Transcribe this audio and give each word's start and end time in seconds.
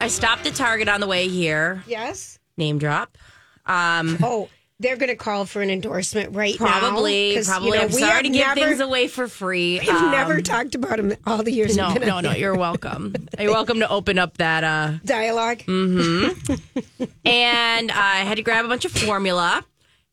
I 0.00 0.08
stopped 0.08 0.46
at 0.46 0.54
Target 0.54 0.88
on 0.88 1.00
the 1.00 1.06
way 1.06 1.28
here. 1.28 1.82
Yes. 1.86 2.38
Name 2.56 2.78
drop. 2.78 3.16
Um, 3.64 4.18
Oh, 4.22 4.48
they're 4.78 4.96
going 4.96 5.08
to 5.08 5.16
call 5.16 5.46
for 5.46 5.62
an 5.62 5.70
endorsement 5.70 6.34
right 6.36 6.58
now. 6.60 6.66
probably, 6.80 7.30
now. 7.30 7.36
'cause, 7.36 7.46
probably. 7.48 7.68
you 7.70 7.74
know, 7.76 7.80
I'm 7.82 7.86
we 7.88 7.92
sorry 8.00 8.12
have 8.12 8.22
to 8.24 8.28
give 8.28 8.46
never, 8.46 8.60
things 8.60 8.80
away 8.80 9.08
for 9.08 9.26
free. 9.26 9.80
We've 9.80 9.88
Um, 9.88 10.10
never 10.10 10.42
talked 10.42 10.74
about 10.74 10.98
them 10.98 11.14
all 11.26 11.42
the 11.42 11.50
years. 11.52 11.76
No, 11.76 11.88
we've 11.88 12.00
been 12.00 12.08
no, 12.08 12.16
on 12.18 12.24
no. 12.24 12.32
the 12.34 12.38
You're 12.38 12.54
welcome. 12.56 13.14
You're 13.38 13.52
welcome 13.52 13.80
to 13.80 13.88
open 13.88 14.18
up 14.18 14.36
that. 14.36 14.64
uh 14.64 14.92
dialogue. 15.04 15.60
Mhm. 15.60 17.08
And 17.24 17.90
I 17.90 18.16
had 18.18 18.36
to 18.36 18.42
grab 18.42 18.64
a 18.66 18.68
bunch 18.68 18.84
of 18.84 18.92
formula 18.92 19.64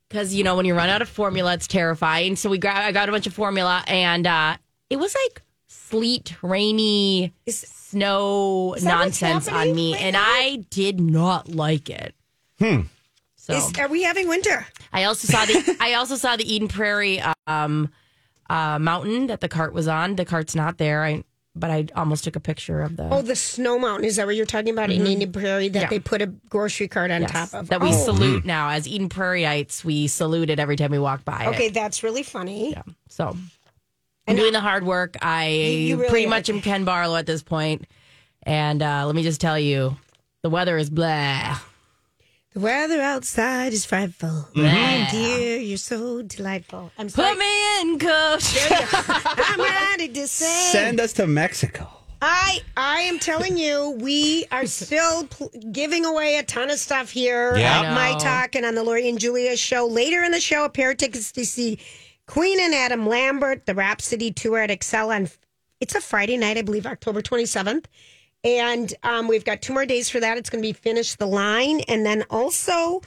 because 0.09 0.33
you 0.33 0.43
know 0.45 0.55
when 0.55 0.65
you 0.65 0.75
run 0.75 0.88
out 0.89 1.02
of 1.02 1.09
formula, 1.09 1.53
it's 1.55 1.67
terrifying. 1.67 2.38
So 2.38 2.49
we 2.49 2.58
gra- 2.58 2.86
I 2.86 2.91
got 2.93 3.09
a 3.09 3.11
bunch 3.11 3.27
of 3.27 3.33
formula, 3.33 3.83
and 3.88 4.25
uh 4.25 4.55
it 4.89 4.95
was 4.95 5.13
like 5.27 5.42
sleet, 5.73 6.35
rainy, 6.41 7.33
Is- 7.45 7.59
snow 7.59 8.69
that 8.69 8.69
what's 8.69 8.83
nonsense 8.83 9.47
on 9.47 9.73
me, 9.75 9.93
right 9.93 10.02
and 10.02 10.13
now? 10.13 10.23
I 10.23 10.65
did 10.69 10.99
not 10.99 11.49
like 11.49 11.89
it. 11.89 12.15
Hmm. 12.59 12.81
So 13.35 13.53
Is, 13.55 13.73
are 13.77 13.88
we 13.89 14.03
having 14.03 14.27
winter? 14.27 14.65
I 14.93 15.03
also 15.03 15.27
saw 15.27 15.45
the 15.45 15.77
I 15.81 15.93
also 15.95 16.15
saw 16.15 16.35
the 16.38 16.52
Eden 16.52 16.67
Prairie 16.69 17.21
um, 17.45 17.89
uh, 18.49 18.80
mountain 18.80 19.27
that 19.27 19.41
the 19.41 19.49
cart 19.49 19.73
was 19.73 19.88
on. 19.88 20.15
The 20.15 20.25
cart's 20.25 20.55
not 20.55 20.77
there. 20.77 21.03
I 21.03 21.23
but 21.55 21.69
I 21.69 21.85
almost 21.95 22.23
took 22.23 22.35
a 22.35 22.39
picture 22.39 22.81
of 22.81 22.95
the 22.97 23.08
Oh, 23.13 23.21
the 23.21 23.35
snow 23.35 23.77
mountain. 23.77 24.05
Is 24.05 24.15
that 24.15 24.25
what 24.25 24.35
you're 24.35 24.45
talking 24.47 24.69
about 24.73 24.89
in 24.89 25.05
Eden 25.05 25.31
Prairie 25.31 25.67
that 25.69 25.77
Mm-hmm. 25.77 25.83
Yeah. 25.83 25.89
they 25.89 25.99
put 25.99 26.21
a 26.23 26.27
grocery 26.27 26.87
cart 26.87 27.11
on 27.11 27.21
Yes, 27.21 27.31
top 27.31 27.53
of? 27.53 27.67
that 27.69 27.80
we 27.81 27.89
Oh, 27.89 28.05
salute 28.05 28.43
now 28.45 28.69
as 28.69 28.87
Eden 28.87 29.09
Prairieites. 29.09 29.83
We 29.83 30.08
salute 30.08 30.49
it 30.49 30.58
every 30.58 30.77
time 30.77 30.89
we 30.91 30.97
walk 30.99 31.23
by. 31.25 31.45
Okay, 31.47 31.67
it. 31.67 31.73
that's 31.75 32.02
really 32.02 32.23
funny. 32.23 32.71
yeah. 32.71 32.81
So 33.09 33.35
I'm 34.27 34.35
doing 34.35 34.53
the 34.53 34.61
hard 34.61 34.85
work. 34.85 35.17
I 35.21 35.47
you 35.49 35.97
really 35.97 36.09
pretty 36.09 36.25
are. 36.25 36.29
much 36.29 36.49
am 36.49 36.61
Ken 36.61 36.85
Barlow 36.85 37.16
at 37.17 37.25
this 37.25 37.43
point, 37.43 37.85
and 38.43 38.81
uh, 38.81 39.05
let 39.05 39.15
me 39.15 39.23
just 39.23 39.41
tell 39.41 39.59
you, 39.59 39.97
the 40.41 40.49
weather 40.49 40.77
is 40.77 40.89
blah. 40.89 41.59
The 42.53 42.59
weather 42.59 43.02
outside 43.02 43.73
is 43.73 43.83
frightful. 43.85 44.47
My 44.53 45.07
dear, 45.11 45.57
you're 45.57 45.77
so 45.77 46.21
delightful. 46.21 46.91
I'm 46.99 47.07
Put 47.07 47.15
sorry. 47.15 47.35
me 47.38 47.81
in, 47.81 47.98
coach. 47.99 48.55
I'm 48.93 49.59
ready 49.59 50.08
to 50.09 50.27
say. 50.27 50.71
Send 50.71 50.99
us 50.99 51.14
to 51.14 51.25
Mexico. 51.27 51.89
I 52.21 52.59
I 52.77 53.02
am 53.02 53.19
telling 53.19 53.58
you, 53.58 53.98
we 53.99 54.45
are 54.52 54.65
still 54.67 55.25
pl- 55.27 55.52
giving 55.73 56.05
away 56.05 56.37
a 56.37 56.43
ton 56.43 56.69
of 56.69 56.77
stuff 56.80 57.09
here 57.09 57.58
Yeah. 57.58 57.81
at 57.81 57.93
My. 57.95 58.17
Talk 58.19 58.55
and 58.55 58.65
on 58.65 58.75
the 58.75 58.83
Lori 58.83 59.09
and 59.09 59.19
Julia 59.19 59.58
show. 59.58 59.87
Later 59.87 60.23
in 60.23 60.31
the 60.31 60.39
show, 60.39 60.64
a 60.64 60.69
pair 60.69 60.92
of 60.92 60.98
tickets 60.98 61.31
to 61.33 61.45
see 61.45 61.80
Queen 62.28 62.60
and 62.60 62.73
Adam 62.73 63.08
Lambert, 63.08 63.66
the 63.66 63.76
Rhapsody 63.76 64.32
tour 64.32 64.60
at 64.60 64.70
Xcel 64.70 65.14
on. 65.16 65.30
It's 65.80 65.95
a 65.95 66.02
Friday 66.02 66.38
night, 66.38 66.58
I 66.58 66.61
believe, 66.61 66.86
October 66.86 67.22
twenty 67.22 67.45
seventh. 67.45 67.88
And 68.45 68.94
um, 69.04 69.30
we've 69.30 69.45
got 69.45 69.61
two 69.61 69.72
more 69.73 69.86
days 69.86 70.10
for 70.10 70.20
that. 70.20 70.38
It's 70.38 70.50
going 70.50 70.61
to 70.61 70.67
be 70.67 70.73
finish 70.73 71.16
the 71.16 71.26
line, 71.26 71.80
and 71.88 72.06
then 72.06 72.26
also 72.30 73.02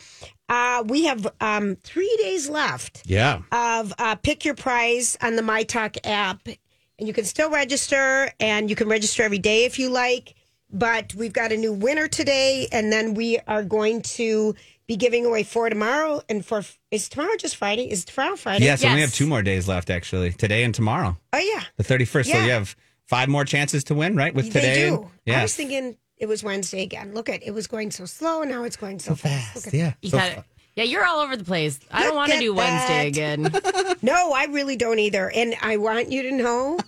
uh, 0.49 0.83
we 0.87 1.05
have 1.05 1.27
um, 1.41 1.77
three 1.83 2.15
days 2.23 2.49
left 2.49 3.03
Yeah. 3.07 3.43
of 3.53 3.93
uh, 3.99 4.15
pick 4.17 4.45
your 4.47 4.55
prize 4.55 5.17
on 5.21 5.37
the 5.37 5.43
My 5.43 5.63
Talk 5.63 5.97
app, 6.05 6.47
and 6.47 7.07
you 7.07 7.13
can 7.13 7.25
still 7.25 7.51
register, 7.51 8.31
and 8.41 8.71
you 8.71 8.77
can 8.77 8.89
register 8.89 9.23
every 9.25 9.39
day 9.39 9.65
if 9.67 9.79
you 9.79 9.91
like. 9.91 10.35
But 10.71 11.15
we've 11.15 11.33
got 11.35 11.53
a 11.53 11.57
new 11.57 11.73
winner 11.73 12.09
today, 12.09 12.69
and 12.73 12.91
then 12.91 13.13
we 13.15 13.39
are 13.47 13.63
going 13.63 14.03
to 14.03 14.55
be 14.87 14.97
giving 14.97 15.27
away 15.27 15.43
four 15.43 15.69
tomorrow. 15.69 16.23
And 16.29 16.45
for 16.45 16.63
is 16.91 17.09
tomorrow 17.09 17.37
just 17.39 17.57
Friday? 17.57 17.91
Is 17.91 18.05
tomorrow 18.05 18.37
Friday? 18.37 18.65
Yes, 18.65 18.83
and 18.85 18.95
we 18.95 19.01
Yes. 19.01 19.11
have 19.11 19.15
two 19.17 19.27
more 19.27 19.43
days 19.43 19.67
left, 19.69 19.91
actually. 19.91 20.33
Today 20.33 20.63
and 20.65 20.75
tomorrow, 20.75 21.17
Oh 21.33 21.39
yeah, 21.39 21.65
the 21.77 21.85
31st. 21.85 22.31
So 22.31 22.39
you 22.43 22.51
have 22.51 22.77
five 23.07 23.29
more 23.29 23.45
chances 23.45 23.85
to 23.85 23.95
win, 23.95 24.17
right? 24.17 24.35
With 24.35 24.47
today. 24.47 24.61
they 24.83 24.89
and- 24.89 24.97
do. 24.99 25.11
yeah. 25.25 25.41
I 25.41 25.43
was 25.43 25.55
thinking 25.55 25.97
it 26.19 26.27
was 26.27 26.43
Wednesday 26.43 26.83
again. 26.83 27.15
Look 27.15 27.29
at 27.29 27.43
it 27.43 27.53
was 27.53 27.67
going 27.67 27.91
so 27.91 28.05
slow, 28.07 28.43
and 28.43 28.51
now 28.51 28.65
it's 28.65 28.77
going 28.77 28.99
so, 28.99 29.15
fast. 29.15 29.55
Look 29.57 29.65
Fast, 29.65 29.67
at 29.69 29.75
yeah. 29.75 29.93
You 30.03 30.11
So 30.11 30.19
gotta- 30.19 30.45
yeah, 30.77 30.85
you're 30.85 31.05
all 31.07 31.21
over 31.21 31.37
the 31.37 31.45
place. 31.45 31.79
I 31.91 32.03
don't 32.05 32.15
want 32.15 32.33
to 32.33 32.39
do 32.39 32.53
Wednesday 32.55 33.11
that. 33.11 33.53
again. 33.53 33.97
No, 34.03 34.33
I 34.33 34.45
really 34.45 34.77
don't 34.77 34.99
either. 34.99 35.31
And 35.31 35.55
I 35.63 35.79
want 35.79 36.13
you 36.13 36.23
to 36.25 36.31
know 36.33 36.79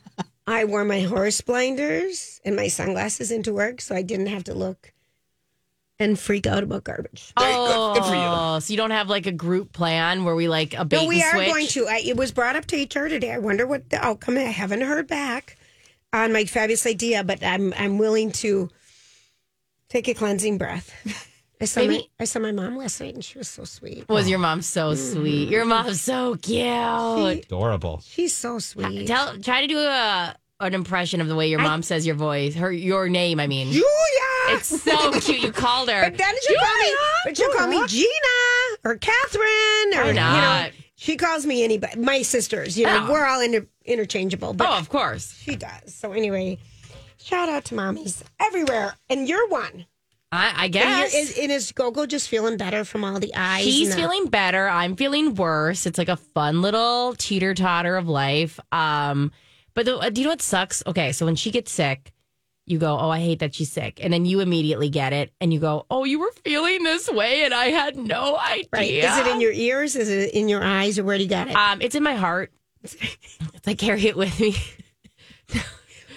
I 0.47 0.65
wore 0.67 0.85
my 0.85 1.01
horse 1.01 1.41
blinders 1.41 2.41
and 2.45 2.55
my 2.55 2.69
sunglasses 2.69 3.31
into 3.31 3.53
work 3.53 3.81
so 3.81 3.95
I 3.95 4.03
didn't 4.03 4.27
have 4.29 4.45
to 4.45 4.55
look 4.55 4.93
and 6.01 6.19
freak 6.19 6.47
out 6.47 6.63
about 6.63 6.85
garbage. 6.85 7.33
Oh, 7.37 8.59
so 8.61 8.71
you 8.71 8.77
don't 8.77 8.91
have 8.93 9.09
like 9.09 9.27
a 9.27 9.33
group 9.33 9.73
plan 9.73 10.25
where 10.25 10.35
we 10.35 10.49
like 10.49 10.75
a 10.75 10.85
bait 10.85 11.03
No, 11.03 11.09
we 11.09 11.23
and 11.23 11.25
are 11.25 11.37
switch? 11.37 11.49
going 11.49 11.67
to. 11.69 11.87
I, 11.89 12.03
it 12.05 12.17
was 12.17 12.33
brought 12.33 12.57
up 12.57 12.67
to 12.67 12.77
HR 12.83 13.09
today. 13.09 13.33
I 13.33 13.39
wonder 13.39 13.67
what 13.67 13.91
the 13.91 14.05
outcome. 14.05 14.37
I 14.39 14.43
haven't 14.43 14.83
heard 14.83 15.07
back 15.09 15.57
on 16.13 16.33
my 16.33 16.45
fabulous 16.45 16.87
idea, 16.87 17.25
but 17.25 17.43
I'm 17.43 17.73
I'm 17.77 17.99
willing 17.99 18.33
to 18.33 18.71
take 19.89 20.09
a 20.09 20.15
cleansing 20.15 20.59
breath. 20.59 20.93
I 21.61 21.65
saw 21.65 21.81
my 21.81 21.87
Maybe- 21.89 22.11
I 22.21 22.25
saw 22.25 22.39
my 22.39 22.53
mom 22.53 22.77
last 22.77 23.01
night 23.01 23.15
and 23.15 23.25
she 23.25 23.37
was 23.37 23.49
so 23.49 23.65
sweet. 23.65 24.09
Was 24.09 24.29
your 24.29 24.39
mom 24.39 24.63
so 24.63 24.93
mm-hmm. 24.93 25.13
sweet? 25.19 25.49
Your 25.49 25.65
mom's 25.65 26.01
so 26.01 26.37
cute. 26.37 27.45
adorable. 27.47 28.01
She's 28.05 28.37
so 28.37 28.61
sweet. 28.61 29.09
Tell, 29.09 29.37
try 29.41 29.63
to 29.63 29.67
do 29.67 29.79
a 29.79 30.37
an 30.61 30.75
impression 30.75 31.21
of 31.21 31.29
the 31.29 31.37
way 31.37 31.49
your 31.49 31.61
mom 31.61 31.83
says 31.83 32.05
your 32.07 32.17
voice, 32.17 32.55
her 32.57 32.73
your 32.73 33.09
name. 33.09 33.39
I 33.39 33.47
mean, 33.47 33.69
Julia. 33.69 33.85
it's 34.49 34.83
so 34.83 35.13
cute. 35.21 35.41
You 35.41 35.53
called 35.53 35.89
her. 35.89 36.03
But 36.11 36.19
then 36.19 36.35
she'll 36.47 36.59
call 36.59 36.79
me, 36.79 36.95
but 37.25 37.37
she'll 37.37 37.53
call 37.55 37.69
me 37.69 37.87
Gina 37.87 38.09
or 38.85 38.97
Catherine 38.97 39.95
or 39.95 40.03
Why 40.03 40.07
you 40.09 40.13
know. 40.15 40.23
not? 40.33 40.71
She 40.97 41.17
calls 41.17 41.47
me 41.47 41.63
anybody. 41.63 42.01
My 42.01 42.23
sisters, 42.23 42.77
you 42.77 42.87
know, 42.87 43.07
Oh. 43.09 43.13
we're 43.13 43.25
all 43.25 43.41
inter- 43.41 43.69
interchangeable. 43.85 44.53
But 44.53 44.69
Oh, 44.69 44.79
of 44.79 44.89
course. 44.89 45.33
she 45.41 45.55
does. 45.55 45.95
So 45.95 46.11
anyway, 46.13 46.59
shout 47.23 47.49
out 47.49 47.65
to 47.67 47.77
mommies 47.77 48.23
everywhere, 48.41 48.95
and 49.09 49.29
you're 49.29 49.49
one. 49.49 49.87
I, 50.33 50.65
I 50.65 50.69
guess 50.69 51.15
you're, 51.15 51.23
is, 51.23 51.39
and 51.39 51.53
is 51.53 51.71
Gogo 51.73 52.05
just 52.05 52.29
feeling 52.29 52.57
better 52.57 52.85
from 52.85 53.05
all 53.05 53.21
the 53.21 53.33
eyes? 53.37 53.65
He's 53.65 53.91
the- 53.91 53.97
feeling 54.03 54.27
better. 54.27 54.69
I'm 54.69 54.97
feeling 54.97 55.37
worse. 55.37 55.87
It's 55.87 55.99
like 55.99 56.09
a 56.09 56.17
fun 56.17 56.63
little 56.63 57.15
teeter 57.17 57.55
totter 57.55 57.97
of 57.97 58.09
life. 58.09 58.59
Um, 58.73 59.31
but 59.79 59.87
the, 59.87 59.97
uh, 59.97 60.11
do 60.11 60.21
you 60.21 60.25
know 60.27 60.33
what 60.33 60.43
sucks? 60.43 60.83
Okay, 60.89 61.13
so 61.13 61.25
when 61.25 61.37
she 61.37 61.53
gets 61.53 61.71
sick, 61.71 62.11
you 62.67 62.79
go, 62.81 62.99
"Oh, 62.99 63.11
I 63.11 63.21
hate 63.21 63.39
that 63.39 63.55
she's 63.55 63.71
sick," 63.71 64.01
and 64.03 64.13
then 64.13 64.27
you 64.27 64.41
immediately 64.41 64.89
get 64.89 65.13
it, 65.13 65.33
and 65.41 65.53
you 65.53 65.61
go, 65.61 65.87
"Oh, 65.89 66.03
you 66.03 66.19
were 66.19 66.33
feeling 66.43 66.83
this 66.83 67.09
way, 67.09 67.45
and 67.45 67.55
I 67.55 67.67
had 67.67 67.97
no 67.97 68.37
idea." 68.37 68.67
Right? 68.73 68.91
Is 68.91 69.17
it 69.19 69.29
in 69.29 69.41
your 69.41 69.53
ears? 69.53 69.95
Is 69.95 70.09
it 70.09 70.35
in 70.35 70.49
your 70.49 70.65
eyes, 70.65 70.99
or 70.99 71.05
where 71.05 71.17
do 71.17 71.23
you 71.23 71.31
got 71.31 71.47
it? 71.47 71.55
Um, 71.55 71.81
it's 71.81 71.95
in 71.95 72.03
my 72.03 72.17
heart. 72.17 72.53
I 73.69 73.75
carry 73.75 74.07
it 74.07 74.17
with 74.17 74.41
me. 74.41 74.57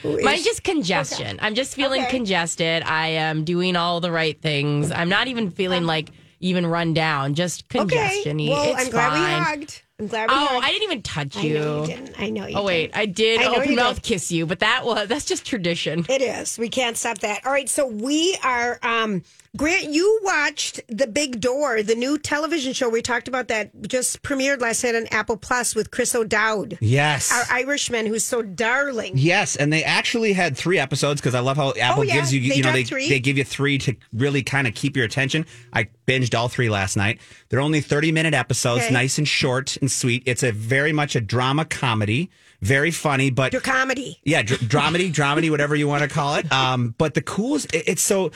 Mine's 0.04 0.44
just 0.44 0.64
congestion. 0.64 1.38
I'm 1.40 1.54
just 1.54 1.76
feeling 1.76 2.02
Okay. 2.02 2.10
congested. 2.10 2.82
I 2.82 3.10
am 3.10 3.44
doing 3.44 3.76
all 3.76 4.02
the 4.02 4.12
right 4.12 4.42
things. 4.42 4.92
I'm 4.92 5.10
not 5.10 5.28
even 5.28 5.52
feeling 5.52 5.84
like 5.84 6.10
even 6.40 6.66
run 6.66 6.96
down. 6.96 7.36
Just 7.36 7.66
okay. 7.66 7.78
congestion. 7.78 8.38
Well, 8.38 8.72
it's 8.74 8.86
I'm 8.86 8.90
glad 8.90 9.10
fine. 9.12 9.22
we 9.22 9.46
hugged. 9.46 9.82
I'm 10.02 10.08
glad 10.08 10.30
we 10.32 10.36
Oh, 10.36 10.48
heard- 10.48 10.64
I 10.64 10.70
didn't 10.72 10.84
even 10.84 11.02
touch 11.04 11.36
you. 11.44 11.58
I 11.60 11.62
know 11.62 11.82
you 11.82 11.86
didn't. 11.88 12.16
I 12.20 12.30
know 12.32 12.46
you 12.48 12.58
Oh 12.58 12.64
wait, 12.64 12.88
didn't. 12.88 12.98
I 12.98 13.06
did 13.06 13.42
I 13.42 13.46
open 13.56 13.70
you 13.70 13.76
mouth 13.76 13.96
did. 13.98 14.04
kiss 14.04 14.32
you, 14.32 14.48
but 14.48 14.58
that 14.60 14.84
was 14.84 15.08
that's 15.08 15.26
just 15.26 15.46
tradition. 15.46 16.08
It 16.10 16.24
is. 16.24 16.58
We 16.58 16.70
can't 16.70 16.98
stop 16.98 17.20
that. 17.20 17.46
All 17.46 17.52
right. 17.52 17.70
So 17.70 17.86
we 17.86 18.36
are, 18.44 18.80
um, 18.82 19.22
Grant, 19.58 19.84
you 19.92 20.22
watched 20.24 20.80
The 20.88 21.08
Big 21.08 21.42
Door, 21.42 21.84
the 21.84 21.94
new 21.96 22.18
television 22.18 22.72
show. 22.72 22.88
We 22.88 23.02
talked 23.02 23.28
about 23.28 23.50
that 23.50 23.70
just 23.86 24.22
premiered 24.24 24.62
last 24.62 24.82
night 24.82 24.96
on 24.96 25.08
Apple 25.08 25.36
Plus 25.36 25.76
with 25.76 25.92
Chris 25.92 26.16
O'Dowd, 26.16 26.78
Yes. 26.80 27.34
our 27.34 27.58
Irishman 27.58 28.06
who's 28.06 28.24
so 28.24 28.42
darling. 28.42 29.12
Yes, 29.18 29.58
and 29.58 29.72
they 29.72 29.84
actually 29.84 30.32
had 30.32 30.56
three 30.56 30.80
episodes 30.80 31.20
because 31.20 31.36
I 31.36 31.42
love 31.42 31.58
how 31.58 31.74
Apple 31.78 32.00
Oh, 32.00 32.04
yeah, 32.04 32.14
gives 32.16 32.34
you, 32.34 32.48
they 32.48 32.56
you 32.56 32.64
know, 32.64 32.72
they, 32.72 32.86
three. 32.86 33.10
they 33.10 33.20
give 33.20 33.38
you 33.38 33.44
three 33.44 33.78
to 33.80 33.94
really 34.14 34.42
kind 34.42 34.68
of 34.68 34.74
keep 34.74 34.96
your 34.96 35.04
attention. 35.04 35.46
I 35.74 35.90
binged 36.08 36.34
all 36.34 36.48
three 36.48 36.70
last 36.70 36.96
night. 36.96 37.20
They're 37.50 37.60
only 37.60 37.82
30 37.82 38.14
minute 38.14 38.34
episodes, 38.34 38.86
Okay. 38.86 38.94
nice 38.94 39.18
and 39.18 39.28
short 39.28 39.76
and 39.82 39.92
sweet. 39.92 40.24
It's 40.26 40.44
a 40.44 40.54
very 40.54 40.94
much 40.94 41.18
a 41.18 41.22
drama 41.22 41.66
comedy, 41.66 42.30
very 42.62 42.92
funny, 42.92 43.30
but 43.32 43.52
Your 43.52 43.62
comedy. 43.62 44.22
yeah, 44.24 44.44
dr- 44.44 44.62
dramedy, 44.62 45.12
dramedy, 45.14 45.52
whatever 45.52 45.76
you 45.76 45.90
want 45.90 46.04
to 46.04 46.10
call 46.10 46.36
it. 46.36 46.50
Um, 46.54 46.96
but 46.98 47.16
the 47.16 47.22
coolest, 47.22 47.76
it- 47.76 47.84
it's 47.88 48.02
so. 48.02 48.32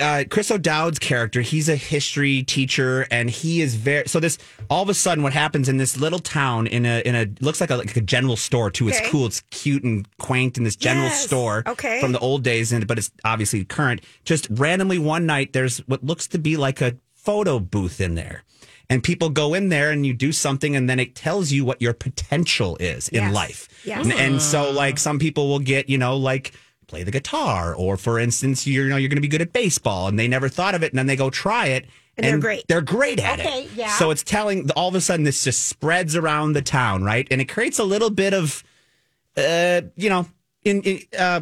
Uh, 0.00 0.24
Chris 0.28 0.50
O'Dowd's 0.50 0.98
character, 0.98 1.40
he's 1.40 1.68
a 1.68 1.76
history 1.76 2.42
teacher, 2.42 3.06
and 3.10 3.28
he 3.30 3.60
is 3.60 3.74
very. 3.74 4.08
So 4.08 4.18
this, 4.20 4.38
all 4.68 4.82
of 4.82 4.88
a 4.88 4.94
sudden, 4.94 5.22
what 5.22 5.32
happens 5.32 5.68
in 5.68 5.76
this 5.76 5.96
little 5.96 6.18
town 6.18 6.66
in 6.66 6.86
a 6.86 7.00
in 7.06 7.14
a 7.14 7.26
looks 7.40 7.60
like 7.60 7.70
a 7.70 7.76
like 7.76 7.96
a 7.96 8.00
general 8.00 8.36
store 8.36 8.70
too. 8.70 8.88
It's 8.88 9.00
cool, 9.10 9.26
it's 9.26 9.42
cute 9.50 9.84
and 9.84 10.06
quaint 10.18 10.58
in 10.58 10.64
this 10.64 10.76
general 10.76 11.06
Yes. 11.06 11.24
store. 11.24 11.62
Okay. 11.66 12.00
from 12.00 12.12
the 12.12 12.18
old 12.18 12.42
days, 12.42 12.72
and 12.72 12.86
but 12.86 12.98
it's 12.98 13.10
obviously 13.24 13.64
current. 13.64 14.00
Just 14.24 14.48
randomly 14.50 14.98
one 14.98 15.26
night, 15.26 15.52
there's 15.52 15.78
what 15.86 16.04
looks 16.04 16.26
to 16.28 16.38
be 16.38 16.56
like 16.56 16.80
a 16.80 16.96
photo 17.14 17.58
booth 17.58 18.00
in 18.00 18.14
there. 18.14 18.44
And 18.88 19.04
people 19.04 19.28
go 19.30 19.54
in 19.54 19.68
there 19.68 19.92
and 19.92 20.04
you 20.04 20.12
do 20.12 20.32
something, 20.32 20.74
and 20.74 20.90
then 20.90 20.98
it 20.98 21.14
tells 21.14 21.52
you 21.52 21.64
what 21.64 21.80
your 21.80 21.92
potential 21.92 22.76
is 22.80 23.08
in 23.08 23.32
life. 23.32 23.68
Yes. 23.84 24.02
And, 24.04 24.12
and 24.12 24.42
so, 24.42 24.72
like, 24.72 24.98
some 24.98 25.20
people 25.20 25.46
will 25.48 25.60
get, 25.60 25.88
you 25.88 25.96
know, 25.96 26.16
like 26.16 26.52
play 26.90 27.02
the 27.04 27.10
guitar, 27.10 27.74
or 27.74 27.96
for 27.96 28.18
instance, 28.18 28.66
you're, 28.66 28.84
you 28.84 28.90
know, 28.90 28.96
you're 28.96 29.08
going 29.08 29.16
to 29.16 29.22
be 29.22 29.28
good 29.28 29.40
at 29.42 29.52
baseball, 29.52 30.08
and 30.08 30.18
they 30.18 30.28
never 30.28 30.48
thought 30.48 30.74
of 30.74 30.82
it, 30.82 30.92
and 30.92 30.98
then 30.98 31.06
they 31.06 31.16
go 31.16 31.30
try 31.30 31.66
it, 31.68 31.86
And 32.16 32.24
they're 32.26 32.38
great. 32.38 32.64
They're 32.68 32.82
great 32.82 33.18
at 33.20 33.38
Okay, 33.40 33.62
it. 33.64 33.70
yeah. 33.76 33.96
So 33.96 34.10
it's 34.10 34.22
telling. 34.22 34.68
All 34.72 34.88
of 34.88 34.94
a 34.94 35.00
sudden, 35.00 35.24
this 35.24 35.44
just 35.44 35.66
spreads 35.68 36.16
around 36.16 36.52
the 36.54 36.62
town, 36.62 37.04
right? 37.04 37.26
And 37.30 37.40
it 37.40 37.46
creates 37.46 37.78
a 37.78 37.84
little 37.84 38.10
bit 38.10 38.34
of, 38.34 38.62
uh, 39.36 39.82
you 39.96 40.10
know, 40.10 40.26
in, 40.64 40.82
in 40.82 41.00
uh, 41.18 41.40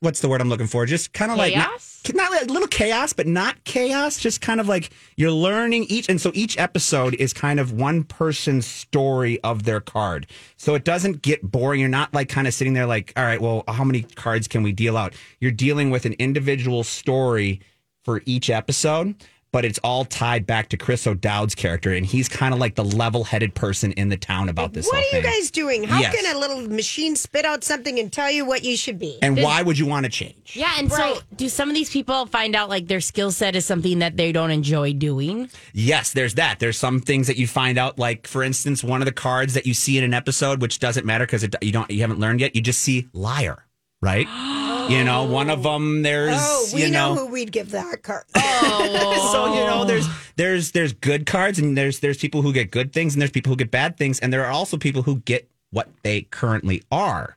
what's 0.00 0.20
the 0.20 0.28
word 0.28 0.40
I'm 0.40 0.48
looking 0.48 0.66
for? 0.66 0.86
Just 0.86 1.12
kind 1.12 1.30
of 1.30 1.38
like 1.38 1.54
not, 1.54 1.68
Chaos? 1.68 2.02
not 2.14 2.30
like 2.30 2.42
a 2.42 2.52
little 2.52 2.68
chaos, 2.68 3.12
but 3.12 3.26
not 3.26 3.62
chaos. 3.64 4.18
Just 4.18 4.40
kind 4.40 4.60
of 4.60 4.68
like 4.68 4.90
you're 5.16 5.30
learning 5.30 5.84
each, 5.84 6.08
and 6.08 6.20
so 6.20 6.30
each 6.34 6.58
episode 6.58 7.14
is 7.14 7.32
kind 7.32 7.58
of 7.58 7.72
one 7.72 8.04
person's 8.04 8.66
story 8.66 9.40
of 9.42 9.64
their 9.64 9.80
card. 9.80 10.26
So 10.56 10.74
it 10.74 10.84
doesn't 10.84 11.22
get 11.22 11.42
boring. 11.42 11.80
You're 11.80 11.88
not 11.88 12.12
like 12.12 12.28
kind 12.28 12.46
of 12.46 12.54
sitting 12.54 12.74
there 12.74 12.86
like, 12.86 13.12
all 13.16 13.24
right, 13.24 13.40
well, 13.40 13.64
how 13.68 13.84
many 13.84 14.02
cards 14.02 14.48
can 14.48 14.62
we 14.62 14.72
deal 14.72 14.96
out? 14.96 15.14
You're 15.40 15.50
dealing 15.50 15.90
with 15.90 16.04
an 16.04 16.14
individual 16.14 16.84
story 16.84 17.60
for 18.04 18.22
each 18.24 18.50
episode. 18.50 19.16
But 19.52 19.64
it's 19.64 19.78
all 19.78 20.04
tied 20.04 20.46
back 20.46 20.68
to 20.70 20.76
Chris 20.76 21.06
O'Dowd's 21.06 21.54
character, 21.54 21.92
and 21.92 22.04
he's 22.04 22.28
kind 22.28 22.52
of 22.52 22.60
like 22.60 22.74
the 22.74 22.84
level-headed 22.84 23.54
person 23.54 23.92
in 23.92 24.08
the 24.10 24.16
town 24.16 24.48
about 24.48 24.74
this. 24.74 24.86
What 24.86 24.96
whole 25.02 25.20
are 25.20 25.22
you 25.22 25.22
guys 25.22 25.50
doing? 25.50 25.84
How 25.84 26.00
Yes. 26.00 26.14
can 26.14 26.36
a 26.36 26.38
little 26.38 26.60
machine 26.68 27.16
spit 27.16 27.44
out 27.46 27.64
something 27.64 27.98
and 27.98 28.12
tell 28.12 28.30
you 28.30 28.44
what 28.44 28.64
you 28.64 28.76
should 28.76 28.98
be? 28.98 29.18
And 29.22 29.38
why 29.40 29.62
would 29.62 29.78
you 29.78 29.86
want 29.86 30.04
to 30.04 30.10
change? 30.10 30.52
Yeah, 30.54 30.74
and 30.78 30.90
Right. 30.90 31.16
so 31.16 31.22
do 31.36 31.48
some 31.48 31.70
of 31.70 31.74
these 31.74 31.88
people 31.88 32.26
find 32.26 32.54
out 32.54 32.68
like 32.68 32.88
their 32.88 33.00
skill 33.00 33.30
set 33.30 33.56
is 33.56 33.64
something 33.64 34.00
that 34.00 34.16
they 34.16 34.30
don't 34.32 34.50
enjoy 34.50 34.92
doing? 34.92 35.48
Yes, 35.72 36.12
there's 36.12 36.34
that. 36.34 36.58
There's 36.58 36.76
some 36.76 37.00
things 37.00 37.26
that 37.28 37.36
you 37.38 37.46
find 37.46 37.78
out, 37.78 37.98
like 37.98 38.26
for 38.26 38.42
instance, 38.42 38.84
one 38.84 39.00
of 39.00 39.06
the 39.06 39.12
cards 39.12 39.54
that 39.54 39.64
you 39.66 39.72
see 39.74 39.96
in 39.96 40.04
an 40.04 40.12
episode, 40.12 40.60
which 40.60 40.80
doesn't 40.80 41.06
matter 41.06 41.24
because 41.24 41.46
you 41.62 41.72
don't, 41.72 41.90
you 41.90 42.00
haven't 42.02 42.18
learned 42.20 42.40
yet. 42.40 42.54
You 42.54 42.60
just 42.60 42.80
see 42.80 43.08
liar, 43.14 43.64
right? 44.02 44.26
you 44.88 45.04
know, 45.04 45.24
one 45.24 45.50
of 45.50 45.62
them. 45.62 46.02
There's, 46.02 46.36
oh, 46.36 46.68
we 46.74 46.84
you 46.84 46.90
know. 46.90 47.14
know, 47.14 47.26
who 47.26 47.32
we'd 47.32 47.52
give 47.52 47.70
that 47.70 48.02
card. 48.02 48.24
Oh, 48.58 49.30
so 49.32 49.54
you 49.54 49.66
know, 49.66 49.84
there's 49.84 50.08
there's 50.36 50.72
there's 50.72 50.92
good 50.92 51.26
cards, 51.26 51.58
and 51.58 51.76
there's 51.76 52.00
there's 52.00 52.16
people 52.16 52.42
who 52.42 52.52
get 52.52 52.70
good 52.70 52.92
things, 52.92 53.14
and 53.14 53.20
there's 53.20 53.30
people 53.30 53.50
who 53.50 53.56
get 53.56 53.70
bad 53.70 53.96
things, 53.96 54.18
and 54.18 54.32
there 54.32 54.44
are 54.44 54.50
also 54.50 54.76
people 54.76 55.02
who 55.02 55.20
get 55.20 55.48
what 55.70 55.88
they 56.02 56.22
currently 56.22 56.82
are. 56.90 57.36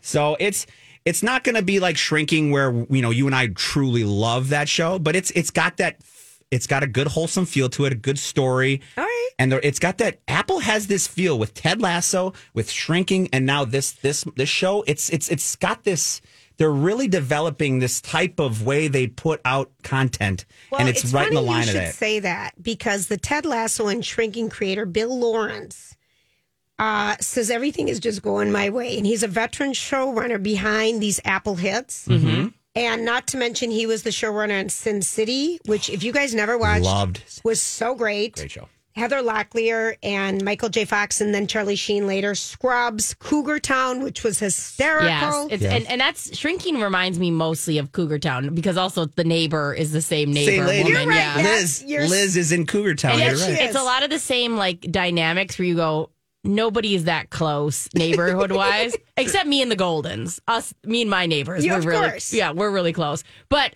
So 0.00 0.36
it's 0.38 0.66
it's 1.04 1.22
not 1.22 1.42
going 1.42 1.54
to 1.54 1.62
be 1.62 1.80
like 1.80 1.96
shrinking 1.96 2.50
where 2.50 2.70
you 2.90 3.02
know 3.02 3.10
you 3.10 3.26
and 3.26 3.34
I 3.34 3.48
truly 3.48 4.04
love 4.04 4.50
that 4.50 4.68
show, 4.68 4.98
but 4.98 5.16
it's 5.16 5.30
it's 5.32 5.50
got 5.50 5.78
that 5.78 5.98
it's 6.50 6.66
got 6.66 6.82
a 6.82 6.86
good 6.86 7.08
wholesome 7.08 7.46
feel 7.46 7.68
to 7.70 7.84
it, 7.84 7.92
a 7.92 7.96
good 7.96 8.18
story. 8.18 8.80
All 8.96 9.04
right. 9.04 9.28
And 9.38 9.52
there, 9.52 9.60
it's 9.62 9.78
got 9.78 9.98
that 9.98 10.20
Apple 10.26 10.60
has 10.60 10.86
this 10.86 11.06
feel 11.06 11.38
with 11.38 11.54
Ted 11.54 11.80
Lasso, 11.80 12.32
with 12.54 12.70
Shrinking, 12.70 13.28
and 13.32 13.46
now 13.46 13.64
this 13.64 13.92
this 13.92 14.24
this 14.36 14.48
show. 14.48 14.82
It's 14.86 15.10
it's 15.10 15.28
it's 15.28 15.56
got 15.56 15.84
this. 15.84 16.20
They're 16.58 16.70
really 16.70 17.08
developing 17.08 17.78
this 17.78 18.00
type 18.00 18.38
of 18.38 18.66
way 18.66 18.88
they 18.88 19.06
put 19.06 19.40
out 19.44 19.70
content, 19.82 20.44
and 20.76 20.88
it's, 20.88 21.12
right 21.12 21.28
in 21.28 21.34
the 21.34 21.40
line 21.40 21.64
you 21.64 21.70
of 21.70 21.74
that. 21.74 21.94
say 21.94 22.18
that 22.20 22.60
because 22.60 23.06
the 23.06 23.16
Ted 23.16 23.46
Lasso 23.46 23.86
and 23.86 24.04
Shrinking 24.04 24.48
creator 24.50 24.84
Bill 24.84 25.16
Lawrence 25.16 25.96
uh, 26.78 27.16
says 27.20 27.50
everything 27.50 27.88
is 27.88 28.00
just 28.00 28.22
going 28.22 28.52
my 28.52 28.70
way, 28.70 28.96
and 28.96 29.06
he's 29.06 29.22
a 29.22 29.28
veteran 29.28 29.72
showrunner 29.72 30.42
behind 30.42 31.00
these 31.00 31.20
Apple 31.24 31.56
hits. 31.56 32.06
Mm-hmm. 32.06 32.48
And 32.74 33.04
not 33.04 33.26
to 33.28 33.36
mention, 33.36 33.70
he 33.70 33.86
was 33.86 34.02
the 34.04 34.10
showrunner 34.10 34.60
on 34.60 34.68
Spin 34.68 35.02
City, 35.02 35.58
which, 35.66 35.90
if 35.90 36.02
you 36.02 36.12
guys 36.12 36.34
never 36.34 36.56
watched, 36.56 36.84
Loved. 36.84 37.40
was 37.42 37.60
so 37.60 37.94
great. 37.94 38.36
Great 38.36 38.52
show. 38.52 38.68
Heather 38.98 39.22
Locklear 39.22 39.96
and 40.02 40.44
Michael 40.44 40.68
J. 40.68 40.84
Fox, 40.84 41.20
and 41.20 41.32
then 41.34 41.46
Charlie 41.46 41.76
Sheen 41.76 42.06
later. 42.06 42.34
Scrubs, 42.34 43.14
Cougar 43.14 43.60
Town, 43.60 44.02
which 44.02 44.22
was 44.24 44.38
hysterical. 44.38 45.08
Yes, 45.08 45.46
it's, 45.52 45.64
and 45.64 45.86
and 45.86 46.00
that's 46.00 46.36
shrinking 46.36 46.80
reminds 46.80 47.18
me 47.18 47.30
mostly 47.30 47.78
of 47.78 47.92
Cougar 47.92 48.18
Town 48.18 48.54
because 48.54 48.76
also 48.76 49.06
the 49.06 49.24
neighbor 49.24 49.72
is 49.72 49.92
the 49.92 50.02
same 50.02 50.32
neighbor 50.32 50.50
Same 50.50 50.66
lady. 50.66 50.92
woman. 50.92 51.02
You're 51.02 51.08
right, 51.10 51.16
yeah. 51.16 51.38
yeah. 51.38 51.42
Liz, 51.48 51.84
You're- 51.86 52.08
Liz 52.08 52.36
is 52.36 52.52
in 52.52 52.66
Cougar 52.66 52.96
Town. 52.96 53.12
And 53.12 53.20
You're 53.22 53.32
it's, 53.32 53.42
right. 53.42 53.60
it's 53.60 53.76
a 53.76 53.82
lot 53.82 54.02
of 54.02 54.10
the 54.10 54.18
same 54.18 54.56
like 54.56 54.80
dynamics 54.82 55.58
where 55.58 55.66
you 55.66 55.76
go, 55.76 56.10
nobody 56.44 56.94
is 56.94 57.04
that 57.04 57.30
close 57.30 57.88
neighborhood 57.94 58.52
wise, 58.52 58.96
except 59.16 59.46
me 59.46 59.62
and 59.62 59.70
the 59.70 59.76
Goldens. 59.76 60.40
Us, 60.48 60.74
me 60.84 61.02
and 61.02 61.10
my 61.10 61.26
neighbors. 61.26 61.64
Yeah, 61.64 61.72
we're 61.74 61.78
of 61.78 61.84
really, 61.86 62.08
course. 62.10 62.32
yeah, 62.34 62.50
we're 62.52 62.70
really 62.70 62.92
close. 62.92 63.22
But 63.48 63.74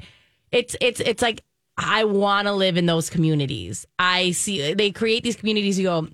it's 0.50 0.76
it's 0.80 1.00
it's 1.00 1.22
like 1.22 1.42
I 1.84 2.04
want 2.04 2.46
to 2.46 2.52
live 2.52 2.76
in 2.76 2.86
those 2.86 3.10
communities. 3.10 3.86
I 3.98 4.30
see 4.32 4.74
they 4.74 4.90
create 4.90 5.22
these 5.24 5.36
communities. 5.36 5.78
You 5.78 5.84
go. 5.84 6.08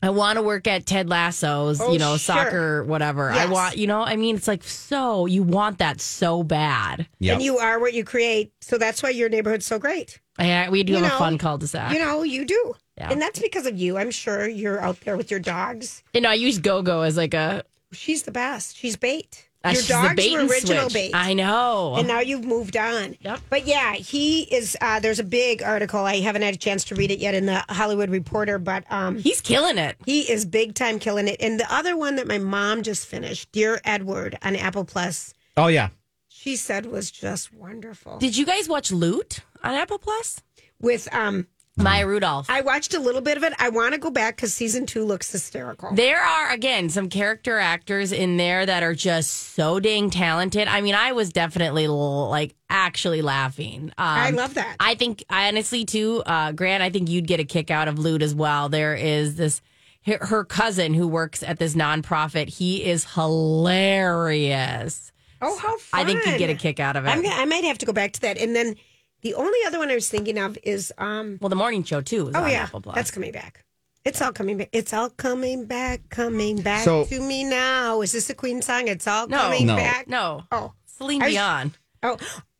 I 0.00 0.10
want 0.10 0.36
to 0.36 0.42
work 0.42 0.68
at 0.68 0.86
Ted 0.86 1.08
Lasso's, 1.08 1.80
Oh, 1.80 1.92
you 1.92 1.98
know, 1.98 2.10
sure. 2.12 2.18
soccer, 2.18 2.84
whatever. 2.84 3.32
I 3.32 3.46
want, 3.46 3.76
you 3.78 3.88
know, 3.88 4.02
I 4.02 4.14
mean, 4.14 4.36
it's 4.36 4.46
like 4.46 4.62
so 4.62 5.26
you 5.26 5.42
want 5.42 5.78
that 5.78 6.00
so 6.00 6.44
bad. 6.44 7.08
Yep. 7.18 7.34
And 7.34 7.42
you 7.42 7.58
are 7.58 7.80
what 7.80 7.94
you 7.94 8.04
create. 8.04 8.52
So 8.60 8.78
that's 8.78 9.02
why 9.02 9.08
your 9.10 9.28
neighborhood's 9.28 9.66
so 9.66 9.80
great. 9.80 10.20
Yeah, 10.38 10.70
we 10.70 10.84
do 10.84 10.92
You 10.92 10.98
have 11.00 11.08
know, 11.08 11.16
a 11.16 11.18
fun 11.18 11.36
cul-de-sac. 11.36 11.92
You 11.92 11.98
know, 11.98 12.22
you 12.22 12.44
do. 12.44 12.76
Yeah. 12.96 13.10
And 13.10 13.20
that's 13.20 13.40
because 13.40 13.66
of 13.66 13.76
you. 13.76 13.98
I'm 13.98 14.12
sure 14.12 14.48
you're 14.48 14.78
out 14.80 15.00
there 15.00 15.16
with 15.16 15.32
your 15.32 15.40
dogs. 15.40 16.04
you 16.14 16.20
know, 16.20 16.30
I 16.30 16.34
use 16.34 16.58
Go-Go 16.60 17.00
as 17.02 17.16
like 17.16 17.34
a 17.34 17.64
She's 17.90 18.22
the 18.22 18.30
best. 18.30 18.76
She's 18.76 18.94
bait. 18.94 19.47
Uh, 19.64 19.70
your 19.70 19.82
the 19.82 19.88
dogs 19.88 20.14
bait 20.14 20.32
were 20.34 20.46
original 20.46 20.82
switch. 20.90 20.92
bait. 20.92 21.14
I 21.14 21.34
know. 21.34 21.96
and 21.96 22.06
now 22.06 22.20
you've 22.20 22.44
moved 22.44 22.76
on. 22.76 23.16
Yep. 23.20 23.40
But 23.50 23.66
yeah, 23.66 23.94
he 23.94 24.42
is. 24.42 24.76
Uh, 24.80 25.00
there's 25.00 25.18
a 25.18 25.24
big 25.24 25.62
article. 25.62 26.00
I 26.04 26.20
haven't 26.20 26.42
had 26.42 26.54
a 26.54 26.58
chance 26.58 26.84
to 26.84 26.94
read 26.94 27.10
it 27.10 27.18
yet 27.18 27.34
in 27.34 27.46
the 27.46 27.64
Hollywood 27.68 28.10
Reporter, 28.10 28.58
but 28.58 28.84
um, 28.90 29.18
He's 29.18 29.40
killing 29.40 29.78
it. 29.78 29.96
he 30.06 30.20
is 30.30 30.44
big 30.44 30.74
time 30.74 30.98
killing 30.98 31.26
it. 31.28 31.36
And 31.40 31.58
the 31.58 31.66
other 31.72 31.96
one 31.96 32.16
that 32.16 32.26
my 32.28 32.38
mom 32.38 32.82
just 32.82 33.06
finished, 33.06 33.50
Dear 33.52 33.80
Edward, 33.84 34.38
on 34.42 34.54
Apple 34.56 34.84
Plus, 34.84 35.34
oh 35.56 35.66
yeah. 35.66 35.88
she 36.28 36.54
said 36.56 36.86
was 36.86 37.10
just 37.10 37.52
wonderful. 37.52 38.18
Did 38.18 38.36
you 38.36 38.46
guys 38.46 38.68
watch 38.68 38.92
Loot 38.92 39.40
on 39.64 39.74
Apple 39.74 39.98
Plus? 39.98 40.40
With 40.80 41.12
um, 41.12 41.48
Maya 41.78 42.06
Rudolph. 42.06 42.50
I 42.50 42.60
watched 42.60 42.92
a 42.94 42.98
little 42.98 43.20
bit 43.20 43.36
of 43.36 43.44
it. 43.44 43.52
I 43.58 43.68
want 43.68 43.94
to 43.94 43.98
go 44.00 44.10
back 44.10 44.36
because 44.36 44.52
season 44.52 44.84
two 44.84 45.04
looks 45.04 45.30
hysterical. 45.30 45.94
there 45.94 46.20
are 46.20 46.50
again 46.50 46.88
some 46.90 47.08
character 47.08 47.58
actors 47.58 48.10
in 48.10 48.36
there 48.36 48.66
that 48.66 48.82
are 48.82 48.94
just 48.94 49.54
so 49.54 49.78
dang 49.78 50.10
talented. 50.10 50.66
I 50.66 50.80
mean, 50.80 50.94
I 50.96 51.12
was 51.12 51.30
definitely 51.32 51.86
like 51.86 52.54
actually 52.68 53.22
laughing. 53.22 53.84
Um, 53.90 53.92
I 53.98 54.30
love 54.30 54.54
that. 54.54 54.76
I 54.80 54.96
think 54.96 55.24
honestly 55.30 55.84
too, 55.84 56.22
uh, 56.26 56.50
Grant. 56.52 56.82
I 56.82 56.90
think 56.90 57.08
you'd 57.08 57.28
get 57.28 57.38
a 57.40 57.44
kick 57.44 57.70
out 57.70 57.86
of 57.86 57.98
Loot 57.98 58.22
as 58.22 58.34
well. 58.34 58.68
There 58.68 58.94
is 58.94 59.36
this 59.36 59.62
her 60.04 60.18
her 60.26 60.44
cousin 60.44 60.94
who 60.94 61.06
works 61.06 61.42
at 61.44 61.58
this 61.58 61.74
nonprofit. 61.74 62.48
He 62.48 62.84
is 62.84 63.04
hilarious. 63.14 65.12
oh, 65.40 65.56
how 65.58 65.78
fun! 65.78 66.00
I 66.00 66.04
think 66.04 66.26
you'd 66.26 66.38
get 66.38 66.50
a 66.50 66.54
kick 66.54 66.80
out 66.80 66.96
of 66.96 67.06
it. 67.06 67.08
I'm, 67.08 67.24
I 67.24 67.44
might 67.44 67.64
have 67.64 67.78
to 67.78 67.86
go 67.86 67.92
back 67.92 68.12
to 68.14 68.20
that. 68.22 68.36
And 68.38 68.54
then 68.56 68.74
the 69.22 69.34
only 69.34 69.58
other 69.66 69.78
one 69.78 69.90
I 69.90 69.94
was 69.94 70.08
thinking 70.08 70.38
of 70.38 70.56
is 70.62 70.92
um. 70.98 71.38
well, 71.40 71.48
the 71.48 71.56
morning 71.56 71.82
show 71.84 72.00
too 72.00 72.28
is 72.28 72.34
Oh 72.34 72.42
on 72.44 72.50
yeah, 72.50 72.64
Apple 72.64 72.80
Plus. 72.80 72.94
that's 72.94 73.10
coming 73.10 73.32
back. 73.32 73.64
It's 74.04 74.22
all 74.22 74.32
coming 74.32 74.56
back. 74.58 74.68
It's 74.72 74.92
all 74.94 75.10
coming 75.10 75.66
back, 75.66 76.08
coming 76.08 76.62
back 76.62 76.84
So- 76.84 77.04
to 77.04 77.20
me 77.20 77.44
now. 77.44 78.00
Is 78.00 78.12
this 78.12 78.30
a 78.30 78.34
Queen 78.34 78.62
song? 78.62 78.88
It's 78.88 79.06
all 79.06 79.26
No. 79.28 79.36
coming 79.38 79.66
No. 79.66 79.76
back. 79.76 80.08
no, 80.08 80.44
Oh, 80.52 80.72
Celine 80.86 81.22
I- 81.22 81.30
Dion. 81.30 81.74
oh. 82.02 82.16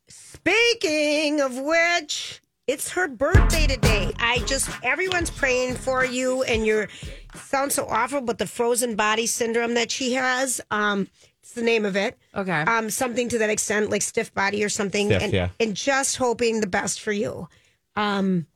Speaking 0.09 1.41
of 1.41 1.57
which, 1.57 2.41
It's 2.67 2.91
her 2.91 3.09
birthday 3.09 3.67
today. 3.67 4.13
I 4.19 4.41
just 4.41 4.69
everyone's 4.83 5.31
praying 5.31 5.77
for 5.77 6.05
you, 6.05 6.43
and 6.43 6.67
you're 6.67 6.89
sounds 7.35 7.75
so 7.75 7.87
awful, 7.89 8.21
but 8.21 8.37
the 8.37 8.47
frozen 8.47 8.95
body 8.95 9.27
syndrome 9.27 9.73
that 9.73 9.91
she 9.91 10.13
has, 10.13 10.61
um, 10.71 11.09
it's 11.38 11.38
the 11.59 11.65
name 11.65 11.85
of 11.85 11.97
it. 11.97 12.19
Okay. 12.35 12.63
Um, 12.63 12.91
something 12.91 13.29
to 13.31 13.39
that 13.39 13.51
extent, 13.51 13.91
like 13.91 14.03
stiff 14.03 14.33
body 14.35 14.65
or 14.65 14.69
something. 14.69 15.09
Stiff, 15.09 15.23
and, 15.23 15.33
yeah. 15.33 15.49
and 15.61 15.75
just 15.75 16.17
hoping 16.17 16.61
the 16.61 16.67
best 16.67 17.01
for 17.01 17.13
you. 17.13 17.49
Um, 17.97 18.47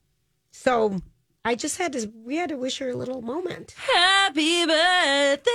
so 0.50 1.00
I 1.44 1.54
just 1.56 1.78
had 1.78 1.92
to 1.94 2.10
we 2.24 2.36
had 2.36 2.50
to 2.50 2.56
wish 2.56 2.78
her 2.78 2.90
a 2.90 2.94
little 2.96 3.20
moment. 3.22 3.72
Happy 3.72 4.64
birthday. 4.66 5.50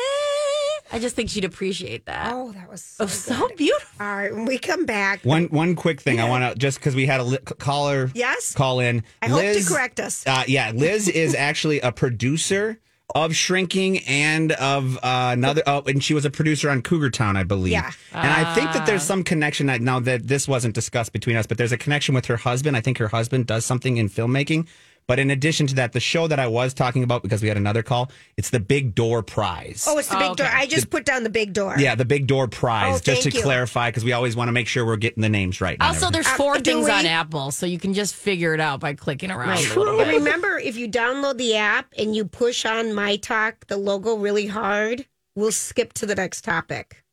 I 0.91 0.99
just 0.99 1.15
think 1.15 1.29
she'd 1.29 1.43
appreciate 1.45 2.05
that. 2.05 2.31
Oh, 2.33 2.51
that 2.53 2.69
was 2.69 2.81
so, 2.81 3.03
Oh, 3.03 3.07
so 3.07 3.49
beautiful. 3.57 4.05
All 4.05 4.15
right, 4.15 4.33
when 4.33 4.45
we 4.45 4.57
come 4.57 4.85
back, 4.85 5.23
One 5.23 5.45
one 5.45 5.75
quick 5.75 5.99
thing 6.01 6.19
I 6.19 6.29
want 6.29 6.43
to 6.53 6.57
just 6.57 6.79
because 6.79 6.95
we 6.95 7.05
had 7.05 7.19
a 7.19 7.23
li- 7.23 7.37
caller 7.59 8.09
Yes? 8.13 8.53
call 8.53 8.79
in. 8.79 9.03
I 9.21 9.27
hope 9.27 9.41
to 9.41 9.63
correct 9.65 9.99
us. 9.99 10.25
Uh, 10.25 10.43
yeah, 10.47 10.71
Liz 10.73 11.07
is 11.09 11.35
actually 11.35 11.79
a 11.81 11.91
producer 11.91 12.79
of 13.15 13.35
Shrinking 13.35 13.99
and 13.99 14.51
of 14.53 14.97
uh, 14.97 15.29
another. 15.31 15.63
Oh, 15.65 15.81
and 15.87 16.03
she 16.03 16.13
was 16.13 16.25
a 16.25 16.29
producer 16.29 16.69
on 16.69 16.81
Cougar 16.81 17.09
Town, 17.11 17.37
I 17.37 17.43
believe. 17.43 17.71
Yeah. 17.71 17.91
and 18.13 18.29
I 18.29 18.53
think 18.53 18.71
that 18.73 18.85
there's 18.85 19.03
some 19.03 19.23
connection. 19.23 19.69
I- 19.69 19.77
Now 19.77 19.99
that 20.01 20.27
this 20.27 20.47
wasn't 20.47 20.75
discussed 20.75 21.13
between 21.13 21.35
us, 21.37 21.47
but 21.47 21.57
there's 21.57 21.71
a 21.71 21.77
connection 21.77 22.13
with 22.15 22.25
her 22.25 22.37
husband. 22.37 22.75
I 22.75 22.81
think 22.81 22.97
her 22.97 23.07
husband 23.07 23.47
does 23.47 23.65
something 23.65 23.97
in 23.97 24.09
filmmaking. 24.09 24.67
But 25.07 25.19
in 25.19 25.31
addition 25.31 25.67
to 25.67 25.75
that, 25.75 25.93
the 25.93 26.01
show 26.01 26.27
that 26.27 26.37
I 26.37 26.47
was 26.47 26.73
talking 26.73 27.01
about 27.01 27.23
because 27.23 27.41
we 27.41 27.47
had 27.47 27.55
another 27.55 27.81
call, 27.81 28.11
it's 28.35 28.49
the 28.49 28.59
Big 28.59 28.93
Door 28.93 29.23
Prize. 29.23 29.85
oh, 29.87 29.97
it's 29.97 30.09
the 30.09 30.15
big 30.17 30.31
okay. 30.31 30.43
door. 30.43 30.51
I 30.53 30.65
just 30.65 30.89
put 30.89 31.05
down 31.05 31.23
the 31.23 31.29
big 31.29 31.53
door. 31.53 31.75
Yeah, 31.77 31.95
the 31.95 32.03
Big 32.03 32.27
Door 32.27 32.49
Prize, 32.49 32.97
Oh, 32.97 32.99
just 32.99 33.23
to 33.23 33.29
you. 33.31 33.41
clarify, 33.41 33.89
because 33.89 34.03
we 34.03 34.11
always 34.11 34.35
want 34.35 34.49
to 34.49 34.51
make 34.51 34.67
sure 34.67 34.85
we're 34.85 34.97
getting 34.97 35.21
the 35.21 35.29
names 35.29 35.61
right. 35.61 35.77
Also, 35.79 36.07
everything. 36.07 36.11
there's 36.11 36.27
four 36.27 36.55
Uh, 36.55 36.57
do 36.57 36.71
things 36.73 36.89
on 36.89 37.05
Apple, 37.05 37.51
so 37.51 37.65
you 37.65 37.79
can 37.79 37.93
just 37.93 38.15
figure 38.15 38.53
it 38.53 38.59
out 38.59 38.81
by 38.81 38.93
clicking 38.95 39.31
around. 39.31 39.47
Right. 39.49 39.75
a 39.75 39.79
little 39.79 39.99
And 40.01 40.09
bit. 40.11 40.17
remember, 40.17 40.57
if 40.59 40.75
you 40.75 40.89
download 40.89 41.37
the 41.37 41.55
app 41.55 41.87
and 41.97 42.13
you 42.13 42.25
push 42.25 42.65
on 42.65 42.93
My 42.93 43.15
Talk, 43.15 43.65
the 43.67 43.77
logo 43.77 44.15
really 44.17 44.47
hard, 44.47 45.05
we'll 45.35 45.53
skip 45.53 45.93
to 45.93 46.05
the 46.05 46.15
next 46.15 46.43
topic. 46.43 47.03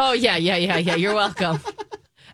Oh 0.00 0.12
yeah, 0.12 0.36
yeah, 0.36 0.56
yeah, 0.56 0.78
yeah. 0.78 0.96
You're 0.96 1.14
welcome. 1.14 1.60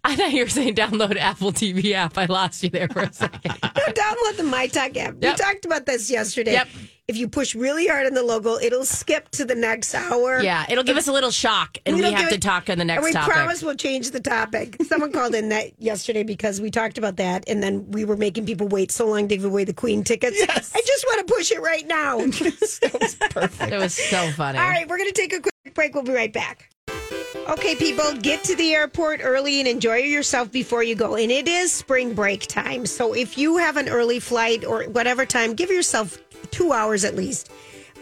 I 0.07 0.17
thought 0.17 0.33
you 0.33 0.43
were 0.45 0.49
saying 0.51 0.75
download 0.75 1.17
Apple 1.17 1.51
TV 1.53 1.93
app. 1.93 2.19
I 2.19 2.27
lost 2.27 2.63
you 2.63 2.69
there 2.71 2.89
for 2.89 3.01
a 3.01 3.13
second. 3.13 3.55
No, 3.75 3.93
download 3.93 4.37
the 4.37 4.45
My 4.45 4.67
Talk 4.67 4.97
app. 4.97 5.15
We 5.15 5.33
talked 5.35 5.65
about 5.65 5.85
this 5.87 6.11
yesterday. 6.11 6.53
Yep. 6.53 6.69
If 7.07 7.17
you 7.19 7.29
push 7.29 7.55
really 7.55 7.87
hard 7.87 8.07
on 8.07 8.15
the 8.15 8.23
logo, 8.23 8.57
it'll 8.57 8.87
skip 8.87 9.29
to 9.33 9.45
the 9.45 9.55
next 9.55 9.95
hour. 9.95 10.41
Yeah, 10.43 10.65
it'll 10.71 10.85
give 10.85 10.97
us 10.97 11.07
a 11.07 11.13
little 11.13 11.31
shock, 11.31 11.77
and 11.85 11.97
we 11.97 12.03
have 12.03 12.19
give 12.19 12.29
to 12.31 12.35
it- 12.37 12.41
talk 12.43 12.71
on 12.71 12.79
the 12.79 12.85
next 12.85 12.99
and 12.99 13.05
we 13.05 13.13
topic. 13.13 13.33
promise 13.35 13.63
we'll 13.63 13.75
change 13.75 14.11
the 14.13 14.21
topic. 14.21 14.77
Someone 14.87 15.13
called 15.13 15.35
in 15.35 15.51
that 15.51 15.79
yesterday 15.83 16.23
because 16.23 16.61
we 16.63 16.71
talked 16.71 16.97
about 16.97 17.17
that, 17.17 17.45
and 17.47 17.63
then 17.63 17.91
we 17.91 18.05
were 18.07 18.17
making 18.17 18.47
people 18.47 18.69
wait 18.69 18.91
so 18.91 19.07
long 19.07 19.29
to 19.29 19.37
give 19.37 19.45
away 19.45 19.65
the 19.65 19.75
Queen 19.75 20.03
tickets. 20.03 20.37
Yes. 20.39 20.73
I 20.75 20.81
just 20.87 21.05
want 21.09 21.27
to 21.29 21.35
push 21.35 21.51
it 21.51 21.61
right 21.61 21.87
now. 21.87 22.19
that 22.19 22.97
was 23.01 23.15
Perfect. 23.31 23.73
It 23.73 23.77
was 23.79 23.95
so 23.95 24.31
funny. 24.33 24.59
All 24.59 24.69
right, 24.69 24.89
we're 24.89 24.97
going 24.99 25.11
to 25.11 25.15
take 25.21 25.35
a 25.35 25.41
quick 25.41 25.75
break. 25.75 25.95
We'll 25.95 26.05
be 26.05 26.13
right 26.13 26.33
back. 26.33 26.71
Okay, 27.35 27.75
people, 27.75 28.13
get 28.15 28.45
to 28.45 28.57
the 28.57 28.73
airport 28.75 29.21
early 29.23 29.59
and 29.61 29.69
enjoy 29.69 29.97
yourself 29.97 30.51
before 30.51 30.83
you 30.83 30.95
go. 30.95 31.17
And 31.17 31.31
it 31.31 31.49
is 31.49 31.73
spring 31.73 32.15
break 32.15 32.47
time. 32.47 32.87
So 32.87 33.13
if 33.13 33.37
you 33.37 33.59
have 33.59 33.77
an 33.77 33.89
early 33.89 34.21
flight 34.21 34.65
or 34.65 34.85
whatever 34.85 35.27
time, 35.27 35.55
give 35.55 35.71
yourself 35.71 36.19
two 36.51 36.73
hours 36.73 37.05
at 37.05 37.17
least. 37.17 37.51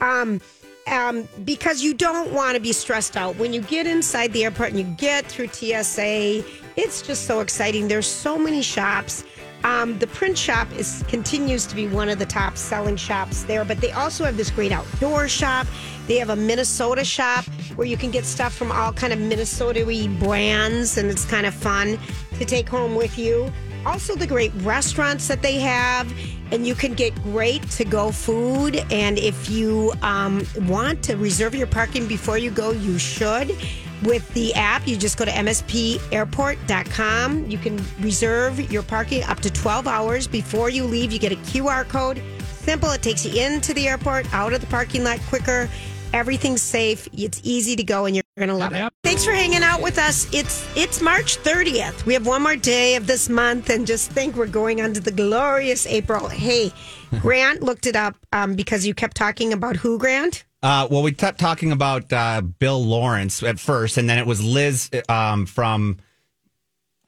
Um, 0.00 0.40
um, 0.86 1.28
because 1.44 1.82
you 1.82 1.94
don't 1.94 2.32
want 2.32 2.56
to 2.56 2.60
be 2.60 2.72
stressed 2.72 3.16
out. 3.16 3.36
When 3.36 3.52
you 3.52 3.60
get 3.62 3.86
inside 3.86 4.32
the 4.32 4.44
airport 4.44 4.70
and 4.70 4.78
you 4.78 4.84
get 4.96 5.26
through 5.26 5.48
TSA, 5.48 6.44
it's 6.76 7.02
just 7.02 7.26
so 7.26 7.40
exciting. 7.40 7.88
There's 7.88 8.06
so 8.06 8.38
many 8.38 8.62
shops. 8.62 9.24
Um, 9.64 9.98
the 9.98 10.08
print 10.08 10.36
shop 10.36 10.68
is 10.72 11.04
continues 11.06 11.66
to 11.66 11.76
be 11.76 11.86
one 11.86 12.08
of 12.08 12.18
the 12.18 12.26
top 12.26 12.56
selling 12.56 12.96
shops 12.96 13.44
there, 13.44 13.64
but 13.64 13.80
they 13.80 13.92
also 13.92 14.24
have 14.24 14.36
this 14.36 14.50
great 14.50 14.72
outdoor 14.72 15.28
shop. 15.28 15.66
They 16.06 16.16
have 16.16 16.30
a 16.30 16.36
Minnesota 16.36 17.04
shop 17.04 17.44
where 17.76 17.86
you 17.86 17.96
can 17.96 18.10
get 18.10 18.24
stuff 18.24 18.54
from 18.54 18.72
all 18.72 18.92
kind 18.92 19.12
of 19.12 19.20
Minnesota-y 19.20 20.08
brands, 20.18 20.98
and 20.98 21.10
it's 21.10 21.24
kind 21.24 21.46
of 21.46 21.54
fun 21.54 21.98
to 22.38 22.44
take 22.44 22.68
home 22.68 22.94
with 22.94 23.18
you. 23.18 23.50
Also, 23.84 24.14
the 24.14 24.26
great 24.26 24.52
restaurants 24.56 25.26
that 25.28 25.40
they 25.42 25.58
have, 25.58 26.12
and 26.52 26.66
you 26.66 26.74
can 26.74 26.94
get 26.94 27.14
great 27.22 27.68
to-go 27.70 28.10
food. 28.12 28.84
And 28.92 29.18
if 29.18 29.50
you 29.50 29.92
um, 30.02 30.46
want 30.60 31.02
to 31.04 31.16
reserve 31.16 31.54
your 31.54 31.66
parking 31.66 32.06
before 32.06 32.36
you 32.38 32.50
go, 32.50 32.70
you 32.70 32.98
should. 32.98 33.56
With 34.04 34.32
the 34.34 34.52
app, 34.54 34.88
you 34.88 34.96
just 34.96 35.16
go 35.16 35.24
to 35.24 35.30
mspairport.com. 35.30 37.50
You 37.50 37.58
can 37.58 37.80
reserve 38.00 38.58
your 38.70 38.82
parking 38.82 39.22
up 39.24 39.40
to 39.40 39.50
12 39.50 39.86
hours 39.86 40.26
before 40.26 40.70
you 40.70 40.84
leave. 40.84 41.12
You 41.12 41.20
get 41.20 41.32
a 41.32 41.36
QR 41.36 41.86
code. 41.88 42.20
Simple. 42.62 42.92
It 42.92 43.02
takes 43.02 43.26
you 43.26 43.42
into 43.42 43.74
the 43.74 43.88
airport, 43.88 44.32
out 44.32 44.52
of 44.52 44.60
the 44.60 44.68
parking 44.68 45.02
lot 45.02 45.18
quicker. 45.28 45.68
Everything's 46.12 46.62
safe. 46.62 47.08
It's 47.12 47.40
easy 47.42 47.74
to 47.74 47.82
go, 47.82 48.04
and 48.04 48.14
you're 48.14 48.22
going 48.38 48.50
to 48.50 48.54
love 48.54 48.72
it. 48.72 48.92
Thanks 49.02 49.24
for 49.24 49.32
hanging 49.32 49.64
out 49.64 49.82
with 49.82 49.98
us. 49.98 50.32
It's 50.32 50.64
it's 50.76 51.00
March 51.00 51.38
30th. 51.38 52.06
We 52.06 52.14
have 52.14 52.24
one 52.24 52.42
more 52.42 52.54
day 52.54 52.94
of 52.94 53.08
this 53.08 53.28
month, 53.28 53.68
and 53.68 53.84
just 53.84 54.12
think 54.12 54.36
we're 54.36 54.46
going 54.46 54.80
on 54.80 54.92
to 54.92 55.00
the 55.00 55.10
glorious 55.10 55.86
April. 55.86 56.28
Hey, 56.28 56.70
Grant 57.20 57.62
looked 57.62 57.86
it 57.86 57.96
up 57.96 58.14
um, 58.32 58.54
because 58.54 58.86
you 58.86 58.94
kept 58.94 59.16
talking 59.16 59.52
about 59.52 59.76
who, 59.76 59.98
Grant? 59.98 60.44
Uh, 60.62 60.86
well, 60.88 61.02
we 61.02 61.10
kept 61.10 61.40
talking 61.40 61.72
about 61.72 62.12
uh, 62.12 62.42
Bill 62.42 62.82
Lawrence 62.84 63.42
at 63.42 63.58
first, 63.58 63.98
and 63.98 64.08
then 64.08 64.18
it 64.18 64.26
was 64.26 64.42
Liz 64.42 64.88
um, 65.08 65.46
from. 65.46 65.98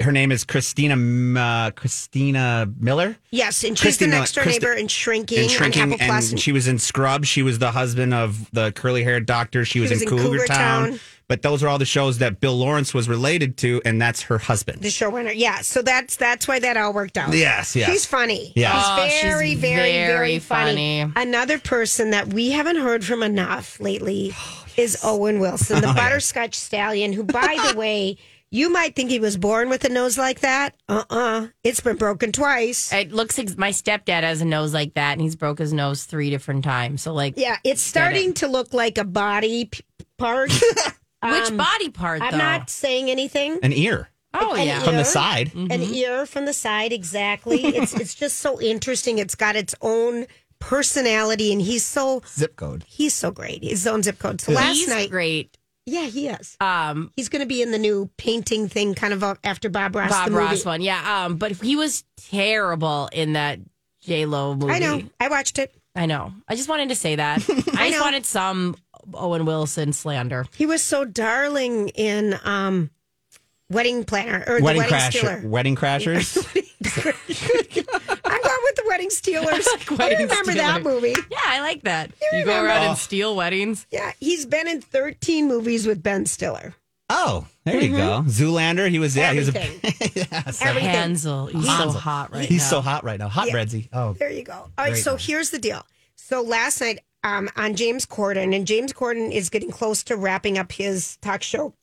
Her 0.00 0.10
name 0.10 0.32
is 0.32 0.42
Christina 0.44 0.96
uh, 1.40 1.70
Christina 1.70 2.68
Miller. 2.80 3.16
Yes, 3.30 3.62
and 3.62 3.78
she's 3.78 3.82
Christy 3.82 4.06
the 4.06 4.10
next 4.10 4.32
door 4.34 4.42
Christy- 4.42 4.60
neighbor 4.60 4.72
in 4.74 4.88
Shrinking, 4.88 5.38
And 5.38 5.50
shrinking, 5.50 5.92
on 5.94 6.00
and 6.00 6.40
she 6.40 6.50
was 6.50 6.66
in 6.66 6.78
Scrub. 6.80 7.24
She 7.24 7.42
was 7.42 7.60
the 7.60 7.70
husband 7.70 8.12
of 8.12 8.50
the 8.50 8.72
curly-haired 8.72 9.24
doctor. 9.24 9.64
She 9.64 9.78
was, 9.80 9.90
was 9.90 10.02
in, 10.02 10.08
in 10.08 10.16
Cougar, 10.16 10.24
Cougar 10.24 10.46
Town. 10.46 10.90
Town. 10.90 11.00
But 11.28 11.42
those 11.42 11.62
are 11.62 11.68
all 11.68 11.78
the 11.78 11.84
shows 11.86 12.18
that 12.18 12.38
Bill 12.40 12.56
Lawrence 12.58 12.92
was 12.92 13.08
related 13.08 13.56
to, 13.58 13.80
and 13.84 14.02
that's 14.02 14.22
her 14.22 14.36
husband. 14.38 14.82
the 14.82 14.88
showrunner. 14.88 15.32
Yeah, 15.34 15.60
so 15.62 15.80
that's 15.80 16.16
that's 16.16 16.46
why 16.48 16.58
that 16.58 16.76
all 16.76 16.92
worked 16.92 17.16
out. 17.16 17.32
Yes, 17.32 17.74
yes. 17.74 17.88
She's 17.90 18.04
funny. 18.04 18.52
Yeah. 18.56 18.72
Oh, 18.74 19.04
She's 19.04 19.12
she's 19.14 19.22
very, 19.22 19.54
very, 19.54 19.92
very, 19.92 20.06
very 20.12 20.38
funny. 20.40 21.02
funny. 21.04 21.12
Another 21.16 21.58
person 21.58 22.10
that 22.10 22.34
we 22.34 22.50
haven't 22.50 22.76
heard 22.76 23.04
from 23.04 23.22
enough 23.22 23.80
lately 23.80 24.34
is 24.76 24.98
Owen 25.04 25.38
Wilson, 25.38 25.80
the 25.80 25.92
butterscotch 25.94 26.54
stallion, 26.56 27.12
who, 27.14 27.22
by 27.22 27.56
the 27.70 27.74
way, 27.78 28.18
you 28.54 28.70
might 28.70 28.94
think 28.94 29.10
he 29.10 29.18
was 29.18 29.36
born 29.36 29.68
with 29.68 29.84
a 29.84 29.88
nose 29.88 30.16
like 30.16 30.40
that. 30.40 30.74
Uh 30.88 31.04
uh 31.10 31.46
It's 31.62 31.80
been 31.80 31.96
broken 31.96 32.30
twice. 32.32 32.92
It 32.92 33.12
looks 33.12 33.36
like 33.36 33.56
my 33.58 33.70
stepdad 33.70 34.22
has 34.22 34.40
a 34.40 34.44
nose 34.44 34.72
like 34.72 34.94
that, 34.94 35.12
and 35.12 35.20
he's 35.20 35.36
broke 35.36 35.58
his 35.58 35.72
nose 35.72 36.04
three 36.04 36.30
different 36.30 36.64
times. 36.64 37.02
So, 37.02 37.12
like, 37.12 37.34
Yeah, 37.36 37.56
it's 37.64 37.82
starting 37.82 38.34
to 38.34 38.46
look 38.48 38.72
like 38.72 38.96
a 38.98 39.04
body 39.04 39.66
p- 39.66 39.82
part. 40.18 40.50
which 41.22 41.56
body 41.56 41.88
part? 41.90 42.22
I'm 42.22 42.38
not 42.38 42.70
saying 42.70 43.10
anything. 43.10 43.58
An 43.62 43.72
ear 43.72 44.08
Oh 44.36 44.54
an 44.54 44.66
yeah. 44.66 44.78
ear. 44.78 44.84
from 44.84 44.96
the 44.96 45.04
side. 45.04 45.54
an 45.54 45.70
ear 45.82 46.26
from 46.26 46.44
the 46.44 46.52
side 46.52 46.92
exactly 46.92 47.64
it's 47.64 47.94
it's 47.94 48.14
just 48.16 48.38
so 48.38 48.60
interesting 48.60 49.18
it's 49.18 49.36
got 49.36 49.54
its 49.54 49.74
own 49.80 50.26
personality 50.58 51.52
and 51.52 51.62
he's 51.62 51.84
so 51.84 52.20
Zip 52.26 52.56
code. 52.56 52.84
he's 52.88 53.14
so 53.14 53.30
great 53.30 53.62
his 53.62 53.86
own 53.86 54.02
zip 54.02 54.18
code 54.18 54.40
so 54.40 54.50
last 54.52 54.74
He's 54.74 54.88
night 54.88 55.08
great. 55.10 55.56
Yeah 55.86 56.06
he 56.06 56.28
is 56.28 56.56
Um, 56.60 57.10
he's 57.16 57.28
going 57.28 57.40
to 57.40 57.46
be 57.46 57.62
in 57.62 57.70
the 57.70 57.78
new 57.78 58.10
painting 58.16 58.68
thing 58.68 58.94
kind 58.94 59.12
of 59.12 59.22
uh, 59.22 59.34
after 59.44 59.68
bob 59.68 59.94
ross 59.96 60.10
Bob 60.10 60.26
the 60.26 60.30
movie. 60.32 60.44
Ross 60.44 60.64
one, 60.64 60.80
yeah. 60.80 61.24
Um, 61.26 61.36
but 61.36 61.52
he 61.52 61.76
was 61.76 62.04
terrible 62.16 63.08
in 63.12 63.34
that 63.34 63.58
J 64.02 64.26
Lo 64.26 64.54
movie. 64.54 64.72
i 64.72 64.78
know 64.78 65.02
i 65.20 65.28
watched 65.28 65.58
it 65.58 65.74
I 65.96 66.06
know. 66.06 66.32
I 66.48 66.56
just 66.56 66.68
wanted 66.68 66.88
to 66.88 66.96
say 66.96 67.14
that. 67.14 67.38
I, 67.48 67.52
just 67.88 67.92
know. 67.92 68.00
wanted 68.00 68.26
some 68.26 68.74
Owen 69.14 69.44
Wilson 69.44 69.92
slander. 69.92 70.44
he 70.56 70.66
was 70.66 70.82
so 70.82 71.04
darling 71.04 71.90
in 71.90 72.36
um 72.42 72.90
wedding 73.70 74.02
planner 74.02 74.42
or 74.44 74.60
Wedding 74.60 74.82
the 74.82 74.88
wedding 74.88 74.92
crasher. 74.92 75.10
stealer 75.18 75.42
Wedding 75.48 75.76
crashers. 75.76 76.36
i'm 78.24 78.42
going 78.42 78.60
with 78.64 78.74
the 78.76 78.83
wedding 78.94 79.10
stealers 79.10 79.66
i 79.90 79.94
Wedding 79.96 80.28
remember 80.28 80.54
that 80.54 80.82
movie 80.84 81.14
Yeah, 81.30 81.38
I 81.46 81.60
like 81.60 81.82
that. 81.82 82.10
You, 82.22 82.28
remember- 82.40 82.52
go 82.52 82.64
around 82.64 82.82
Oh. 82.86 82.88
and 82.90 82.98
steal 82.98 83.34
weddings. 83.34 83.86
yeah 83.90 84.12
he's 84.20 84.46
been 84.46 84.68
in 84.68 84.80
13 84.80 85.48
movies 85.48 85.84
with 85.86 86.00
ben 86.02 86.26
stiller 86.26 86.74
oh, 87.10 87.46
there 87.64 87.80
you 87.80 87.90
go. 87.96 88.24
Zoolander. 88.26 88.88
He 88.88 88.98
was. 88.98 89.14
Yeah, 89.16 89.32
he 89.32 89.38
was. 89.38 89.48
A, 89.54 89.60
Everything. 89.62 90.26
yes. 90.32 90.62
Everything. 90.62 90.90
Hansel, 90.90 91.46
he's 91.46 91.64
so 91.66 91.90
hot 91.90 92.32
right 92.32 92.40
He's 92.40 92.48
now. 92.50 92.54
He's 92.54 92.68
so 92.70 92.80
hot 92.80 93.04
right 93.04 93.18
now. 93.18 93.28
Hot 93.28 93.46
Yeah. 93.48 93.52
breadsy. 93.54 93.88
Oh, 93.92 94.14
There 94.14 94.30
you 94.30 94.42
go. 94.42 94.52
All 94.54 94.70
right, 94.78 94.92
Great 94.92 95.02
so 95.02 95.12
one. 95.12 95.20
here's 95.20 95.50
the 95.50 95.58
deal. 95.58 95.84
So 96.16 96.40
last 96.42 96.80
night 96.80 97.00
um, 97.22 97.50
on 97.56 97.76
James 97.76 98.06
Corden, 98.06 98.54
and 98.56 98.66
James 98.66 98.92
Corden 98.92 99.30
is 99.30 99.48
getting 99.50 99.70
close 99.70 100.02
to 100.04 100.16
wrapping 100.16 100.56
up 100.58 100.72
his 100.72 101.16
talk 101.18 101.42
show 101.42 101.74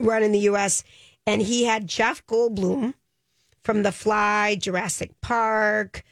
run 0.00 0.22
in 0.24 0.32
the 0.32 0.40
U.S., 0.40 0.82
and 1.26 1.40
he 1.42 1.64
had 1.64 1.86
Jeff 1.86 2.26
Goldblum 2.26 2.94
from 3.62 3.82
The 3.82 3.92
Fly, 3.92 4.56
Jurassic 4.56 5.12
Park. 5.20 6.02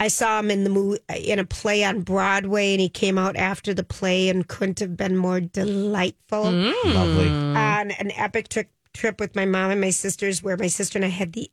I 0.00 0.08
saw 0.08 0.38
him 0.38 0.50
in 0.50 0.64
the 0.64 0.70
movie, 0.70 0.98
in 1.10 1.38
a 1.38 1.44
play 1.44 1.84
on 1.84 2.00
Broadway, 2.00 2.72
and 2.72 2.80
he 2.80 2.88
came 2.88 3.18
out 3.18 3.36
after 3.36 3.74
the 3.74 3.84
play 3.84 4.30
and 4.30 4.48
couldn't 4.48 4.80
have 4.80 4.96
been 4.96 5.14
more 5.14 5.40
delightful. 5.40 6.50
lovely. 6.50 7.28
On 7.28 7.90
an 7.90 8.10
epic 8.12 8.48
trip 8.48 8.70
trip 8.94 9.20
with 9.20 9.36
my 9.36 9.44
mom 9.44 9.70
and 9.70 9.80
my 9.80 9.90
sisters, 9.90 10.42
where 10.42 10.56
my 10.56 10.68
sister 10.68 10.98
and 10.98 11.04
I 11.04 11.08
had 11.08 11.34
the 11.34 11.50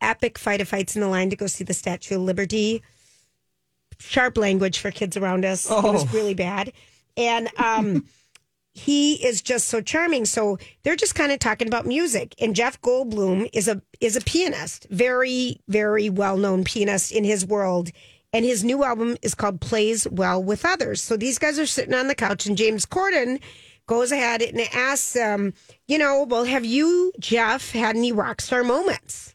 epic 0.00 0.38
fight 0.38 0.60
of 0.60 0.68
fights 0.68 0.94
in 0.94 1.02
the 1.02 1.08
line 1.08 1.28
to 1.30 1.36
go 1.36 1.48
see 1.48 1.64
the 1.64 1.74
Statue 1.74 2.14
of 2.14 2.22
Liberty. 2.22 2.82
Sharp 3.98 4.38
language 4.38 4.78
for 4.78 4.92
kids 4.92 5.16
around 5.16 5.44
us. 5.44 5.66
Oh. 5.68 5.88
It 5.88 5.92
was 5.92 6.14
really 6.14 6.34
bad. 6.34 6.72
And 7.16 7.50
um, 7.58 8.06
he 8.78 9.14
is 9.24 9.42
just 9.42 9.68
so 9.68 9.80
charming. 9.80 10.24
So 10.24 10.58
they're 10.82 10.96
just 10.96 11.14
kind 11.14 11.32
of 11.32 11.38
talking 11.38 11.68
about 11.68 11.86
music. 11.86 12.34
And 12.40 12.54
Jeff 12.54 12.80
Goldblum 12.80 13.48
is 13.52 13.68
a 13.68 13.82
is 14.00 14.16
a 14.16 14.20
pianist, 14.20 14.86
very 14.90 15.60
very 15.68 16.08
well 16.10 16.36
known 16.36 16.64
pianist 16.64 17.12
in 17.12 17.24
his 17.24 17.44
world. 17.44 17.90
And 18.32 18.44
his 18.44 18.62
new 18.62 18.84
album 18.84 19.16
is 19.22 19.34
called 19.34 19.60
Plays 19.60 20.06
Well 20.10 20.42
with 20.42 20.64
Others. 20.64 21.00
So 21.00 21.16
these 21.16 21.38
guys 21.38 21.58
are 21.58 21.66
sitting 21.66 21.94
on 21.94 22.08
the 22.08 22.14
couch, 22.14 22.44
and 22.44 22.58
James 22.58 22.84
Corden 22.84 23.40
goes 23.86 24.12
ahead 24.12 24.42
and 24.42 24.60
asks 24.74 25.14
them, 25.14 25.54
you 25.86 25.96
know, 25.96 26.26
well, 26.28 26.44
have 26.44 26.64
you, 26.64 27.10
Jeff, 27.18 27.72
had 27.72 27.96
any 27.96 28.12
rock 28.12 28.42
star 28.42 28.62
moments? 28.62 29.34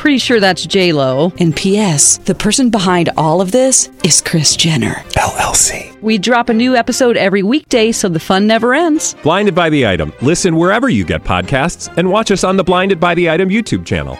Pretty 0.00 0.16
sure 0.16 0.40
that's 0.40 0.64
J 0.64 0.94
Lo. 0.94 1.30
And 1.40 1.54
P.S. 1.54 2.16
The 2.16 2.34
person 2.34 2.70
behind 2.70 3.10
all 3.18 3.42
of 3.42 3.52
this 3.52 3.90
is 4.02 4.22
Kris 4.22 4.56
Jenner. 4.56 4.94
LLC. 5.10 6.00
We 6.00 6.16
drop 6.16 6.48
a 6.48 6.54
new 6.54 6.74
episode 6.74 7.18
every 7.18 7.42
weekday, 7.42 7.92
so 7.92 8.08
the 8.08 8.18
fun 8.18 8.46
never 8.46 8.72
ends. 8.72 9.14
Blinded 9.22 9.54
by 9.54 9.68
the 9.68 9.86
item. 9.86 10.14
Listen 10.22 10.56
wherever 10.56 10.88
you 10.88 11.04
get 11.04 11.22
podcasts, 11.22 11.94
and 11.98 12.08
watch 12.10 12.30
us 12.30 12.44
on 12.44 12.56
the 12.56 12.64
Blinded 12.64 12.98
by 12.98 13.14
the 13.14 13.28
Item 13.28 13.50
YouTube 13.50 13.84
channel. 13.84 14.18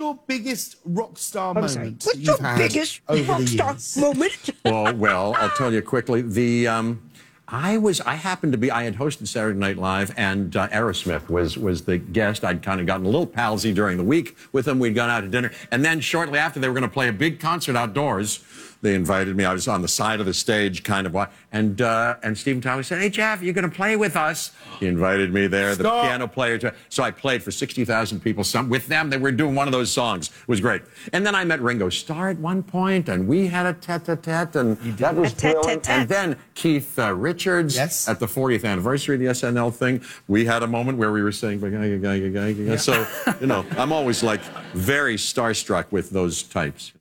your 0.00 0.18
biggest 0.26 0.76
rock 0.84 1.16
star 1.16 1.56
I'm 1.56 1.68
sorry. 1.68 1.84
moment 1.84 2.04
What's 2.04 2.18
your 2.18 2.36
biggest 2.56 3.00
rock 3.08 3.42
star 3.42 3.76
moment? 3.96 4.50
well, 4.64 4.94
well, 4.96 5.34
I'll 5.38 5.50
tell 5.50 5.72
you 5.72 5.82
quickly. 5.82 6.22
The 6.22 6.66
um, 6.66 7.09
I 7.52 7.78
was 7.78 8.00
I 8.02 8.14
happened 8.14 8.52
to 8.52 8.58
be 8.58 8.70
I 8.70 8.84
had 8.84 8.96
hosted 8.96 9.26
Saturday 9.26 9.58
Night 9.58 9.76
Live, 9.76 10.14
and 10.16 10.54
uh, 10.54 10.68
Aerosmith 10.68 11.28
was 11.28 11.58
was 11.58 11.82
the 11.82 11.98
guest. 11.98 12.44
I'd 12.44 12.62
kind 12.62 12.80
of 12.80 12.86
gotten 12.86 13.04
a 13.04 13.08
little 13.08 13.26
palsy 13.26 13.72
during 13.72 13.96
the 13.96 14.04
week 14.04 14.36
with 14.52 14.66
them. 14.66 14.78
We'd 14.78 14.94
gone 14.94 15.10
out 15.10 15.22
to 15.22 15.28
dinner, 15.28 15.50
and 15.70 15.84
then 15.84 16.00
shortly 16.00 16.38
after 16.38 16.60
they 16.60 16.68
were 16.68 16.74
going 16.74 16.82
to 16.82 16.88
play 16.88 17.08
a 17.08 17.12
big 17.12 17.40
concert 17.40 17.76
outdoors. 17.76 18.44
They 18.82 18.94
invited 18.94 19.36
me. 19.36 19.44
I 19.44 19.52
was 19.52 19.68
on 19.68 19.82
the 19.82 19.88
side 19.88 20.20
of 20.20 20.26
the 20.26 20.32
stage, 20.32 20.82
kind 20.84 21.06
of, 21.06 21.12
wa- 21.12 21.26
and 21.52 21.82
uh, 21.82 22.16
and 22.22 22.36
Steven 22.38 22.62
Tyler 22.62 22.82
said, 22.82 23.00
"Hey 23.00 23.10
Jeff, 23.10 23.42
you're 23.42 23.52
going 23.52 23.68
to 23.68 23.74
play 23.74 23.94
with 23.96 24.16
us." 24.16 24.52
He 24.78 24.86
invited 24.86 25.34
me 25.34 25.46
there. 25.48 25.74
The 25.74 25.84
piano 25.84 26.26
player. 26.26 26.56
to- 26.58 26.74
So 26.88 27.02
I 27.02 27.10
played 27.10 27.42
for 27.42 27.50
sixty 27.50 27.84
thousand 27.84 28.20
people. 28.20 28.42
Some 28.42 28.70
with 28.70 28.86
them. 28.86 29.10
They 29.10 29.18
were 29.18 29.32
doing 29.32 29.54
one 29.54 29.68
of 29.68 29.72
those 29.72 29.92
songs. 29.92 30.28
It 30.28 30.48
was 30.48 30.60
great. 30.62 30.80
And 31.12 31.26
then 31.26 31.34
I 31.34 31.44
met 31.44 31.60
Ringo 31.60 31.90
Starr 31.90 32.30
at 32.30 32.38
one 32.38 32.62
point, 32.62 33.08
and 33.10 33.28
we 33.28 33.48
had 33.48 33.66
a 33.66 33.74
tete-a-tete, 33.74 34.56
and 34.56 34.78
that 34.96 35.14
was 35.14 35.32
A 35.32 35.36
thrilling. 35.36 35.80
And 35.86 36.08
then 36.08 36.36
Keith 36.54 36.98
uh, 36.98 37.12
Richards 37.14 37.76
Yes. 37.76 38.08
at 38.08 38.18
the 38.18 38.26
40th 38.26 38.64
anniversary 38.64 39.16
of 39.16 39.20
the 39.20 39.26
SNL 39.26 39.74
thing. 39.74 40.02
We 40.26 40.46
had 40.46 40.62
a 40.62 40.66
moment 40.66 40.96
where 40.96 41.12
we 41.12 41.22
were 41.22 41.32
saying, 41.32 41.60
"Gaga, 41.60 41.98
gaga, 41.98 42.30
gaga, 42.30 42.52
gaga." 42.54 42.78
so 42.78 43.06
you 43.42 43.46
know, 43.46 43.66
I'm 43.76 43.92
always 43.92 44.22
like 44.22 44.40
very 44.72 45.16
starstruck 45.16 45.86
with 45.90 46.08
those 46.10 46.42
types. 46.42 46.92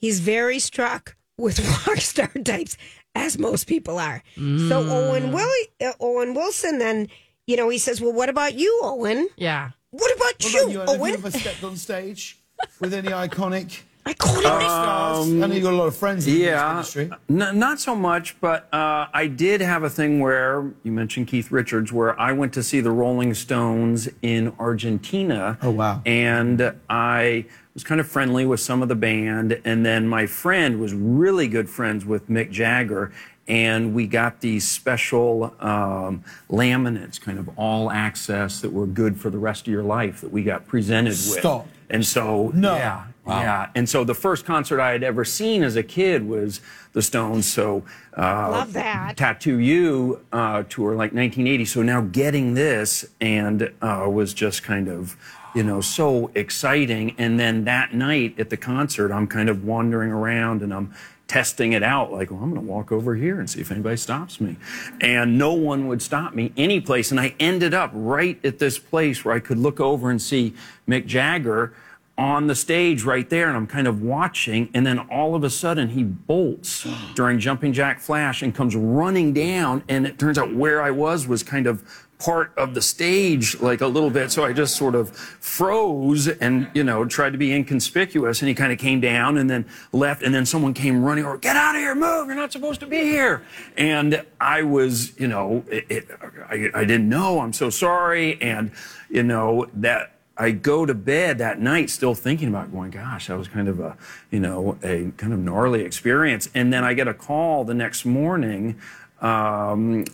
He's 0.00 0.20
very 0.20 0.58
struck 0.58 1.16
with 1.36 1.58
rock 1.86 1.98
star 1.98 2.28
types, 2.44 2.76
as 3.14 3.38
most 3.38 3.66
people 3.66 3.98
are. 3.98 4.22
So 4.36 4.80
Owen 4.88 5.32
Willie, 5.32 5.68
uh, 5.84 5.92
Owen 6.00 6.34
Wilson, 6.34 6.78
then 6.78 7.08
you 7.46 7.56
know 7.56 7.68
he 7.68 7.78
says, 7.78 8.00
"Well, 8.00 8.12
what 8.12 8.28
about 8.28 8.54
you, 8.54 8.80
Owen? 8.82 9.28
Yeah. 9.36 9.70
What 9.90 10.14
about 10.16 10.34
What 10.40 10.52
you, 10.52 10.60
about 10.60 10.72
you? 10.72 10.80
Have 11.04 11.08
you 11.08 11.14
ever 11.14 11.30
stepped 11.30 11.64
on 11.64 11.76
stage 11.76 12.38
with 12.80 12.94
any 12.94 13.08
iconic 13.08 13.80
Iconic. 14.06 14.40
stars? 14.42 15.26
I 15.28 15.30
know 15.32 15.46
you 15.46 15.60
got 15.60 15.72
a 15.74 15.76
lot 15.76 15.86
of 15.86 15.96
friends 15.96 16.26
in 16.28 16.36
Yeah, 16.36 16.74
this 16.80 16.96
industry. 16.96 17.10
N- 17.28 17.58
not 17.58 17.80
so 17.80 17.94
much, 17.96 18.40
but 18.40 18.72
uh, 18.72 19.08
I 19.12 19.26
did 19.26 19.60
have 19.60 19.82
a 19.82 19.90
thing 19.90 20.20
where 20.20 20.70
you 20.84 20.92
mentioned 20.92 21.26
Keith 21.26 21.50
Richards, 21.50 21.92
where 21.92 22.18
I 22.20 22.30
went 22.32 22.52
to 22.54 22.62
see 22.62 22.80
the 22.80 22.92
Rolling 22.92 23.34
Stones 23.34 24.08
in 24.22 24.52
Argentina. 24.60 25.58
Oh, 25.60 25.70
wow. 25.70 26.02
And 26.06 26.72
I 26.88 27.46
was 27.74 27.84
kind 27.84 28.00
of 28.00 28.08
friendly 28.08 28.44
with 28.46 28.60
some 28.60 28.82
of 28.82 28.88
the 28.88 28.94
band, 28.96 29.60
and 29.64 29.84
then 29.86 30.08
my 30.08 30.26
friend 30.26 30.80
was 30.80 30.92
really 30.92 31.48
good 31.48 31.68
friends 31.68 32.04
with 32.04 32.28
Mick 32.28 32.50
Jagger. 32.50 33.12
And 33.48 33.94
we 33.94 34.06
got 34.06 34.40
these 34.42 34.68
special 34.68 35.52
um, 35.58 36.22
laminates, 36.48 37.20
kind 37.20 37.36
of 37.36 37.50
all 37.58 37.90
access, 37.90 38.60
that 38.60 38.72
were 38.72 38.86
good 38.86 39.18
for 39.20 39.28
the 39.28 39.38
rest 39.38 39.62
of 39.66 39.72
your 39.72 39.82
life 39.82 40.20
that 40.20 40.30
we 40.30 40.44
got 40.44 40.68
presented 40.68 41.10
with. 41.10 41.40
Stop. 41.40 41.66
And 41.88 42.06
so, 42.06 42.52
No. 42.54 42.76
yeah, 42.76 43.06
yeah. 43.26 43.70
And 43.74 43.88
so 43.88 44.04
the 44.04 44.14
first 44.14 44.44
concert 44.44 44.78
I 44.80 44.92
had 44.92 45.02
ever 45.02 45.24
seen 45.24 45.64
as 45.64 45.74
a 45.74 45.82
kid 45.82 46.28
was 46.28 46.60
the 46.92 47.02
Stones. 47.02 47.46
So, 47.46 47.82
uh, 48.16 48.50
Love 48.52 48.72
that. 48.74 49.16
Tattoo 49.16 49.58
You 49.58 50.20
uh, 50.32 50.62
tour, 50.68 50.90
like 50.92 51.12
1980. 51.12 51.64
So 51.64 51.82
now 51.82 52.02
getting 52.02 52.54
this 52.54 53.04
and 53.20 53.72
uh, 53.82 54.06
was 54.08 54.32
just 54.32 54.62
kind 54.62 54.86
of, 54.86 55.16
you 55.54 55.62
know, 55.62 55.80
so 55.80 56.30
exciting. 56.34 57.14
And 57.18 57.38
then 57.38 57.64
that 57.64 57.94
night 57.94 58.38
at 58.38 58.50
the 58.50 58.56
concert, 58.56 59.12
I'm 59.12 59.26
kind 59.26 59.48
of 59.48 59.64
wandering 59.64 60.10
around 60.10 60.62
and 60.62 60.72
I'm 60.72 60.94
testing 61.26 61.74
it 61.74 61.82
out 61.82 62.10
like, 62.10 62.30
well, 62.30 62.40
I'm 62.42 62.52
going 62.52 62.66
to 62.66 62.72
walk 62.72 62.90
over 62.90 63.14
here 63.14 63.38
and 63.38 63.48
see 63.48 63.60
if 63.60 63.70
anybody 63.70 63.96
stops 63.96 64.40
me. 64.40 64.56
And 65.00 65.38
no 65.38 65.52
one 65.52 65.86
would 65.86 66.02
stop 66.02 66.34
me 66.34 66.52
any 66.56 66.80
place. 66.80 67.12
And 67.12 67.20
I 67.20 67.34
ended 67.38 67.72
up 67.72 67.90
right 67.94 68.44
at 68.44 68.58
this 68.58 68.78
place 68.80 69.24
where 69.24 69.34
I 69.34 69.38
could 69.38 69.58
look 69.58 69.78
over 69.78 70.10
and 70.10 70.20
see 70.20 70.54
Mick 70.88 71.06
Jagger 71.06 71.72
on 72.18 72.48
the 72.48 72.54
stage 72.54 73.02
right 73.04 73.30
there 73.30 73.48
and 73.48 73.56
I'm 73.56 73.66
kind 73.66 73.86
of 73.86 74.02
watching 74.02 74.68
and 74.74 74.86
then 74.86 74.98
all 74.98 75.34
of 75.34 75.42
a 75.42 75.48
sudden 75.48 75.88
he 75.88 76.02
bolts 76.02 76.86
during 77.14 77.38
jumping 77.38 77.72
jack 77.72 77.98
flash 77.98 78.42
and 78.42 78.54
comes 78.54 78.76
running 78.76 79.32
down 79.32 79.82
and 79.88 80.06
it 80.06 80.18
turns 80.18 80.36
out 80.36 80.54
where 80.54 80.82
I 80.82 80.90
was 80.90 81.26
was 81.26 81.42
kind 81.42 81.66
of 81.66 81.82
part 82.20 82.52
of 82.56 82.74
the 82.74 82.82
stage 82.82 83.58
like 83.60 83.80
a 83.80 83.86
little 83.86 84.10
bit. 84.10 84.30
So 84.30 84.44
I 84.44 84.52
just 84.52 84.76
sort 84.76 84.94
of 84.94 85.10
froze 85.16 86.28
and 86.28 86.70
you 86.74 86.84
know 86.84 87.04
tried 87.04 87.30
to 87.30 87.38
be 87.38 87.52
inconspicuous. 87.52 88.40
And 88.40 88.48
he 88.48 88.54
kind 88.54 88.72
of 88.72 88.78
came 88.78 89.00
down 89.00 89.38
and 89.38 89.50
then 89.50 89.66
left. 89.92 90.22
And 90.22 90.34
then 90.34 90.46
someone 90.46 90.74
came 90.74 91.02
running 91.02 91.24
over 91.24 91.38
get 91.38 91.56
out 91.56 91.74
of 91.74 91.80
here 91.80 91.94
move. 91.94 92.26
You're 92.26 92.36
not 92.36 92.52
supposed 92.52 92.80
to 92.80 92.86
be 92.86 92.98
here. 92.98 93.42
And 93.76 94.24
I 94.40 94.62
was 94.62 95.18
you 95.18 95.26
know 95.26 95.64
it, 95.68 95.86
it, 95.88 96.08
I, 96.48 96.70
I 96.74 96.84
didn't 96.84 97.08
know. 97.08 97.40
I'm 97.40 97.52
so 97.52 97.70
sorry. 97.70 98.40
And 98.40 98.70
you 99.08 99.22
know 99.22 99.66
that 99.74 100.12
I 100.40 100.52
go 100.52 100.86
to 100.86 100.94
bed 100.94 101.36
that 101.38 101.60
night 101.60 101.90
still 101.90 102.14
thinking 102.14 102.48
about 102.48 102.72
going, 102.72 102.90
gosh, 102.90 103.26
that 103.26 103.36
was 103.36 103.46
kind 103.46 103.68
of 103.68 103.78
a, 103.78 103.94
you 104.30 104.40
know, 104.40 104.78
a 104.82 105.12
kind 105.18 105.34
of 105.34 105.38
gnarly 105.38 105.82
experience. 105.82 106.48
And 106.54 106.72
then 106.72 106.82
I 106.82 106.94
get 106.94 107.08
a 107.08 107.12
call 107.12 107.64
the 107.64 107.74
next 107.74 108.06
morning 108.06 108.80
um, 109.20 110.06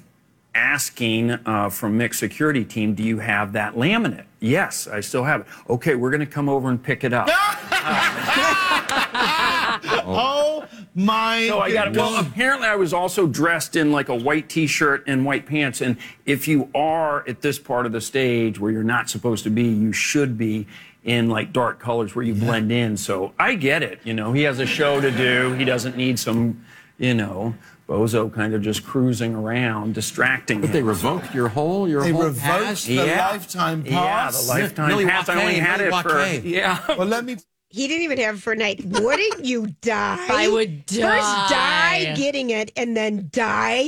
asking 0.56 1.30
uh, 1.30 1.68
from 1.68 1.98
Mick's 1.98 2.18
security 2.18 2.64
team, 2.64 2.94
do 2.94 3.02
you 3.02 3.18
have 3.18 3.52
that 3.52 3.74
laminate? 3.74 4.24
Yes, 4.40 4.88
I 4.88 5.00
still 5.00 5.24
have 5.24 5.42
it. 5.42 5.46
Okay, 5.68 5.94
we're 5.94 6.10
going 6.10 6.20
to 6.20 6.26
come 6.26 6.48
over 6.48 6.70
and 6.70 6.82
pick 6.82 7.04
it 7.04 7.12
up. 7.12 7.28
Oh 10.08 10.64
my! 10.94 11.46
So 11.48 11.58
I 11.58 11.72
got 11.72 11.88
it. 11.88 11.96
Well, 11.96 12.20
apparently 12.20 12.66
I 12.68 12.76
was 12.76 12.92
also 12.92 13.26
dressed 13.26 13.76
in 13.76 13.92
like 13.92 14.08
a 14.08 14.14
white 14.14 14.48
T-shirt 14.48 15.04
and 15.06 15.24
white 15.24 15.46
pants. 15.46 15.80
And 15.80 15.96
if 16.24 16.46
you 16.48 16.70
are 16.74 17.28
at 17.28 17.42
this 17.42 17.58
part 17.58 17.86
of 17.86 17.92
the 17.92 18.00
stage 18.00 18.58
where 18.58 18.70
you're 18.70 18.84
not 18.84 19.10
supposed 19.10 19.44
to 19.44 19.50
be, 19.50 19.64
you 19.64 19.92
should 19.92 20.38
be 20.38 20.66
in 21.04 21.28
like 21.28 21.52
dark 21.52 21.78
colors 21.78 22.14
where 22.14 22.24
you 22.24 22.34
blend 22.34 22.70
in. 22.72 22.96
So 22.96 23.32
I 23.38 23.54
get 23.54 23.82
it. 23.82 24.00
You 24.04 24.14
know, 24.14 24.32
he 24.32 24.42
has 24.42 24.58
a 24.60 24.66
show 24.66 25.00
to 25.00 25.10
do. 25.10 25.52
He 25.54 25.64
doesn't 25.64 25.96
need 25.96 26.18
some, 26.18 26.64
you 26.98 27.14
know, 27.14 27.54
bozo 27.88 28.32
kind 28.32 28.54
of 28.54 28.62
just 28.62 28.84
cruising 28.84 29.34
around, 29.34 29.94
distracting 29.94 30.60
But 30.60 30.68
him. 30.68 30.72
they 30.72 30.82
revoked 30.82 31.34
your 31.34 31.48
whole 31.48 31.88
your 31.88 32.02
They 32.02 32.10
whole 32.12 32.24
revoked 32.24 32.40
pass? 32.40 32.84
the 32.84 32.94
Yeah. 32.94 33.28
lifetime 33.30 33.84
Yeah, 33.86 34.30
the 34.30 34.42
lifetime 34.48 34.88
Millie 34.88 35.06
pass. 35.06 35.28
I 35.28 35.40
only 35.40 35.54
had 35.54 35.78
Millie 35.80 35.96
it 35.96 36.02
for 36.02 36.08
Joaquin. 36.14 36.42
yeah. 36.44 36.80
Well, 36.96 37.06
let 37.06 37.24
me. 37.24 37.36
He 37.68 37.88
didn't 37.88 38.04
even 38.04 38.18
have 38.18 38.36
it 38.36 38.42
for 38.42 38.52
a 38.52 38.56
night. 38.56 38.84
Wouldn't 38.84 39.44
you 39.44 39.66
die? 39.82 40.26
I 40.30 40.48
would 40.48 40.86
die. 40.86 40.94
First 41.18 41.50
die. 41.52 42.04
die 42.06 42.14
getting 42.16 42.50
it 42.50 42.72
and 42.76 42.96
then 42.96 43.28
die. 43.32 43.86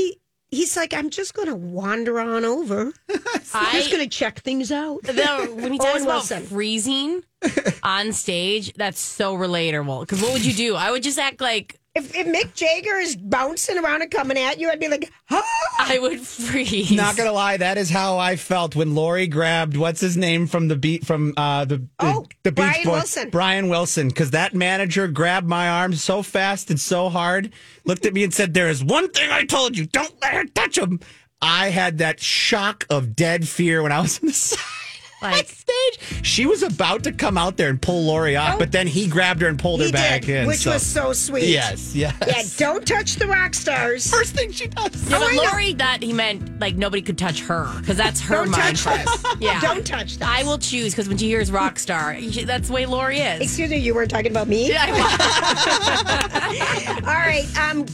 He's 0.50 0.76
like, 0.78 0.94
I'm 0.94 1.10
just 1.10 1.34
going 1.34 1.48
to 1.48 1.54
wander 1.54 2.18
on 2.18 2.44
over. 2.44 2.90
I'm 3.54 3.72
just 3.72 3.90
going 3.90 4.02
to 4.02 4.08
check 4.08 4.40
things 4.40 4.72
out. 4.72 5.02
The, 5.02 5.52
when 5.54 5.72
he 5.72 5.78
talks 5.78 6.02
about 6.02 6.14
Wilson. 6.14 6.42
freezing 6.44 7.22
on 7.82 8.12
stage, 8.14 8.72
that's 8.72 8.98
so 8.98 9.36
relatable. 9.36 10.00
Because 10.00 10.22
what 10.22 10.32
would 10.32 10.44
you 10.46 10.54
do? 10.54 10.74
I 10.74 10.90
would 10.90 11.02
just 11.02 11.18
act 11.18 11.42
like 11.42 11.78
If, 11.98 12.14
if 12.14 12.26
Mick 12.26 12.54
Jagger 12.54 12.96
is 12.96 13.16
bouncing 13.16 13.76
around 13.76 14.02
and 14.02 14.10
coming 14.10 14.38
at 14.38 14.58
you, 14.58 14.70
I'd 14.70 14.78
be 14.78 14.88
like, 14.88 15.10
ah! 15.30 15.42
I 15.80 15.98
would 15.98 16.20
freeze. 16.20 16.92
Not 16.92 17.16
gonna 17.16 17.32
lie, 17.32 17.56
that 17.56 17.76
is 17.76 17.90
how 17.90 18.18
I 18.18 18.36
felt 18.36 18.76
when 18.76 18.94
Lori 18.94 19.26
grabbed 19.26 19.76
what's 19.76 20.00
his 20.00 20.16
name 20.16 20.46
from 20.46 20.68
the 20.68 20.76
beat 20.76 21.04
from 21.04 21.34
uh, 21.36 21.64
the 21.64 21.78
the, 21.78 21.86
Oh, 21.98 22.26
the 22.44 22.52
Beach 22.52 22.64
Brian 22.64 22.84
Boys, 22.84 22.92
Wilson. 22.92 23.30
Brian 23.30 23.68
Wilson, 23.68 24.08
because 24.08 24.30
that 24.30 24.54
manager 24.54 25.08
grabbed 25.08 25.48
my 25.48 25.68
arm 25.68 25.94
so 25.94 26.22
fast 26.22 26.70
and 26.70 26.78
so 26.78 27.08
hard, 27.08 27.52
looked 27.84 28.06
at 28.06 28.14
me 28.14 28.22
and 28.24 28.32
said, 28.32 28.54
"There 28.54 28.68
is 28.68 28.82
one 28.84 29.10
thing 29.10 29.30
I 29.30 29.44
told 29.44 29.76
you: 29.76 29.86
don't 29.86 30.14
let 30.22 30.34
her 30.34 30.44
touch 30.44 30.78
him." 30.78 31.00
I 31.40 31.70
had 31.70 31.98
that 31.98 32.20
shock 32.20 32.86
of 32.90 33.14
dead 33.14 33.48
fear 33.48 33.82
when 33.82 33.92
I 33.92 34.00
was 34.00 34.18
in 34.18 34.28
the 34.28 34.32
side. 34.34 34.58
Like 35.20 35.48
stage, 35.48 36.24
she 36.24 36.46
was 36.46 36.62
about 36.62 37.02
to 37.04 37.12
come 37.12 37.36
out 37.36 37.56
there 37.56 37.70
and 37.70 37.82
pull 37.82 38.04
Lori 38.04 38.36
off, 38.36 38.54
Oh. 38.54 38.58
but 38.58 38.70
then 38.70 38.86
he 38.86 39.08
grabbed 39.08 39.42
her 39.42 39.48
and 39.48 39.58
pulled 39.58 39.80
her 39.82 39.90
back 39.90 40.22
did, 40.22 40.42
in. 40.42 40.46
which 40.46 40.64
was 40.64 40.84
so 40.86 41.12
sweet. 41.12 41.48
Yes, 41.48 41.92
yes. 41.94 42.14
Yeah, 42.24 42.42
don't 42.66 42.86
touch 42.86 43.16
the 43.16 43.26
rock 43.26 43.54
stars. 43.54 44.08
First 44.08 44.36
thing 44.36 44.52
she 44.52 44.68
does. 44.68 45.10
Yeah, 45.10 45.16
Oh, 45.16 45.20
but 45.20 45.30
I 45.30 45.34
know. 45.34 45.42
Lori, 45.42 45.72
that 45.74 46.02
he 46.02 46.12
meant 46.12 46.60
like 46.60 46.76
nobody 46.76 47.02
could 47.02 47.18
touch 47.18 47.40
her 47.42 47.68
because 47.80 47.96
that's 47.96 48.20
her 48.20 48.36
Don't 48.44 48.50
mind. 48.50 48.76
touch 48.78 49.04
this. 49.04 49.24
Yeah, 49.40 49.60
Don't 49.60 49.84
touch 49.86 50.18
this. 50.18 50.28
I 50.28 50.42
will 50.44 50.58
choose 50.58 50.92
because 50.94 51.08
when 51.08 51.18
she 51.18 51.26
hears 51.26 51.50
rock 51.50 51.78
star, 51.80 52.16
she- 52.20 52.44
that's 52.44 52.68
the 52.68 52.74
way 52.74 52.86
Lori 52.86 53.18
is. 53.18 53.40
Excuse 53.40 53.70
me, 53.70 53.78
you 53.78 53.94
weren't 53.94 54.10
talking 54.10 54.30
about 54.30 54.46
me? 54.48 54.68
Yeah, 54.68 54.84
I 54.86 56.94
All 57.00 57.14
right. 57.14 57.46
Um, 57.58 57.86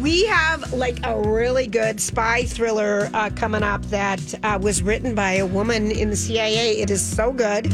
we 0.00 0.24
have 0.26 0.72
like 0.72 1.04
a 1.04 1.20
really 1.20 1.66
good 1.66 2.00
spy 2.00 2.44
thriller 2.44 3.10
uh, 3.14 3.30
coming 3.34 3.62
up 3.62 3.82
that 3.86 4.34
uh, 4.44 4.58
was 4.60 4.82
written 4.82 5.14
by 5.14 5.32
a 5.34 5.46
woman 5.46 5.90
in 5.90 6.10
the 6.10 6.16
CIA. 6.16 6.80
It 6.80 6.90
is 6.90 7.04
so 7.04 7.32
good. 7.32 7.66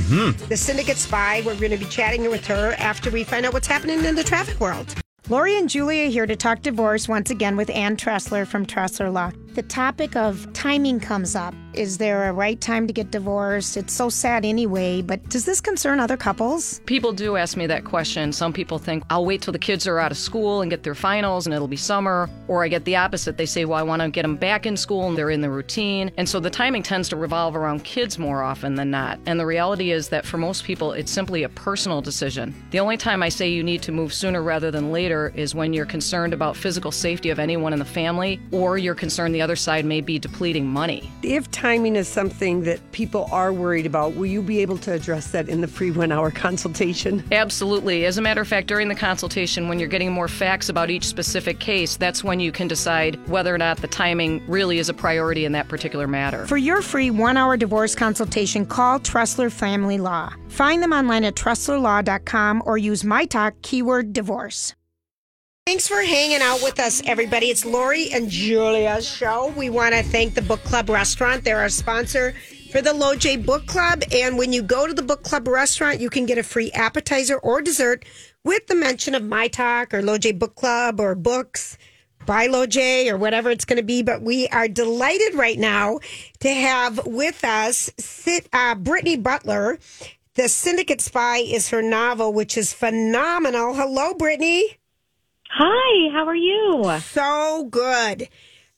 The 0.49 0.57
Syndicate 0.57 0.97
Spy. 0.97 1.43
We're 1.45 1.59
going 1.59 1.71
to 1.71 1.77
be 1.77 1.85
chatting 1.87 2.29
with 2.31 2.47
her 2.47 2.75
after 2.79 3.11
we 3.11 3.25
find 3.25 3.45
out 3.45 3.53
what's 3.53 3.67
happening 3.67 4.05
in 4.05 4.15
the 4.15 4.25
traffic 4.25 4.59
world. 4.61 4.95
Lori 5.29 5.57
and 5.57 5.69
Julia 5.69 6.07
here 6.07 6.27
to 6.27 6.37
talk 6.37 6.63
divorce 6.63 7.09
once 7.09 7.31
again 7.31 7.57
with 7.57 7.71
Ann 7.71 7.97
Tressler 7.97 8.47
from 8.47 8.67
Tressler 8.67 9.13
Law. 9.13 9.31
The 9.55 9.63
topic 9.63 10.17
of 10.17 10.53
timing 10.53 10.99
comes 10.99 11.37
up. 11.37 11.55
Is 11.75 11.99
there 11.99 12.29
a 12.29 12.33
right 12.33 12.61
time 12.61 12.89
to 12.89 12.93
get 12.93 13.13
divorced? 13.13 13.77
It's 13.77 13.93
so 13.93 14.09
sad 14.09 14.45
anyway, 14.45 15.01
but 15.01 15.29
does 15.29 15.45
this 15.45 15.61
concern 15.61 15.99
other 16.01 16.17
couples? 16.17 16.81
People 16.87 17.13
do 17.13 17.37
ask 17.37 17.57
me 17.57 17.67
that 17.67 17.85
question. 17.85 18.33
Some 18.33 18.53
people 18.53 18.79
think 18.79 19.05
I'll 19.11 19.25
wait 19.25 19.43
till 19.43 19.53
the 19.53 19.59
kids 19.59 19.87
are 19.87 19.99
out 19.99 20.11
of 20.13 20.19
school 20.19 20.61
and 20.61 20.71
get 20.71 20.83
their 20.83 20.95
finals 20.95 21.47
and 21.47 21.55
it'll 21.55 21.69
be 21.69 21.77
summer. 21.77 22.29
Or 22.49 22.65
I 22.65 22.69
get 22.69 22.85
the 22.85 22.97
opposite. 22.97 23.37
They 23.37 23.47
say, 23.47 23.65
well, 23.65 23.79
I 23.79 23.83
want 23.83 24.03
to 24.03 24.09
get 24.09 24.23
them 24.23 24.37
back 24.37 24.67
in 24.67 24.77
school 24.77 25.07
and 25.09 25.17
they're 25.17 25.31
in 25.31 25.41
the 25.41 25.51
routine. 25.51 26.13
And 26.17 26.29
so 26.29 26.41
the 26.41 26.51
timing 26.51 26.83
tends 26.83 27.09
to 27.11 27.17
revolve 27.17 27.57
around 27.57 27.85
kids 27.85 28.19
more 28.19 28.43
often 28.43 28.75
than 28.75 28.91
not. 28.91 29.21
And 29.27 29.39
the 29.39 29.47
reality 29.47 29.91
is 29.93 30.09
that 30.11 30.27
for 30.27 30.39
most 30.39 30.65
people, 30.65 30.93
it's 30.93 31.13
simply 31.13 31.45
a 31.45 31.49
personal 31.49 32.01
decision. 32.01 32.55
The 32.71 32.81
only 32.81 32.97
time 32.97 33.23
I 33.23 33.29
say 33.29 33.49
you 33.49 33.63
need 33.63 33.83
to 33.83 33.93
move 33.93 34.13
sooner 34.13 34.43
rather 34.43 34.73
than 34.73 34.93
later 34.93 35.33
is 35.35 35.55
when 35.55 35.73
you're 35.73 35.87
concerned 35.87 36.35
about 36.35 36.57
physical 36.57 36.93
safety 36.93 37.31
of 37.31 37.39
anyone 37.41 37.73
in 37.73 37.81
the 37.81 37.85
family 37.85 38.41
or 38.53 38.79
you're 38.79 38.95
concerned 38.95 39.35
the 39.35 39.44
other 39.45 39.55
side 39.55 39.85
may 39.85 40.01
be 40.01 40.19
depleting 40.19 40.67
money. 40.67 41.09
If 41.23 41.51
timing 41.53 41.95
is 41.95 42.09
something 42.09 42.63
that 42.65 42.81
people 42.91 43.29
are 43.31 43.53
worried 43.53 43.87
about, 43.87 44.17
will 44.17 44.27
you 44.27 44.43
be 44.43 44.61
able 44.61 44.79
to 44.79 44.93
address 44.93 45.31
that 45.31 45.49
in 45.49 45.61
the 45.61 45.69
free 45.69 45.93
one 45.93 46.11
hour 46.11 46.31
consultation? 46.45 47.23
Absolutely. 47.31 48.07
As 48.07 48.19
a 48.19 48.23
matter 48.23 48.41
of 48.41 48.49
fact, 48.49 48.67
during 48.67 48.89
the 48.89 48.95
consultation, 48.95 49.69
when 49.69 49.79
you're 49.79 49.89
getting 49.89 50.11
more 50.11 50.29
facts 50.29 50.69
about 50.69 50.91
each 50.91 51.07
specific 51.07 51.61
case, 51.61 51.97
that's 51.97 52.25
when 52.25 52.41
you 52.41 52.51
can 52.51 52.67
decide 52.67 53.15
whether 53.29 53.55
or 53.55 53.59
not 53.59 53.77
the 53.77 53.87
timing 53.87 54.43
really 54.49 54.79
is 54.79 54.89
a 54.89 54.95
priority 54.95 55.45
in 55.45 55.53
that 55.53 55.69
particular 55.69 56.09
matter. 56.09 56.47
For 56.47 56.57
your 56.57 56.83
free 56.83 57.11
one 57.11 57.37
hour 57.37 57.57
divorce 57.57 57.95
consultation, 57.95 58.67
call 58.67 58.99
Tressler 58.99 59.53
Family 59.53 59.99
Law. 59.99 60.33
Find 60.49 60.83
them 60.83 60.93
online 60.93 61.25
at 61.25 61.35
TresslerLaw.com 61.35 62.63
or 62.65 62.79
use 62.79 63.05
my 63.05 63.27
talk 63.27 63.55
keyword 63.63 64.13
divorce. 64.13 64.75
Thanks 65.67 65.89
for 65.89 66.03
hanging 66.03 66.43
out 66.43 66.63
with 66.63 66.79
us, 66.79 67.01
everybody. 67.07 67.47
It's 67.47 67.65
Lori 67.65 68.13
and 68.13 68.29
Julia's 68.29 69.09
show. 69.09 69.51
We 69.57 69.71
want 69.71 69.95
to 69.95 70.03
thank 70.03 70.35
the 70.35 70.43
Book 70.43 70.63
Club 70.63 70.91
Restaurant. 70.91 71.43
They're 71.43 71.61
our 71.61 71.71
sponsor 71.71 72.35
for 72.71 72.83
the 72.83 72.91
LOJ 72.91 73.47
Book 73.47 73.65
Club. 73.65 74.03
And 74.13 74.37
when 74.37 74.53
you 74.53 74.63
go 74.63 74.87
to 74.87 74.93
the 74.93 75.01
Book 75.01 75.23
Club 75.23 75.49
Restaurant, 75.49 76.01
you 76.01 76.11
can 76.11 76.27
get 76.27 76.37
a 76.37 76.43
free 76.43 76.71
appetizer 76.73 77.39
or 77.39 77.63
dessert 77.63 78.05
with 78.45 78.67
the 78.67 78.75
mention 78.75 79.15
of 79.15 79.25
My 79.25 79.49
Talk 79.49 79.95
or 79.95 80.03
LOJ 80.03 80.39
Book 80.39 80.55
Club 80.55 81.01
or 81.01 81.15
books 81.15 81.79
by 82.27 82.47
LOJ 82.47 83.11
or 83.11 83.17
whatever 83.17 83.49
it's 83.49 83.65
going 83.65 83.79
to 83.79 83.83
be. 83.83 84.03
But 84.03 84.21
we 84.21 84.47
are 84.49 84.69
delighted 84.69 85.35
right 85.35 85.59
now 85.59 86.01
to 86.41 86.51
have 86.51 87.07
with 87.07 87.43
us 87.43 87.91
sit, 87.99 88.51
uh, 88.53 88.75
Brittany 88.75 89.17
Butler. 89.17 89.79
The 90.35 90.51
Syndicate 90.51 91.01
Spy 91.01 91.39
is 91.39 91.71
her 91.71 91.81
novel, 91.81 92.35
which 92.35 92.59
is 92.59 92.75
phenomenal. 92.75 93.73
Hello, 93.73 94.13
Brittany. 94.13 94.77
Hi, 95.57 96.13
how 96.13 96.27
are 96.27 96.35
you? 96.35 96.99
So 97.03 97.69
good. 97.71 98.29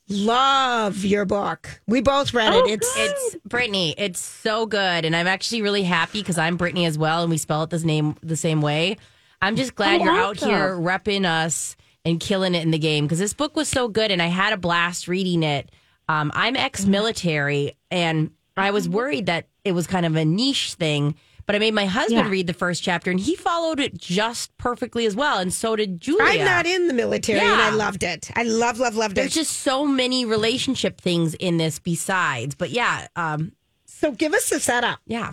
Love 0.08 1.04
your 1.04 1.24
book. 1.24 1.80
We 1.86 2.02
both 2.02 2.34
read 2.34 2.52
Oh, 2.52 2.66
it. 2.66 2.70
It's 2.72 2.94
it's 2.98 3.36
Brittany. 3.46 3.94
It's 3.96 4.20
so 4.20 4.66
good, 4.66 5.04
and 5.06 5.16
I'm 5.16 5.26
actually 5.26 5.62
really 5.62 5.82
happy 5.84 6.20
because 6.20 6.36
I'm 6.36 6.56
Brittany 6.58 6.84
as 6.84 6.98
well, 6.98 7.22
and 7.22 7.30
we 7.30 7.38
spell 7.38 7.62
it 7.62 7.70
the 7.70 7.78
name 7.78 8.14
the 8.22 8.36
same 8.36 8.60
way. 8.60 8.98
I'm 9.40 9.56
just 9.56 9.74
glad 9.74 10.00
Oh, 10.00 10.04
you're 10.04 10.12
out 10.12 10.36
here 10.38 10.74
repping 10.76 11.24
us 11.24 11.76
and 12.04 12.20
killing 12.20 12.54
it 12.54 12.62
in 12.62 12.70
the 12.70 12.78
game 12.78 13.06
because 13.06 13.18
this 13.18 13.32
book 13.32 13.56
was 13.56 13.68
so 13.68 13.88
good, 13.88 14.10
and 14.10 14.20
I 14.20 14.26
had 14.26 14.52
a 14.52 14.56
blast 14.58 15.08
reading 15.08 15.42
it. 15.42 15.70
Um, 16.08 16.30
I'm 16.34 16.56
ex-military, 16.56 17.72
and 17.90 18.30
I 18.56 18.70
was 18.70 18.86
worried 18.88 19.26
that 19.26 19.48
it 19.64 19.72
was 19.72 19.86
kind 19.86 20.04
of 20.06 20.14
a 20.14 20.24
niche 20.26 20.74
thing. 20.74 21.14
But 21.46 21.54
I 21.54 21.58
made 21.60 21.74
my 21.74 21.86
husband 21.86 22.26
Yeah. 22.26 22.30
read 22.30 22.48
the 22.48 22.52
first 22.52 22.82
chapter, 22.82 23.10
and 23.10 23.20
he 23.20 23.36
followed 23.36 23.78
it 23.78 23.96
just 23.96 24.56
perfectly 24.58 25.06
as 25.06 25.14
well, 25.14 25.38
and 25.38 25.52
so 25.52 25.76
did 25.76 26.00
Julia. 26.00 26.24
I'm 26.24 26.44
not 26.44 26.66
in 26.66 26.88
the 26.88 26.94
military 26.94 27.38
and 27.40 27.60
I 27.60 27.70
loved 27.70 28.02
it. 28.02 28.30
I 28.34 28.42
love, 28.42 28.78
love, 28.80 28.96
loved 28.96 29.14
There's 29.14 29.28
it. 29.28 29.34
There's 29.34 29.46
just 29.48 29.60
so 29.60 29.86
many 29.86 30.24
relationship 30.24 31.00
things 31.00 31.34
in 31.34 31.56
this 31.56 31.78
besides. 31.78 32.54
But 32.56 32.70
yeah, 32.70 33.06
um, 33.14 33.52
so 33.84 34.10
give 34.10 34.34
us 34.34 34.48
the 34.50 34.58
setup. 34.58 34.98
Yeah. 35.06 35.30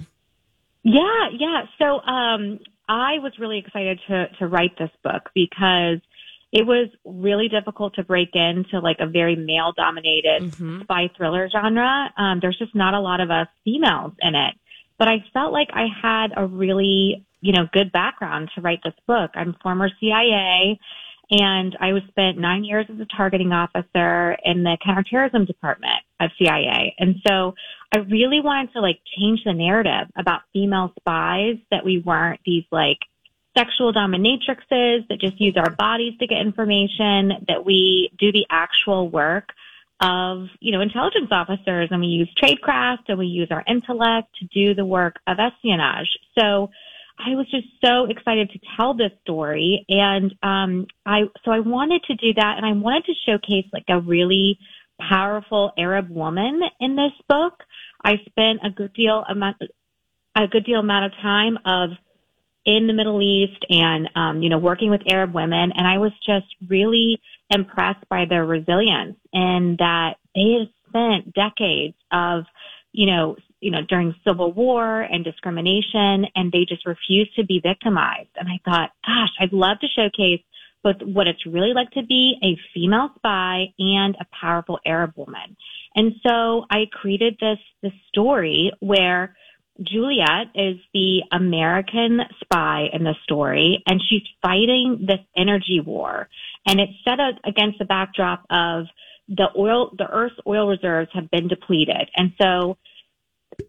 Yeah, 0.83 1.29
yeah. 1.37 1.63
So 1.79 2.01
um, 2.01 2.59
I 2.87 3.19
was 3.19 3.33
really 3.39 3.57
excited 3.59 3.99
to 4.07 4.27
to 4.39 4.47
write 4.47 4.77
this 4.77 4.91
book 5.03 5.29
because 5.33 5.99
it 6.51 6.67
was 6.67 6.89
really 7.03 7.47
difficult 7.47 7.95
to 7.95 8.03
break 8.03 8.29
into 8.35 8.79
like 8.79 8.97
a 8.99 9.07
very 9.07 9.35
male 9.35 9.73
dominated 9.75 10.53
spy 10.83 11.09
thriller 11.17 11.49
genre. 11.49 12.11
Um, 12.15 12.39
there's 12.41 12.57
just 12.59 12.75
not 12.75 12.93
a 12.93 12.99
lot 12.99 13.21
of 13.21 13.31
us 13.31 13.47
females 13.63 14.11
in 14.21 14.35
it. 14.35 14.53
But 15.03 15.09
I 15.09 15.25
felt 15.33 15.51
like 15.51 15.67
I 15.73 15.87
had 16.01 16.27
a 16.37 16.47
really, 16.47 17.25
you 17.41 17.51
know, 17.51 17.67
good 17.73 17.91
background 17.91 18.49
to 18.55 18.61
write 18.61 18.79
this 18.85 18.93
book. 19.05 19.31
I'm 19.35 19.53
former 19.61 19.89
CIA 19.99 20.79
and 21.29 21.75
I 21.81 21.91
was 21.91 22.03
spent 22.07 22.37
nine 22.37 22.63
years 22.63 22.85
as 22.89 22.97
a 23.01 23.05
targeting 23.17 23.51
officer 23.51 24.37
in 24.45 24.63
the 24.63 24.77
counterterrorism 24.81 25.43
department 25.43 25.99
of 26.21 26.29
CIA. 26.39 26.95
And 26.99 27.15
so 27.27 27.53
I 27.93 27.97
really 27.97 28.39
wanted 28.39 28.71
to 28.71 28.79
like 28.79 29.01
change 29.17 29.41
the 29.43 29.51
narrative 29.51 30.07
about 30.15 30.43
female 30.53 30.93
spies 30.97 31.57
that 31.69 31.83
we 31.83 31.99
weren't 31.99 32.39
these 32.45 32.63
like 32.71 32.99
sexual 33.57 33.91
dominatrixes 33.91 35.05
that 35.09 35.17
just 35.19 35.37
use 35.37 35.57
our 35.57 35.71
bodies 35.71 36.13
to 36.19 36.27
get 36.27 36.39
information, 36.39 37.43
that 37.49 37.65
we 37.65 38.09
do 38.17 38.31
the 38.31 38.45
actual 38.49 39.09
work 39.09 39.49
of, 40.01 40.47
you 40.59 40.71
know, 40.71 40.81
intelligence 40.81 41.29
officers 41.31 41.89
and 41.91 42.01
we 42.01 42.07
use 42.07 42.29
tradecraft 42.41 43.03
and 43.07 43.17
we 43.17 43.27
use 43.27 43.47
our 43.51 43.63
intellect 43.67 44.29
to 44.39 44.45
do 44.47 44.73
the 44.73 44.85
work 44.85 45.15
of 45.27 45.37
espionage. 45.39 46.09
So 46.37 46.69
I 47.17 47.35
was 47.35 47.45
just 47.49 47.67
so 47.83 48.05
excited 48.05 48.49
to 48.51 48.59
tell 48.75 48.93
this 48.95 49.11
story. 49.21 49.85
And, 49.87 50.33
um, 50.43 50.87
I, 51.05 51.21
so 51.45 51.51
I 51.51 51.59
wanted 51.59 52.03
to 52.05 52.15
do 52.15 52.33
that 52.35 52.57
and 52.57 52.65
I 52.65 52.73
wanted 52.73 53.05
to 53.05 53.13
showcase 53.25 53.65
like 53.71 53.85
a 53.87 53.99
really 53.99 54.57
powerful 54.99 55.71
Arab 55.77 56.09
woman 56.09 56.61
in 56.79 56.95
this 56.95 57.13
book. 57.29 57.53
I 58.03 58.15
spent 58.25 58.59
a 58.65 58.69
good 58.69 58.93
deal 58.93 59.23
amount, 59.29 59.57
a 60.35 60.47
good 60.47 60.65
deal 60.65 60.79
amount 60.79 61.05
of 61.05 61.11
time 61.21 61.57
of 61.65 61.91
in 62.65 62.87
the 62.87 62.93
Middle 62.93 63.21
East 63.21 63.65
and, 63.69 64.09
um, 64.15 64.41
you 64.41 64.49
know, 64.49 64.57
working 64.57 64.89
with 64.89 65.01
Arab 65.09 65.33
women. 65.33 65.71
And 65.75 65.85
I 65.85 65.97
was 65.97 66.11
just 66.25 66.47
really 66.67 67.19
impressed 67.53 68.07
by 68.09 68.25
their 68.27 68.45
resilience 68.45 69.17
and 69.31 69.77
that 69.77 70.15
they 70.35 70.57
had 70.59 70.69
spent 70.89 71.33
decades 71.33 71.95
of, 72.11 72.43
you 72.91 73.05
know, 73.07 73.35
you 73.59 73.71
know, 73.71 73.81
during 73.87 74.13
civil 74.27 74.51
war 74.51 75.01
and 75.01 75.23
discrimination 75.23 76.25
and 76.35 76.51
they 76.51 76.65
just 76.67 76.85
refused 76.85 77.35
to 77.35 77.45
be 77.45 77.61
victimized. 77.63 78.29
And 78.35 78.49
I 78.49 78.59
thought, 78.65 78.91
gosh, 79.05 79.29
I'd 79.39 79.53
love 79.53 79.79
to 79.79 79.87
showcase 79.87 80.41
both 80.83 80.97
what 81.01 81.27
it's 81.27 81.45
really 81.45 81.73
like 81.73 81.89
to 81.91 82.03
be 82.03 82.35
a 82.43 82.59
female 82.73 83.09
spy 83.15 83.67
and 83.79 84.15
a 84.19 84.25
powerful 84.39 84.79
Arab 84.85 85.13
woman. 85.15 85.55
And 85.95 86.13
so 86.27 86.65
I 86.69 86.85
created 86.91 87.37
this, 87.39 87.59
this 87.81 87.93
story 88.09 88.71
where 88.81 89.35
Juliet 89.81 90.47
is 90.53 90.77
the 90.93 91.23
American 91.31 92.19
spy 92.43 92.89
in 92.93 93.03
the 93.03 93.15
story, 93.23 93.83
and 93.87 94.01
she's 94.07 94.21
fighting 94.41 95.05
this 95.07 95.19
energy 95.35 95.79
war. 95.83 96.29
And 96.67 96.79
it's 96.79 96.93
set 97.03 97.19
out 97.19 97.39
against 97.43 97.79
the 97.79 97.85
backdrop 97.85 98.45
of 98.49 98.85
the 99.27 99.47
oil, 99.57 99.91
the 99.97 100.07
Earth's 100.07 100.35
oil 100.45 100.67
reserves 100.67 101.09
have 101.13 101.31
been 101.31 101.47
depleted. 101.47 102.09
And 102.15 102.33
so 102.39 102.77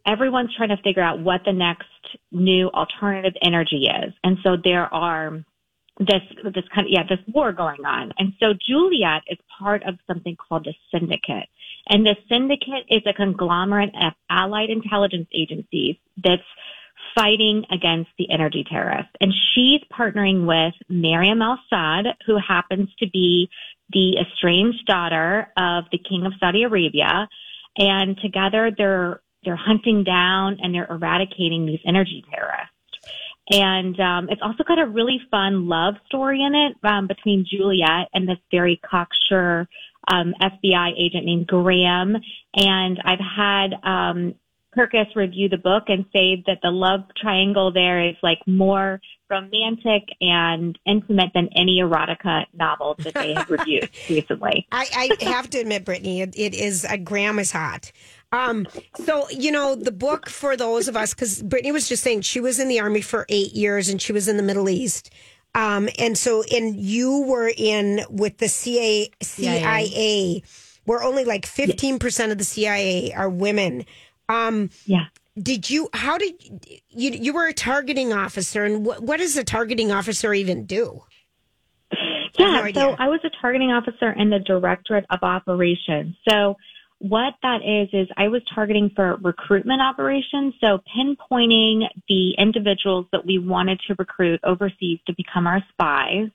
everyone's 0.06 0.54
trying 0.56 0.70
to 0.70 0.82
figure 0.82 1.02
out 1.02 1.20
what 1.20 1.42
the 1.46 1.52
next 1.52 1.86
new 2.30 2.68
alternative 2.68 3.34
energy 3.42 3.86
is. 3.86 4.12
And 4.22 4.38
so 4.42 4.56
there 4.62 4.92
are 4.92 5.44
this, 5.98 6.22
this 6.42 6.64
kind 6.74 6.86
of, 6.86 6.90
yeah, 6.90 7.04
this 7.08 7.20
war 7.32 7.52
going 7.52 7.84
on. 7.84 8.12
And 8.18 8.32
so 8.40 8.52
Juliet 8.66 9.22
is 9.28 9.38
part 9.58 9.84
of 9.84 9.94
something 10.06 10.36
called 10.36 10.66
the 10.66 10.74
syndicate. 10.92 11.48
And 11.88 12.06
the 12.06 12.16
syndicate 12.28 12.86
is 12.88 13.02
a 13.06 13.12
conglomerate 13.12 13.94
of 14.00 14.14
allied 14.30 14.70
intelligence 14.70 15.28
agencies 15.34 15.96
that's 16.22 16.42
fighting 17.14 17.64
against 17.70 18.10
the 18.18 18.30
energy 18.30 18.64
terrorists. 18.68 19.12
And 19.20 19.32
she's 19.54 19.80
partnering 19.92 20.46
with 20.46 20.74
Mariam 20.88 21.42
Al 21.42 21.58
Sad, 21.68 22.06
who 22.26 22.38
happens 22.38 22.88
to 22.98 23.08
be 23.08 23.48
the 23.90 24.18
estranged 24.18 24.86
daughter 24.86 25.52
of 25.56 25.84
the 25.92 25.98
king 25.98 26.24
of 26.26 26.32
Saudi 26.40 26.62
Arabia, 26.62 27.28
and 27.76 28.18
together 28.18 28.70
they're 28.76 29.20
they're 29.44 29.56
hunting 29.56 30.04
down 30.04 30.56
and 30.62 30.74
they're 30.74 30.86
eradicating 30.88 31.66
these 31.66 31.80
energy 31.86 32.24
terrorists. 32.30 32.70
And 33.50 34.00
um, 34.00 34.28
it's 34.30 34.40
also 34.40 34.64
got 34.64 34.78
a 34.78 34.86
really 34.86 35.20
fun 35.30 35.68
love 35.68 35.96
story 36.06 36.42
in 36.42 36.54
it 36.54 36.76
um, 36.82 37.06
between 37.06 37.44
Juliet 37.46 38.08
and 38.14 38.26
this 38.26 38.38
very 38.50 38.80
cocksure 38.82 39.68
um, 40.08 40.34
FBI 40.40 40.92
agent 40.98 41.24
named 41.24 41.46
Graham. 41.46 42.16
And 42.54 43.00
I've 43.04 43.18
had 43.18 43.74
um, 43.82 44.34
Kirkus 44.76 45.14
review 45.14 45.48
the 45.48 45.58
book 45.58 45.84
and 45.88 46.04
say 46.12 46.42
that 46.46 46.58
the 46.62 46.70
love 46.70 47.00
triangle 47.20 47.72
there 47.72 48.08
is 48.08 48.16
like 48.22 48.38
more 48.46 49.00
romantic 49.30 50.02
and 50.20 50.78
intimate 50.86 51.30
than 51.34 51.48
any 51.56 51.80
erotica 51.80 52.44
novel 52.52 52.94
that 52.98 53.14
they 53.14 53.34
have 53.34 53.50
reviewed 53.50 53.88
recently. 54.10 54.66
I, 54.70 55.16
I 55.20 55.24
have 55.24 55.48
to 55.50 55.58
admit, 55.58 55.84
Brittany, 55.84 56.20
it, 56.20 56.34
it 56.36 56.54
is 56.54 56.84
a 56.84 56.98
Graham 56.98 57.38
is 57.38 57.52
hot. 57.52 57.90
Um, 58.32 58.66
so 59.04 59.28
you 59.30 59.52
know 59.52 59.76
the 59.76 59.92
book 59.92 60.28
for 60.28 60.56
those 60.56 60.88
of 60.88 60.96
us 60.96 61.14
because 61.14 61.40
Brittany 61.42 61.70
was 61.70 61.88
just 61.88 62.02
saying 62.02 62.22
she 62.22 62.40
was 62.40 62.58
in 62.58 62.68
the 62.68 62.80
army 62.80 63.00
for 63.00 63.26
eight 63.28 63.52
years 63.52 63.88
and 63.88 64.02
she 64.02 64.12
was 64.12 64.26
in 64.26 64.36
the 64.36 64.42
Middle 64.42 64.68
East. 64.68 65.10
Um, 65.54 65.88
and 65.98 66.18
so 66.18 66.42
and 66.52 66.76
you 66.76 67.22
were 67.22 67.52
in 67.56 68.04
with 68.10 68.38
the 68.38 68.48
CIA, 68.48 69.10
CIA 69.22 70.42
where 70.84 71.02
only 71.02 71.24
like 71.24 71.46
fifteen 71.46 71.98
percent 71.98 72.32
of 72.32 72.38
the 72.38 72.44
CIA 72.44 73.12
are 73.12 73.28
women. 73.28 73.84
Um, 74.28 74.70
yeah. 74.86 75.06
Did 75.36 75.68
you? 75.68 75.88
How 75.92 76.16
did 76.16 76.34
you? 76.90 77.10
You 77.10 77.32
were 77.32 77.46
a 77.46 77.52
targeting 77.52 78.12
officer, 78.12 78.64
and 78.64 78.86
what, 78.86 79.02
what 79.02 79.18
does 79.18 79.36
a 79.36 79.44
targeting 79.44 79.90
officer 79.90 80.32
even 80.32 80.64
do? 80.64 81.02
Yeah, 82.38 82.68
so 82.74 82.96
I 82.98 83.08
was 83.08 83.20
a 83.22 83.30
targeting 83.40 83.70
officer 83.70 84.10
in 84.10 84.30
the 84.30 84.40
Directorate 84.40 85.06
of 85.10 85.20
Operations. 85.22 86.16
So 86.28 86.56
what 87.08 87.34
that 87.42 87.60
is 87.62 87.90
is 87.92 88.08
I 88.16 88.28
was 88.28 88.40
targeting 88.54 88.90
for 88.96 89.16
recruitment 89.16 89.82
operations, 89.82 90.54
so 90.58 90.80
pinpointing 90.96 91.86
the 92.08 92.32
individuals 92.38 93.04
that 93.12 93.26
we 93.26 93.38
wanted 93.38 93.78
to 93.86 93.94
recruit 93.98 94.40
overseas 94.42 95.00
to 95.06 95.14
become 95.14 95.46
our 95.46 95.62
spies. 95.70 96.30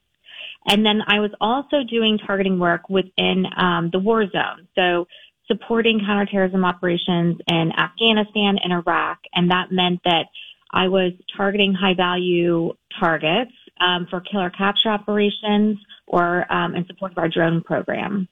And 0.68 0.86
then 0.86 1.02
I 1.08 1.22
was 1.22 1.32
also 1.42 1.78
doing 1.90 2.20
targeting 2.20 2.60
work 2.60 2.88
within 2.88 3.46
um, 3.58 3.90
the 3.92 3.98
war 3.98 4.30
zone, 4.30 4.68
so 4.76 5.08
supporting 5.48 6.02
counterterrorism 6.06 6.64
operations 6.64 7.40
in 7.48 7.72
Afghanistan 7.76 8.60
and 8.64 8.72
Iraq, 8.72 9.18
and 9.34 9.50
that 9.50 9.72
meant 9.72 10.02
that 10.06 10.28
I 10.72 10.88
was 10.88 11.14
targeting 11.36 11.74
high 11.74 11.96
value 11.96 12.74
targets 13.00 13.54
um, 13.82 14.06
for 14.08 14.22
killer 14.22 14.52
capture 14.52 14.90
operations 14.90 15.80
or 16.06 16.46
um, 16.54 16.76
in 16.76 16.86
support 16.86 17.14
of 17.14 17.18
our 17.18 17.28
drone 17.28 17.64
program. 17.64 18.28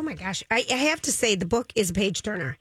Oh 0.00 0.02
my 0.02 0.14
gosh. 0.14 0.42
I, 0.50 0.64
I 0.70 0.76
have 0.76 1.02
to 1.02 1.12
say, 1.12 1.34
the 1.34 1.44
book 1.44 1.74
is 1.76 1.90
a 1.90 1.92
page 1.92 2.22
turner. 2.22 2.56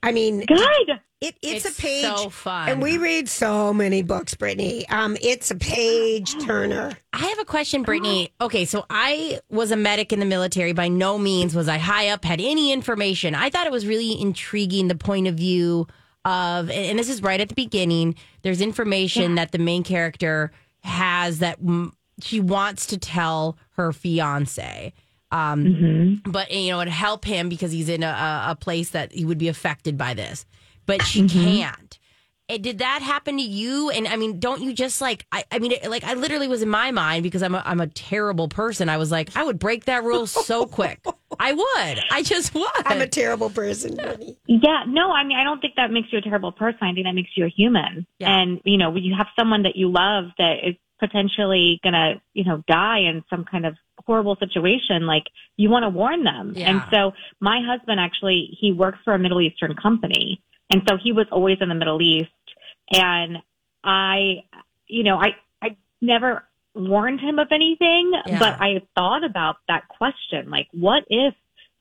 I 0.00 0.12
mean, 0.12 0.44
good. 0.46 1.00
It, 1.20 1.34
it's, 1.42 1.66
It's 1.66 1.76
a 1.76 1.82
page. 1.82 2.04
so 2.04 2.30
fun. 2.30 2.68
And 2.68 2.80
we 2.80 2.98
read 2.98 3.28
so 3.28 3.74
many 3.74 4.02
books, 4.02 4.34
Brittany. 4.34 4.88
Um, 4.88 5.16
it's 5.20 5.50
a 5.50 5.56
page 5.56 6.40
turner. 6.44 6.92
I 7.12 7.26
have 7.26 7.40
a 7.40 7.44
question, 7.44 7.82
Brittany. 7.82 8.32
Okay, 8.40 8.64
so 8.64 8.86
I 8.90 9.40
was 9.50 9.72
a 9.72 9.76
medic 9.76 10.12
in 10.12 10.20
the 10.20 10.24
military. 10.24 10.72
By 10.72 10.86
no 10.86 11.18
means 11.18 11.56
was 11.56 11.66
I 11.68 11.78
high 11.78 12.10
up, 12.10 12.24
had 12.24 12.40
any 12.40 12.72
information. 12.72 13.34
I 13.34 13.50
thought 13.50 13.66
it 13.66 13.72
was 13.72 13.88
really 13.88 14.20
intriguing 14.20 14.86
the 14.86 14.94
point 14.94 15.26
of 15.26 15.34
view 15.34 15.88
of, 16.24 16.70
and 16.70 16.96
this 16.96 17.08
is 17.08 17.24
right 17.24 17.40
at 17.40 17.48
the 17.48 17.56
beginning, 17.56 18.14
there's 18.42 18.60
information 18.60 19.34
that 19.34 19.50
the 19.50 19.58
main 19.58 19.82
character 19.82 20.52
has 20.84 21.40
that 21.40 21.58
she 22.20 22.38
wants 22.38 22.86
to 22.86 22.98
tell 22.98 23.58
her 23.70 23.92
fiance. 23.92 24.92
Um, 25.34 26.22
But, 26.24 26.50
you 26.52 26.70
know, 26.70 26.80
it 26.80 26.88
help 26.88 27.24
him 27.24 27.48
because 27.48 27.72
he's 27.72 27.88
in 27.88 28.02
a- 28.02 28.06
a, 28.06 28.52
a 28.52 28.56
place 28.56 28.90
that 28.90 29.12
he 29.12 29.24
would 29.24 29.38
be 29.38 29.48
affected 29.48 29.98
by 29.98 30.14
this. 30.14 30.46
But 30.86 31.02
she 31.02 31.26
can't. 31.28 31.98
And 32.46 32.62
did 32.62 32.78
that 32.80 33.00
happen 33.00 33.38
to 33.38 33.42
you? 33.42 33.88
And 33.88 34.06
I 34.06 34.16
mean, 34.16 34.38
don't 34.38 34.60
you 34.60 34.74
just 34.74 35.00
like? 35.00 35.24
I, 35.32 35.44
I 35.50 35.58
mean, 35.58 35.72
it, 35.72 35.88
like 35.88 36.04
I 36.04 36.12
literally 36.12 36.46
was 36.46 36.60
in 36.60 36.68
my 36.68 36.90
mind 36.90 37.22
because 37.22 37.42
I'm 37.42 37.54
a, 37.54 37.62
I'm 37.64 37.80
a 37.80 37.86
terrible 37.86 38.48
person. 38.48 38.90
I 38.90 38.98
was 38.98 39.10
like, 39.10 39.34
I 39.34 39.44
would 39.44 39.58
break 39.58 39.86
that 39.86 40.04
rule 40.04 40.26
so 40.26 40.66
quick. 40.66 41.00
I 41.40 41.54
would. 41.54 42.00
I 42.10 42.22
just 42.22 42.54
would. 42.54 42.68
I'm 42.84 43.00
a 43.00 43.06
terrible 43.08 43.48
person, 43.48 43.96
Brittany. 43.96 44.36
Yeah, 44.46 44.84
no, 44.86 45.10
I 45.10 45.24
mean, 45.24 45.38
I 45.38 45.44
don't 45.44 45.58
think 45.60 45.76
that 45.76 45.90
makes 45.90 46.08
you 46.12 46.18
a 46.18 46.22
terrible 46.22 46.52
person. 46.52 46.80
I 46.82 46.92
think 46.92 47.06
that 47.06 47.14
makes 47.14 47.30
you 47.34 47.46
a 47.46 47.48
human. 47.48 48.06
And, 48.20 48.60
you 48.64 48.76
know, 48.76 48.90
when 48.90 49.02
you 49.04 49.14
have 49.16 49.28
someone 49.38 49.62
that 49.62 49.74
you 49.74 49.90
love 49.90 50.24
that 50.36 50.56
is 50.68 50.74
potentially 50.98 51.80
going 51.82 51.92
to, 51.92 52.20
you 52.32 52.44
know, 52.44 52.62
die 52.68 53.00
in 53.00 53.24
some 53.28 53.44
kind 53.44 53.66
of 53.66 53.74
horrible 54.06 54.36
situation, 54.36 55.06
like 55.06 55.24
you 55.56 55.70
want 55.70 55.84
to 55.84 55.88
warn 55.88 56.24
them. 56.24 56.52
Yeah. 56.54 56.70
And 56.70 56.82
so 56.92 57.12
my 57.40 57.60
husband 57.64 58.00
actually, 58.00 58.56
he 58.60 58.72
works 58.72 58.98
for 59.04 59.14
a 59.14 59.18
Middle 59.18 59.40
Eastern 59.40 59.74
company. 59.74 60.40
And 60.70 60.82
so 60.88 60.96
he 61.02 61.12
was 61.12 61.26
always 61.30 61.58
in 61.60 61.68
the 61.68 61.74
Middle 61.74 62.00
East. 62.00 62.30
And 62.92 63.38
I, 63.82 64.44
you 64.86 65.04
know, 65.04 65.18
I, 65.18 65.36
I 65.62 65.76
never 66.00 66.44
warned 66.74 67.20
him 67.20 67.38
of 67.38 67.48
anything, 67.50 68.12
Yeah. 68.26 68.38
but 68.38 68.60
I 68.60 68.82
thought 68.94 69.24
about 69.24 69.56
that 69.68 69.88
question. 69.88 70.50
Like, 70.50 70.68
what 70.72 71.04
if 71.08 71.34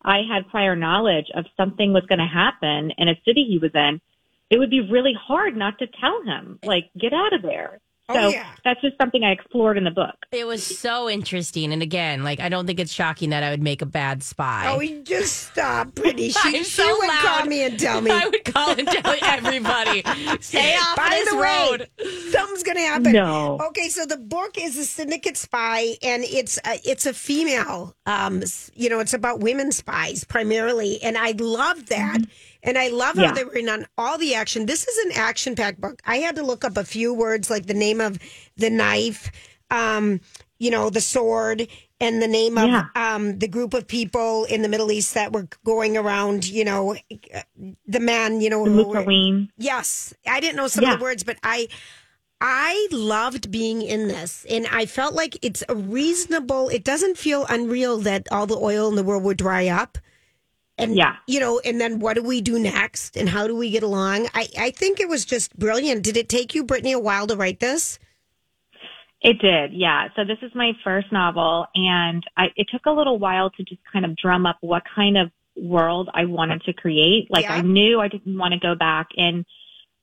I 0.03 0.19
had 0.29 0.49
prior 0.49 0.75
knowledge 0.75 1.27
of 1.33 1.45
something 1.57 1.93
was 1.93 2.03
going 2.07 2.19
to 2.19 2.25
happen 2.25 2.91
in 2.97 3.09
a 3.09 3.15
city 3.25 3.45
he 3.49 3.57
was 3.57 3.71
in? 3.73 4.01
It 4.49 4.59
would 4.59 4.69
be 4.69 4.81
really 4.81 5.13
hard 5.19 5.57
not 5.57 5.79
to 5.79 5.87
tell 5.87 6.21
him, 6.23 6.59
like, 6.63 6.91
get 6.97 7.13
out 7.13 7.33
of 7.33 7.41
there. 7.41 7.79
Oh, 8.09 8.15
So 8.15 8.27
yeah. 8.29 8.47
that's 8.65 8.81
just 8.81 8.95
something 8.99 9.23
I 9.23 9.31
explored 9.31 9.77
in 9.77 9.85
the 9.85 9.91
book. 9.91 10.15
It 10.31 10.45
was 10.45 10.61
so 10.63 11.09
interesting. 11.09 11.71
And 11.71 11.81
again, 11.81 12.23
like 12.23 12.39
I 12.41 12.49
don't 12.49 12.67
think 12.67 12.79
it's 12.81 12.91
shocking 12.91 13.29
that 13.29 13.43
I 13.43 13.49
would 13.51 13.61
make 13.63 13.81
a 13.81 13.85
bad 13.85 14.21
spy. 14.23 14.65
Oh, 14.67 14.81
you 14.81 15.01
just 15.03 15.47
stop, 15.51 15.95
pretty. 15.95 16.29
She, 16.33 16.39
I'm 16.43 16.53
she 16.55 16.63
so 16.65 16.97
would 16.97 17.09
call 17.09 17.45
me 17.45 17.63
and 17.63 17.79
tell 17.79 18.01
me. 18.01 18.11
I 18.11 18.25
would 18.25 18.43
call 18.43 18.71
and 18.77 18.87
tell 18.87 19.15
everybody, 19.23 20.03
stay 20.41 20.75
off 20.75 20.97
By 20.97 21.09
this 21.11 21.29
the 21.29 21.37
way, 21.37 21.67
road. 21.71 21.89
something's 22.31 22.63
going 22.63 22.77
to 22.77 22.81
happen. 22.83 23.11
No. 23.13 23.59
Okay, 23.69 23.87
so 23.89 24.05
the 24.05 24.17
book 24.17 24.57
is 24.59 24.77
a 24.77 24.83
syndicate 24.85 25.37
spy, 25.37 25.95
and 26.01 26.23
it's 26.23 26.57
a, 26.65 26.79
it's 26.83 27.05
a 27.05 27.13
female. 27.13 27.95
Um, 28.05 28.43
you 28.75 28.89
know, 28.89 28.99
it's 28.99 29.13
about 29.13 29.39
women 29.39 29.71
spies 29.71 30.23
primarily, 30.23 31.01
and 31.01 31.17
I 31.17 31.31
love 31.37 31.85
that. 31.87 32.19
And 32.63 32.77
I 32.77 32.87
love 32.87 33.15
how 33.17 33.23
Yeah. 33.23 33.31
they 33.33 33.43
were 33.43 33.53
in 33.55 33.67
on 33.69 33.85
all 33.97 34.17
the 34.17 34.33
action. 34.35 34.65
This 34.65 34.87
is 34.87 35.05
an 35.05 35.11
action 35.13 35.55
packed 35.55 35.81
book. 35.81 36.01
I 36.05 36.17
had 36.17 36.35
to 36.37 36.43
look 36.43 36.63
up 36.63 36.77
a 36.77 36.85
few 36.85 37.13
words 37.13 37.49
like 37.49 37.65
the 37.67 37.73
name 37.73 37.99
of 37.99 38.17
the 38.57 38.69
knife, 38.69 39.31
um, 39.69 40.21
you 40.59 40.71
know, 40.71 40.89
the 40.89 41.01
sword, 41.01 41.67
and 41.99 42.21
the 42.21 42.27
name 42.27 42.57
of 42.57 42.69
Yeah. 42.69 42.85
um, 42.95 43.39
the 43.39 43.47
group 43.47 43.73
of 43.73 43.87
people 43.87 44.45
in 44.45 44.61
the 44.61 44.69
Middle 44.69 44.91
East 44.91 45.13
that 45.13 45.33
were 45.33 45.47
going 45.65 45.97
around, 45.97 46.45
you 46.47 46.63
know, 46.63 46.95
the 47.85 47.99
man, 47.99 48.39
you 48.41 48.49
know, 48.49 48.63
The 48.65 48.71
who- 48.71 49.47
Yes, 49.57 50.13
I 50.25 50.39
didn't 50.39 50.55
know 50.55 50.67
some 50.67 50.83
Yeah. 50.83 50.93
of 50.93 50.99
the 50.99 51.03
words, 51.03 51.23
but 51.23 51.37
I 51.43 51.67
I 52.45 52.89
loved 52.91 53.51
being 53.51 53.81
in 53.81 54.09
this, 54.09 54.45
and 54.49 54.67
I 54.69 54.85
felt 54.85 55.13
like 55.13 55.37
it's 55.41 55.63
a 55.69 55.75
reasonable. 55.75 56.67
It 56.67 56.83
doesn't 56.83 57.17
feel 57.17 57.45
unreal 57.47 57.99
that 57.99 58.27
all 58.31 58.45
the 58.45 58.57
oil 58.57 58.89
in 58.89 58.95
the 58.95 59.03
world 59.03 59.23
would 59.23 59.37
dry 59.37 59.67
up, 59.69 59.97
and 60.77 60.95
Yeah. 60.95 61.15
you 61.27 61.39
know, 61.39 61.59
and 61.63 61.79
then 61.79 61.99
what 61.99 62.15
do 62.15 62.23
we 62.23 62.41
do 62.41 62.57
next, 62.59 63.15
and 63.17 63.29
how 63.29 63.47
do 63.47 63.55
we 63.55 63.69
get 63.69 63.83
along? 63.83 64.27
I 64.33 64.47
I 64.57 64.71
think 64.71 64.99
it 64.99 65.09
was 65.09 65.25
just 65.25 65.57
brilliant. 65.57 66.03
Did 66.03 66.17
it 66.17 66.29
take 66.29 66.55
you, 66.55 66.63
Brittany, 66.63 66.93
a 66.93 66.99
while 66.99 67.27
to 67.27 67.35
write 67.35 67.59
this? 67.59 67.99
It 69.21 69.39
did, 69.39 69.71
yeah. 69.71 70.09
So 70.17 70.25
this 70.25 70.39
is 70.41 70.53
my 70.53 70.73
first 70.83 71.09
novel, 71.11 71.65
and 71.75 72.21
I, 72.35 72.47
it 72.57 72.67
took 72.69 72.85
a 72.85 72.91
little 72.91 73.17
while 73.17 73.49
to 73.51 73.63
just 73.63 73.81
kind 73.91 74.03
of 74.03 74.17
drum 74.17 74.45
up 74.45 74.57
what 74.59 74.83
kind 74.93 75.17
of 75.17 75.31
world 75.55 76.09
I 76.13 76.25
wanted 76.25 76.63
to 76.63 76.73
create. 76.73 77.31
Like 77.31 77.49
I 77.49 77.61
knew 77.61 78.01
I 78.01 78.09
didn't 78.09 78.37
want 78.37 78.53
to 78.53 78.59
go 78.59 78.75
back 78.75 79.09
and 79.15 79.45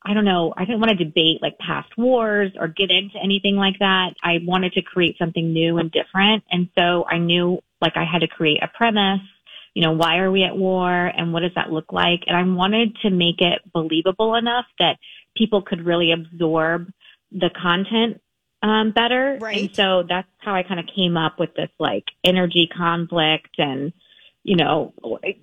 I 0.03 0.15
don't 0.15 0.25
know, 0.25 0.55
I 0.57 0.65
didn't 0.65 0.81
want 0.81 0.97
to 0.97 1.05
debate 1.05 1.43
like 1.43 1.59
past 1.59 1.91
wars 1.99 2.53
or 2.59 2.69
get 2.69 2.91
into 2.91 3.19
anything 3.23 3.57
like 3.57 3.79
that. 3.81 4.15
I 4.23 4.39
wanted 4.43 4.73
to 4.75 4.83
create 4.83 5.19
something 5.19 5.53
new 5.53 5.77
and 5.77 5.93
different, 5.93 6.45
and 6.51 6.71
so 6.79 7.05
I 7.07 7.19
knew 7.19 7.61
like 7.83 7.97
I 7.97 8.05
had 8.05 8.21
to 8.21 8.29
create 8.29 8.63
a 8.63 8.69
premise. 8.69 9.21
You 9.75 9.83
know, 9.83 9.93
why 9.93 10.19
are 10.19 10.31
we 10.31 10.43
at 10.45 10.57
war 10.57 10.91
and 10.91 11.33
what 11.33 11.41
does 11.41 11.55
that 11.55 11.71
look 11.71 11.93
like? 11.93 12.25
And 12.27 12.37
I 12.37 12.43
wanted 12.43 12.97
to 13.03 13.11
make 13.11 13.41
it 13.41 13.61
believable 13.73 14.35
enough 14.35 14.67
that 14.79 14.99
people 15.37 15.63
could 15.63 15.87
really 15.87 16.13
absorb 16.13 16.91
the 17.31 17.51
content 17.51 18.21
um, 18.63 18.93
better. 18.93 19.39
And 19.61 19.71
so 19.77 20.03
that's 20.09 20.29
how 20.39 20.55
I 20.55 20.63
kind 20.63 20.81
of 20.81 20.87
came 20.95 21.17
up 21.17 21.39
with 21.39 21.55
this 21.55 21.71
like 21.79 22.05
energy 22.25 22.69
conflict 22.77 23.59
and, 23.59 23.93
you 24.43 24.57
know, 24.57 24.93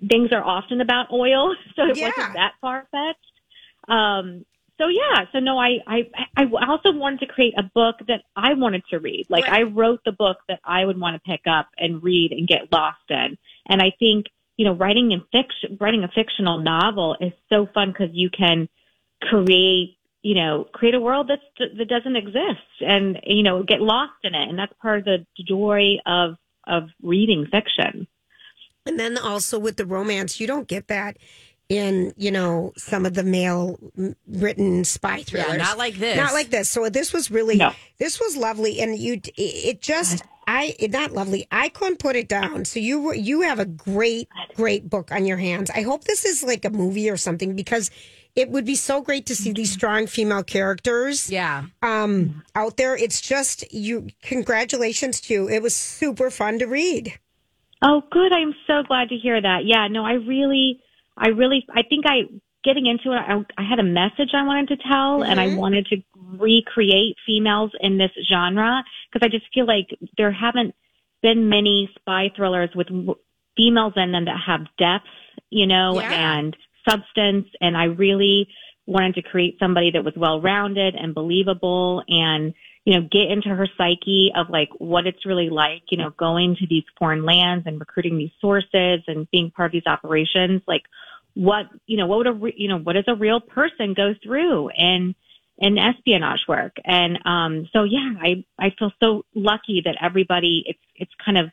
things 0.07 0.31
are 0.31 0.43
often 0.43 0.81
about 0.81 1.11
oil. 1.11 1.55
So 1.75 1.83
it 1.83 1.97
Yeah. 1.97 2.09
wasn't 2.09 2.33
that 2.33 2.53
far 2.61 2.87
fetched. 2.91 3.89
Um, 3.89 4.45
so 4.77 4.89
yeah, 4.89 5.25
so 5.31 5.39
no, 5.39 5.57
I, 5.57 5.79
I, 5.87 6.09
I 6.35 6.43
also 6.67 6.91
wanted 6.91 7.21
to 7.21 7.25
create 7.25 7.55
a 7.57 7.63
book 7.63 7.95
that 8.07 8.21
I 8.35 8.53
wanted 8.53 8.83
to 8.91 8.99
read. 8.99 9.25
Like 9.27 9.45
I 9.49 9.63
wrote 9.63 10.01
the 10.05 10.11
book 10.11 10.37
that 10.49 10.59
I 10.63 10.85
would 10.85 10.99
want 10.99 11.15
to 11.15 11.19
pick 11.31 11.41
up 11.49 11.69
and 11.77 12.03
read 12.03 12.31
and 12.31 12.47
get 12.47 12.71
lost 12.71 12.99
in. 13.09 13.37
And 13.67 13.81
I 13.81 13.91
think, 13.99 14.27
you 14.55 14.65
know, 14.65 14.73
writing 14.73 15.11
in 15.11 15.21
fiction, 15.31 15.77
writing 15.79 16.03
a 16.03 16.07
fictional 16.07 16.59
novel 16.59 17.15
is 17.19 17.33
so 17.49 17.67
fun 17.73 17.89
because 17.91 18.09
you 18.13 18.29
can 18.29 18.67
create, 19.21 19.97
you 20.21 20.35
know, 20.35 20.65
create 20.73 20.95
a 20.95 20.99
world 20.99 21.29
that's, 21.29 21.69
that 21.77 21.87
doesn't 21.87 22.15
exist 22.15 22.81
and, 22.81 23.19
you 23.23 23.43
know, 23.43 23.63
get 23.63 23.81
lost 23.81 24.13
in 24.23 24.33
it. 24.33 24.49
And 24.49 24.57
that's 24.57 24.73
part 24.81 24.99
of 24.99 25.05
the 25.05 25.25
joy 25.47 25.97
of, 26.05 26.35
of 26.65 26.89
reading 27.01 27.45
fiction. 27.51 28.07
And 28.85 28.99
then 28.99 29.17
also 29.17 29.59
with 29.59 29.77
the 29.77 29.85
romance, 29.85 30.39
you 30.39 30.47
don't 30.47 30.67
get 30.67 30.87
that 30.87 31.17
in, 31.69 32.13
you 32.15 32.31
know, 32.31 32.71
some 32.77 33.05
of 33.05 33.13
the 33.13 33.23
male 33.23 33.77
written 34.27 34.85
spy 34.85 35.23
thrillers. 35.23 35.49
Yeah, 35.49 35.57
not 35.57 35.77
like 35.77 35.95
this. 35.95 36.15
Not 36.15 36.33
like 36.33 36.49
this. 36.49 36.69
So 36.69 36.89
this 36.89 37.11
was 37.11 37.29
really, 37.29 37.57
No. 37.57 37.73
this 37.99 38.19
was 38.19 38.37
lovely. 38.37 38.79
And 38.79 38.97
you, 38.97 39.19
it 39.35 39.81
just, 39.81 40.23
I, 40.47 40.75
it- 40.79 40.91
not 40.91 41.11
lovely. 41.11 41.45
I 41.51 41.69
couldn't 41.69 41.99
put 41.99 42.15
it 42.15 42.27
down. 42.27 42.65
So 42.65 42.79
you, 42.79 43.13
you 43.13 43.41
have 43.41 43.59
a 43.59 43.65
great, 43.65 44.29
great 44.55 44.89
book 44.89 45.11
on 45.11 45.25
your 45.25 45.37
hands. 45.37 45.69
I 45.69 45.81
hope 45.81 46.05
this 46.05 46.25
is 46.25 46.41
like 46.41 46.65
a 46.65 46.69
movie 46.69 47.09
or 47.09 47.17
something 47.17 47.55
because 47.55 47.91
it 48.35 48.49
would 48.49 48.65
be 48.65 48.75
so 48.75 49.01
great 49.01 49.25
to 49.25 49.35
see 49.35 49.51
these 49.51 49.71
mm-hmm. 49.71 49.79
strong 49.79 50.07
female 50.07 50.43
characters 50.43 51.29
Yeah. 51.29 51.65
um, 51.81 52.25
mm-hmm. 52.25 52.39
out 52.55 52.77
there. 52.77 52.95
It's 52.95 53.19
just 53.19 53.71
you. 53.73 54.07
Congratulations 54.21 55.19
to 55.21 55.33
you. 55.33 55.49
It 55.49 55.61
was 55.61 55.75
super 55.75 56.29
fun 56.29 56.59
to 56.59 56.65
read. 56.65 57.19
Oh, 57.81 58.01
good. 58.09 58.31
I'm 58.31 58.55
so 58.65 58.83
glad 58.87 59.09
to 59.09 59.15
hear 59.15 59.41
that. 59.41 59.65
Yeah, 59.65 59.87
no, 59.87 60.05
I 60.05 60.13
really, 60.13 60.79
I 61.17 61.29
really, 61.29 61.65
I 61.69 61.81
think 61.83 62.05
I, 62.07 62.21
getting 62.63 62.85
into 62.85 63.11
it, 63.15 63.19
I, 63.19 63.43
I 63.57 63.67
had 63.67 63.79
a 63.79 63.83
message 63.83 64.29
I 64.33 64.43
wanted 64.45 64.69
to 64.69 64.77
tell 64.77 65.23
and 65.23 65.39
I 65.39 65.47
mm-hmm. 65.47 65.57
wanted 65.57 65.85
to 65.87 65.97
recreate 66.35 67.15
females 67.25 67.71
in 67.79 67.97
this 67.97 68.11
genre 68.29 68.83
because 69.11 69.25
I 69.25 69.29
just 69.29 69.45
feel 69.53 69.65
like 69.65 69.87
there 70.17 70.31
haven't 70.31 70.75
been 71.21 71.49
many 71.49 71.89
spy 71.99 72.31
thrillers 72.35 72.69
with 72.75 72.87
w- 72.87 73.15
females 73.55 73.93
in 73.95 74.11
them 74.11 74.25
that 74.25 74.39
have 74.45 74.67
depth, 74.77 75.07
you 75.49 75.65
know, 75.67 75.99
Yeah. 75.99 76.11
and 76.11 76.55
substance. 76.87 77.47
And 77.59 77.75
I 77.75 77.85
really 77.85 78.47
wanted 78.85 79.15
to 79.15 79.21
create 79.21 79.57
somebody 79.59 79.91
that 79.91 80.03
was 80.03 80.15
well 80.15 80.39
rounded 80.41 80.95
and 80.95 81.13
believable 81.13 82.03
and, 82.07 82.53
you 82.85 82.93
know, 82.93 83.01
get 83.01 83.29
into 83.31 83.49
her 83.49 83.67
psyche 83.77 84.31
of 84.35 84.49
like 84.49 84.69
what 84.77 85.07
it's 85.07 85.25
really 85.25 85.49
like, 85.49 85.83
you 85.89 85.97
know, 85.97 86.11
going 86.11 86.55
to 86.57 86.67
these 86.67 86.85
foreign 86.97 87.25
lands 87.25 87.65
and 87.67 87.79
recruiting 87.79 88.17
these 88.17 88.31
sources 88.39 89.01
and 89.07 89.29
being 89.31 89.51
part 89.51 89.67
of 89.67 89.71
these 89.73 89.87
operations. 89.87 90.61
Like 90.67 90.83
what, 91.33 91.65
you 91.85 91.97
know, 91.97 92.05
what 92.07 92.19
would 92.19 92.27
a, 92.27 92.33
re- 92.33 92.55
you 92.55 92.69
know, 92.69 92.77
what 92.79 92.93
does 92.93 93.07
a 93.07 93.15
real 93.15 93.41
person 93.41 93.93
go 93.93 94.13
through 94.23 94.69
in, 94.77 95.15
in 95.57 95.77
espionage 95.77 96.41
work? 96.47 96.75
And, 96.85 97.19
um, 97.25 97.69
so 97.73 97.83
yeah, 97.83 98.13
I, 98.21 98.43
I 98.59 98.71
feel 98.77 98.91
so 99.01 99.23
lucky 99.35 99.81
that 99.85 99.97
everybody, 100.01 100.63
it's, 100.65 100.79
it's 100.95 101.13
kind 101.23 101.37
of, 101.37 101.49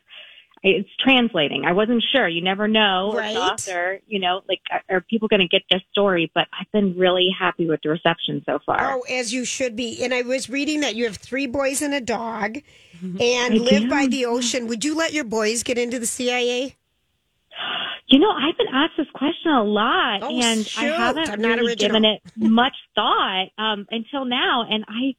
it's 0.67 0.89
translating. 0.99 1.63
I 1.63 1.73
wasn't 1.73 2.03
sure. 2.11 2.27
You 2.27 2.41
never 2.41 2.67
know 2.67 3.13
Right. 3.15 3.37
author, 3.37 3.99
you 4.07 4.19
know, 4.19 4.41
like 4.49 4.61
are 4.71 4.81
are 4.89 5.01
people 5.01 5.27
going 5.27 5.41
to 5.41 5.47
get 5.47 5.61
this 5.69 5.81
story? 5.91 6.31
But 6.33 6.47
I've 6.59 6.71
been 6.71 6.97
really 6.97 7.29
happy 7.37 7.67
with 7.67 7.81
the 7.83 7.89
reception 7.89 8.41
so 8.47 8.57
far. 8.65 8.95
Oh, 8.95 9.01
as 9.01 9.31
you 9.31 9.45
should 9.45 9.75
be. 9.75 10.03
And 10.03 10.11
I 10.11 10.23
was 10.23 10.49
reading 10.49 10.79
that 10.79 10.95
you 10.95 11.05
have 11.05 11.17
three 11.17 11.45
boys 11.45 11.83
and 11.83 11.93
a 11.93 12.01
dog, 12.01 12.57
and 13.03 13.53
I 13.53 13.57
live 13.57 13.83
do. 13.83 13.89
by 13.89 14.07
the 14.07 14.25
ocean. 14.25 14.65
Would 14.67 14.83
you 14.83 14.95
let 14.95 15.13
your 15.13 15.23
boys 15.23 15.61
get 15.61 15.77
into 15.77 15.99
the 15.99 16.07
CIA? 16.07 16.75
You 18.07 18.19
know, 18.19 18.29
I've 18.29 18.57
been 18.57 18.67
asked 18.73 18.93
this 18.97 19.07
question 19.13 19.51
a 19.51 19.63
lot, 19.63 20.21
Oh, 20.23 20.29
and 20.39 20.65
shoot. 20.65 20.83
I 20.83 20.85
haven't 20.97 21.29
I'm 21.29 21.41
really 21.41 21.67
original. 21.71 21.75
given 21.75 22.05
it 22.05 22.21
much 22.37 22.75
thought 22.93 23.47
um, 23.57 23.87
until 23.89 24.25
now. 24.25 24.63
And 24.69 24.85
I, 24.87 25.15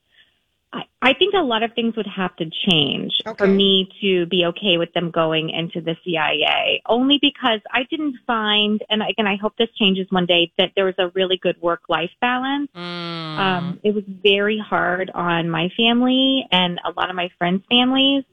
I, 0.72 0.82
I 1.02 1.12
think 1.14 1.34
a 1.34 1.42
lot 1.42 1.62
of 1.64 1.72
things 1.74 1.96
would 1.96 2.06
have 2.06 2.36
to 2.36 2.44
change 2.68 3.12
for 3.38 3.46
me 3.48 3.88
to 4.02 4.26
be 4.26 4.44
okay 4.46 4.76
with 4.78 4.92
them 4.92 5.10
going 5.10 5.50
into 5.50 5.80
the 5.80 5.96
CIA. 6.04 6.82
Only 6.86 7.18
because 7.20 7.60
I 7.72 7.84
didn't 7.90 8.18
find, 8.26 8.80
and 8.88 9.02
again, 9.02 9.26
I 9.26 9.36
hope 9.36 9.56
this 9.56 9.68
changes 9.78 10.06
one 10.10 10.26
day, 10.26 10.52
that 10.58 10.72
there 10.76 10.84
was 10.84 10.94
a 10.98 11.08
really 11.14 11.38
good 11.42 11.56
work-life 11.60 12.10
balance. 12.20 12.68
Um, 12.74 13.80
it 13.82 13.94
was 13.94 14.04
very 14.06 14.58
hard 14.64 15.10
on 15.12 15.50
my 15.50 15.70
family 15.76 16.46
and 16.52 16.78
a 16.84 16.90
lot 16.98 17.10
of 17.10 17.16
my 17.16 17.30
friends' 17.38 17.64
families. 17.68 18.24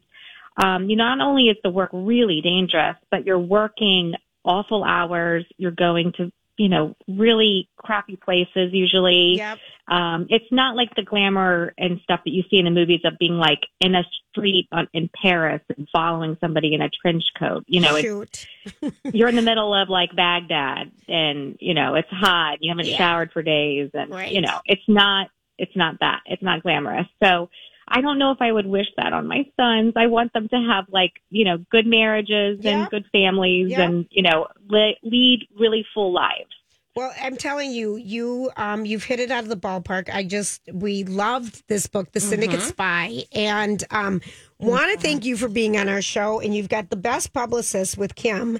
Um, 0.57 0.89
you 0.89 0.95
not 0.95 1.19
only 1.19 1.43
is 1.43 1.57
the 1.63 1.69
work 1.69 1.89
really 1.93 2.41
dangerous, 2.41 2.95
but 3.09 3.25
you're 3.25 3.39
working 3.39 4.13
awful 4.45 4.83
hours. 4.83 5.45
You're 5.57 5.71
going 5.71 6.13
to, 6.17 6.31
you 6.57 6.69
know, 6.69 6.95
really 7.07 7.67
crappy 7.77 8.15
places 8.15 8.71
usually. 8.71 9.37
Yep. 9.37 9.57
Um, 9.87 10.27
it's 10.29 10.45
not 10.51 10.75
like 10.75 10.93
the 10.95 11.01
glamour 11.01 11.73
and 11.77 11.99
stuff 12.03 12.21
that 12.25 12.31
you 12.31 12.43
see 12.49 12.57
in 12.57 12.65
the 12.65 12.71
movies 12.71 13.01
of 13.03 13.17
being 13.17 13.33
like 13.33 13.61
in 13.81 13.95
a 13.95 14.03
street 14.29 14.67
on, 14.71 14.87
in 14.93 15.09
Paris 15.21 15.61
and 15.75 15.87
following 15.91 16.37
somebody 16.39 16.73
in 16.75 16.81
a 16.81 16.89
trench 17.01 17.23
coat. 17.37 17.63
You 17.67 17.81
know, 17.81 17.99
Shoot. 17.99 18.47
you're 19.05 19.27
in 19.29 19.35
the 19.35 19.41
middle 19.41 19.73
of 19.73 19.89
like 19.89 20.15
Baghdad 20.15 20.91
and, 21.07 21.57
you 21.59 21.73
know, 21.73 21.95
it's 21.95 22.09
hot. 22.11 22.57
You 22.61 22.69
haven't 22.69 22.87
Yeah. 22.87 22.97
showered 22.97 23.31
for 23.31 23.41
days 23.41 23.89
and, 23.93 24.11
Right. 24.11 24.31
you 24.31 24.41
know, 24.41 24.59
it's 24.65 24.83
not, 24.87 25.29
it's 25.57 25.75
not 25.75 25.99
that. 26.01 26.21
It's 26.27 26.43
not 26.43 26.61
glamorous. 26.63 27.07
So 27.23 27.49
I 27.87 28.01
don't 28.01 28.17
know 28.19 28.31
if 28.31 28.41
I 28.41 28.51
would 28.51 28.65
wish 28.65 28.87
that 28.97 29.13
on 29.13 29.27
my 29.27 29.45
sons. 29.59 29.93
I 29.95 30.07
want 30.07 30.33
them 30.33 30.47
to 30.49 30.55
have 30.69 30.85
like, 30.89 31.13
you 31.29 31.45
know, 31.45 31.57
good 31.69 31.85
marriages 31.85 32.59
Yeah. 32.61 32.81
and 32.81 32.89
good 32.89 33.05
families 33.11 33.71
Yeah. 33.71 33.81
and, 33.83 34.05
you 34.11 34.21
know, 34.23 34.47
le- 34.67 34.95
lead 35.03 35.47
really 35.59 35.85
full 35.93 36.11
lives. 36.13 36.49
Well, 36.95 37.11
I'm 37.19 37.37
telling 37.37 37.71
you, 37.71 37.95
you 37.95 38.51
um 38.55 38.85
you've 38.85 39.03
hit 39.03 39.19
it 39.19 39.31
out 39.31 39.43
of 39.43 39.49
the 39.49 39.57
ballpark. 39.57 40.13
I 40.13 40.23
just 40.23 40.61
we 40.71 41.03
loved 41.03 41.63
this 41.67 41.87
book, 41.87 42.11
The 42.11 42.19
Syndicate 42.19 42.61
Spy, 42.61 43.23
and 43.31 43.83
um 43.89 44.21
want 44.59 44.91
to 44.93 44.99
thank 44.99 45.25
you 45.25 45.35
for 45.35 45.47
being 45.47 45.75
on 45.75 45.89
our 45.89 46.03
show. 46.03 46.39
And 46.39 46.55
you've 46.55 46.69
got 46.69 46.91
the 46.91 46.95
best 46.95 47.33
publicist 47.33 47.97
with 47.97 48.13
Kim, 48.13 48.59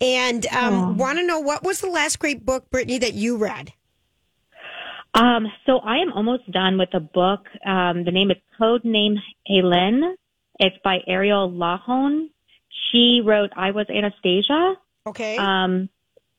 and 0.00 0.46
um 0.52 0.96
want 0.96 1.18
to 1.18 1.26
know 1.26 1.40
what 1.40 1.64
was 1.64 1.80
the 1.80 1.90
last 1.90 2.20
great 2.20 2.46
book, 2.46 2.70
Brittany, 2.70 2.98
that 2.98 3.14
you 3.14 3.36
read? 3.36 3.72
Um, 5.14 5.46
so 5.66 5.78
I 5.78 5.98
am 5.98 6.12
almost 6.12 6.50
done 6.50 6.78
with 6.78 6.94
a 6.94 7.00
book. 7.00 7.46
Um, 7.64 8.04
the 8.04 8.10
name 8.10 8.30
is 8.30 8.38
Code 8.58 8.84
Name 8.84 9.16
Helen. 9.46 10.16
It's 10.58 10.76
by 10.82 11.00
Ariel 11.06 11.50
Lawhon. 11.50 12.30
She 12.90 13.20
wrote 13.24 13.50
I 13.54 13.72
Was 13.72 13.86
Anastasia. 13.90 14.74
Okay. 15.06 15.36
Um, 15.36 15.88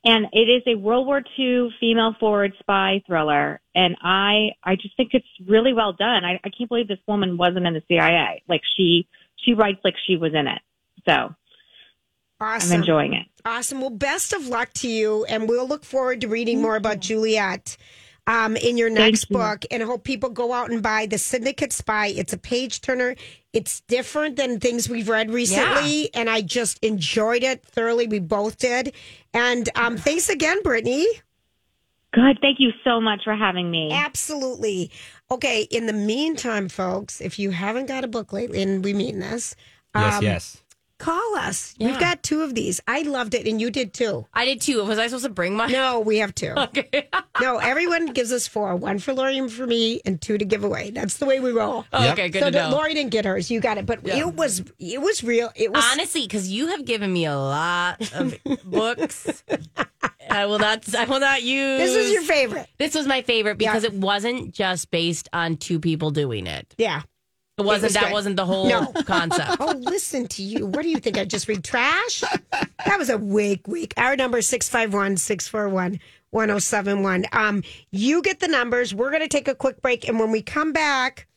and 0.06 0.28
it 0.34 0.50
is 0.50 0.64
a 0.68 0.76
World 0.76 1.08
War 1.08 1.22
II 1.38 1.70
female 1.80 2.16
forward 2.20 2.54
spy 2.60 3.02
thriller. 3.06 3.62
And 3.76 3.96
I, 4.02 4.52
I 4.64 4.76
just 4.76 4.98
think 4.98 5.12
it's 5.14 5.26
really 5.48 5.74
well 5.74 5.94
done. 5.94 6.26
I, 6.26 6.40
I 6.44 6.50
can't 6.50 6.68
believe 6.68 6.88
this 6.88 7.00
woman 7.08 7.38
wasn't 7.38 7.66
in 7.66 7.74
the 7.74 7.84
CIA. 7.88 8.44
Like 8.50 8.62
she, 8.76 9.08
she 9.38 9.54
writes 9.54 9.80
like 9.84 9.96
she 10.06 10.18
was 10.18 10.34
in 10.34 10.48
it. 10.48 10.62
So 11.08 11.36
Awesome. 12.42 12.74
I'm 12.74 12.80
enjoying 12.82 13.14
it. 13.14 13.28
Awesome. 13.46 13.80
Well, 13.80 13.90
best 13.90 14.34
of 14.34 14.48
luck 14.48 14.74
to 14.76 14.88
you, 14.90 15.26
and 15.26 15.48
we'll 15.48 15.68
look 15.68 15.86
forward 15.86 16.22
to 16.22 16.28
reading 16.28 16.62
more 16.62 16.76
about 16.76 17.00
Juliet 17.00 17.78
um, 18.28 18.56
in 18.56 18.78
your 18.78 18.90
next 18.90 19.30
you. 19.30 19.38
book. 19.38 19.66
And 19.72 19.84
I 19.84 19.86
hope 19.86 20.04
people 20.04 20.30
go 20.30 20.54
out 20.54 20.72
and 20.72 20.82
buy 20.82 21.06
The 21.06 21.18
Syndicate 21.18 21.74
Spy. 21.74 22.08
It's 22.08 22.34
a 22.34 22.38
page 22.38 22.82
turner. 22.82 23.16
It's 23.52 23.82
different 23.82 24.36
than 24.36 24.60
things 24.60 24.90
we've 24.90 25.10
read 25.10 25.30
recently, 25.30 26.10
and 26.16 26.30
I 26.30 26.42
just 26.42 26.84
enjoyed 26.84 27.44
it 27.44 27.64
thoroughly. 27.64 28.08
We 28.08 28.20
both 28.20 28.58
did. 28.58 28.94
And 29.34 29.70
um, 29.76 29.98
thanks 29.98 30.30
again, 30.30 30.62
Brittany. 30.64 31.06
Good. 32.14 32.40
Thank 32.42 32.60
you 32.60 32.72
so 32.84 33.02
much 33.02 33.22
for 33.24 33.36
having 33.36 33.70
me. 33.72 33.92
Absolutely. 33.92 34.92
Okay. 35.32 35.64
In 35.70 35.88
the 35.88 35.94
meantime, 35.94 36.70
folks, 36.70 37.22
if 37.22 37.40
you 37.40 37.52
haven't 37.52 37.88
got 37.88 38.04
a 38.04 38.08
book 38.08 38.34
lately, 38.34 38.62
and 38.62 38.84
we 38.84 38.94
mean 38.94 39.20
this, 39.20 39.56
Yes, 39.96 40.16
um, 40.16 40.24
yes. 40.24 40.63
Call 41.04 41.36
us. 41.36 41.76
Yeah. 41.78 41.88
We've 41.90 42.00
got 42.00 42.24
two 42.24 42.42
of 42.42 42.56
these. 42.56 42.80
I 42.88 43.02
loved 43.04 43.34
it, 43.34 43.48
and 43.48 43.60
you 43.60 43.70
did 43.70 43.94
too. 43.94 44.26
I 44.34 44.46
did 44.46 44.62
too. 44.62 44.84
Was 44.84 44.98
I 45.00 45.08
supposed 45.08 45.26
to 45.26 45.30
bring 45.30 45.56
my? 45.56 45.68
No, 45.68 46.00
we 46.00 46.18
have 46.18 46.34
two. 46.36 46.54
Okay. 46.64 47.10
No, 47.42 47.58
everyone 47.58 48.06
gives 48.14 48.32
us 48.32 48.48
four. 48.48 48.76
One 48.76 49.00
for 49.00 49.12
Lori 49.12 49.40
and 49.40 49.52
for 49.52 49.66
me, 49.66 50.02
and 50.06 50.22
two 50.22 50.38
to 50.38 50.46
give 50.46 50.64
away. 50.64 50.92
That's 50.92 51.18
the 51.18 51.26
way 51.26 51.40
we 51.40 51.52
roll. 51.52 51.84
Oh, 51.92 52.12
okay, 52.12 52.30
good 52.30 52.42
so 52.42 52.46
to 52.46 52.52
that 52.52 52.70
know. 52.70 52.76
Lori 52.76 52.94
didn't 52.94 53.10
get 53.10 53.26
hers. 53.26 53.50
You 53.50 53.60
got 53.60 53.80
it. 53.80 53.88
But 53.88 54.06
Yeah. 54.06 54.18
it 54.20 54.36
was 54.36 54.64
it 54.78 55.02
was 55.02 55.24
real. 55.24 55.50
It 55.56 55.72
was 55.74 55.84
Honestly, 55.92 56.22
because 56.22 56.50
you 56.52 56.68
have 56.68 56.86
given 56.86 57.12
me 57.12 57.26
a 57.26 57.36
lot 57.36 58.14
of 58.14 58.38
books. 58.66 59.44
I 60.30 60.46
will 60.46 60.60
not. 60.60 60.94
I 60.96 61.06
will 61.06 61.20
not 61.20 61.42
use. 61.42 61.80
this 61.80 61.96
is 61.96 62.12
your 62.14 62.22
favorite. 62.22 62.68
This 62.78 62.94
was 62.94 63.08
my 63.08 63.24
favorite 63.24 63.60
Yeah. 63.60 63.72
because 63.72 63.84
it 63.84 63.94
wasn't 63.94 64.54
just 64.54 64.92
based 64.92 65.28
on 65.34 65.58
two 65.58 65.80
people 65.80 66.12
doing 66.12 66.46
it. 66.46 66.74
Yeah. 66.78 67.02
It 67.58 67.62
wasn't. 67.64 67.84
was 67.84 67.94
that 67.94 68.04
good. 68.06 68.12
wasn't 68.14 68.36
the 68.38 68.46
whole 68.46 68.68
No. 68.68 68.92
concept. 69.06 69.58
Oh, 69.60 69.74
listen 69.78 70.28
to 70.30 70.42
you. 70.42 70.66
What 70.66 70.82
do 70.82 70.90
you 70.90 70.98
think? 70.98 71.18
I 71.20 71.26
just 71.26 71.48
read 71.48 71.64
trash? 71.64 72.22
That 72.52 72.98
was 72.98 73.10
a 73.10 73.18
weak 73.18 73.68
week. 73.68 73.94
Our 73.98 74.16
number 74.16 74.40
is 74.40 74.48
651 74.48 75.18
641 75.18 76.00
1071. 76.32 77.26
Um, 77.32 77.62
you 77.92 78.24
get 78.24 78.40
the 78.40 78.48
numbers. 78.48 78.94
We're 78.96 79.12
going 79.12 79.22
to 79.22 79.28
take 79.28 79.48
a 79.48 79.54
quick 79.54 79.82
break. 79.84 80.08
And 80.10 80.20
when 80.20 80.32
we 80.32 80.42
come 80.42 80.74
back, 80.74 81.28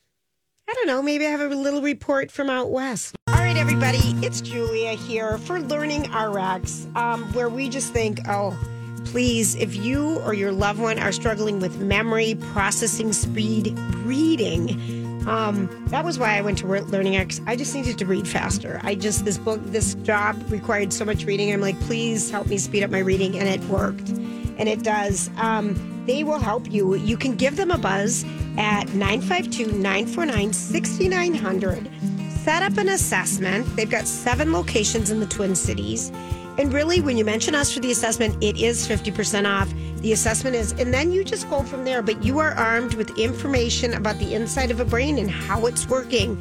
I 0.67 0.73
don't 0.73 0.87
know, 0.87 1.03
maybe 1.03 1.25
I 1.27 1.29
have 1.29 1.39
a 1.51 1.55
little 1.55 1.81
report 1.83 2.31
from 2.31 2.49
out 2.49 2.71
west. 2.71 3.15
All 3.27 3.35
right, 3.35 3.55
everybody, 3.55 3.99
it's 4.25 4.41
Julia 4.41 4.93
here 4.93 5.37
for 5.37 5.61
Learning 5.61 6.11
RX, 6.11 6.87
um, 6.95 7.31
where 7.33 7.47
we 7.47 7.69
just 7.69 7.93
think, 7.93 8.19
oh, 8.27 8.57
please, 9.05 9.55
if 9.55 9.75
you 9.77 10.19
or 10.21 10.33
your 10.33 10.51
loved 10.51 10.79
one 10.79 10.97
are 10.99 11.11
struggling 11.13 11.59
with 11.59 11.79
memory, 11.79 12.35
processing 12.51 13.13
speed, 13.13 13.77
reading, 14.03 15.06
um, 15.25 15.85
that 15.87 16.05
was 16.05 16.19
why 16.19 16.37
I 16.37 16.41
went 16.41 16.57
to 16.59 16.67
Learning 16.67 17.15
X. 17.15 17.41
I 17.47 17.55
just 17.55 17.73
needed 17.73 17.97
to 17.97 18.05
read 18.05 18.27
faster. 18.27 18.79
I 18.83 18.95
just, 18.95 19.25
this 19.25 19.37
book, 19.37 19.61
this 19.65 19.95
job 19.95 20.41
required 20.51 20.93
so 20.93 21.05
much 21.05 21.25
reading. 21.25 21.51
I'm 21.51 21.61
like, 21.61 21.79
please 21.81 22.29
help 22.29 22.47
me 22.47 22.57
speed 22.57 22.83
up 22.83 22.91
my 22.91 22.99
reading. 22.99 23.37
And 23.37 23.47
it 23.47 23.61
worked. 23.69 24.09
And 24.09 24.69
it 24.69 24.83
does. 24.83 25.29
Um, 25.37 26.03
they 26.05 26.23
will 26.23 26.39
help 26.39 26.71
you. 26.71 26.95
You 26.95 27.17
can 27.17 27.35
give 27.35 27.57
them 27.57 27.71
a 27.71 27.77
buzz 27.77 28.23
at 28.57 28.93
952 28.93 29.71
949 29.73 30.53
6900. 30.53 31.89
Set 32.31 32.63
up 32.63 32.77
an 32.77 32.89
assessment. 32.89 33.75
They've 33.75 33.89
got 33.89 34.07
seven 34.07 34.53
locations 34.53 35.11
in 35.11 35.19
the 35.19 35.25
Twin 35.25 35.53
Cities. 35.55 36.11
And 36.57 36.73
really, 36.73 37.01
when 37.01 37.17
you 37.17 37.25
mention 37.25 37.53
us 37.53 37.71
for 37.71 37.81
the 37.81 37.91
assessment, 37.91 38.41
it 38.41 38.57
is 38.57 38.87
50% 38.87 39.45
off. 39.45 39.71
The 40.01 40.13
assessment 40.13 40.55
is, 40.55 40.73
and 40.73 40.93
then 40.93 41.11
you 41.11 41.23
just 41.23 41.49
go 41.49 41.63
from 41.63 41.83
there. 41.83 42.01
But 42.01 42.23
you 42.23 42.39
are 42.39 42.51
armed 42.51 42.93
with 42.93 43.17
information 43.17 43.93
about 43.93 44.19
the 44.19 44.35
inside 44.35 44.71
of 44.71 44.79
a 44.79 44.85
brain 44.85 45.17
and 45.17 45.29
how 45.29 45.65
it's 45.65 45.87
working. 45.87 46.37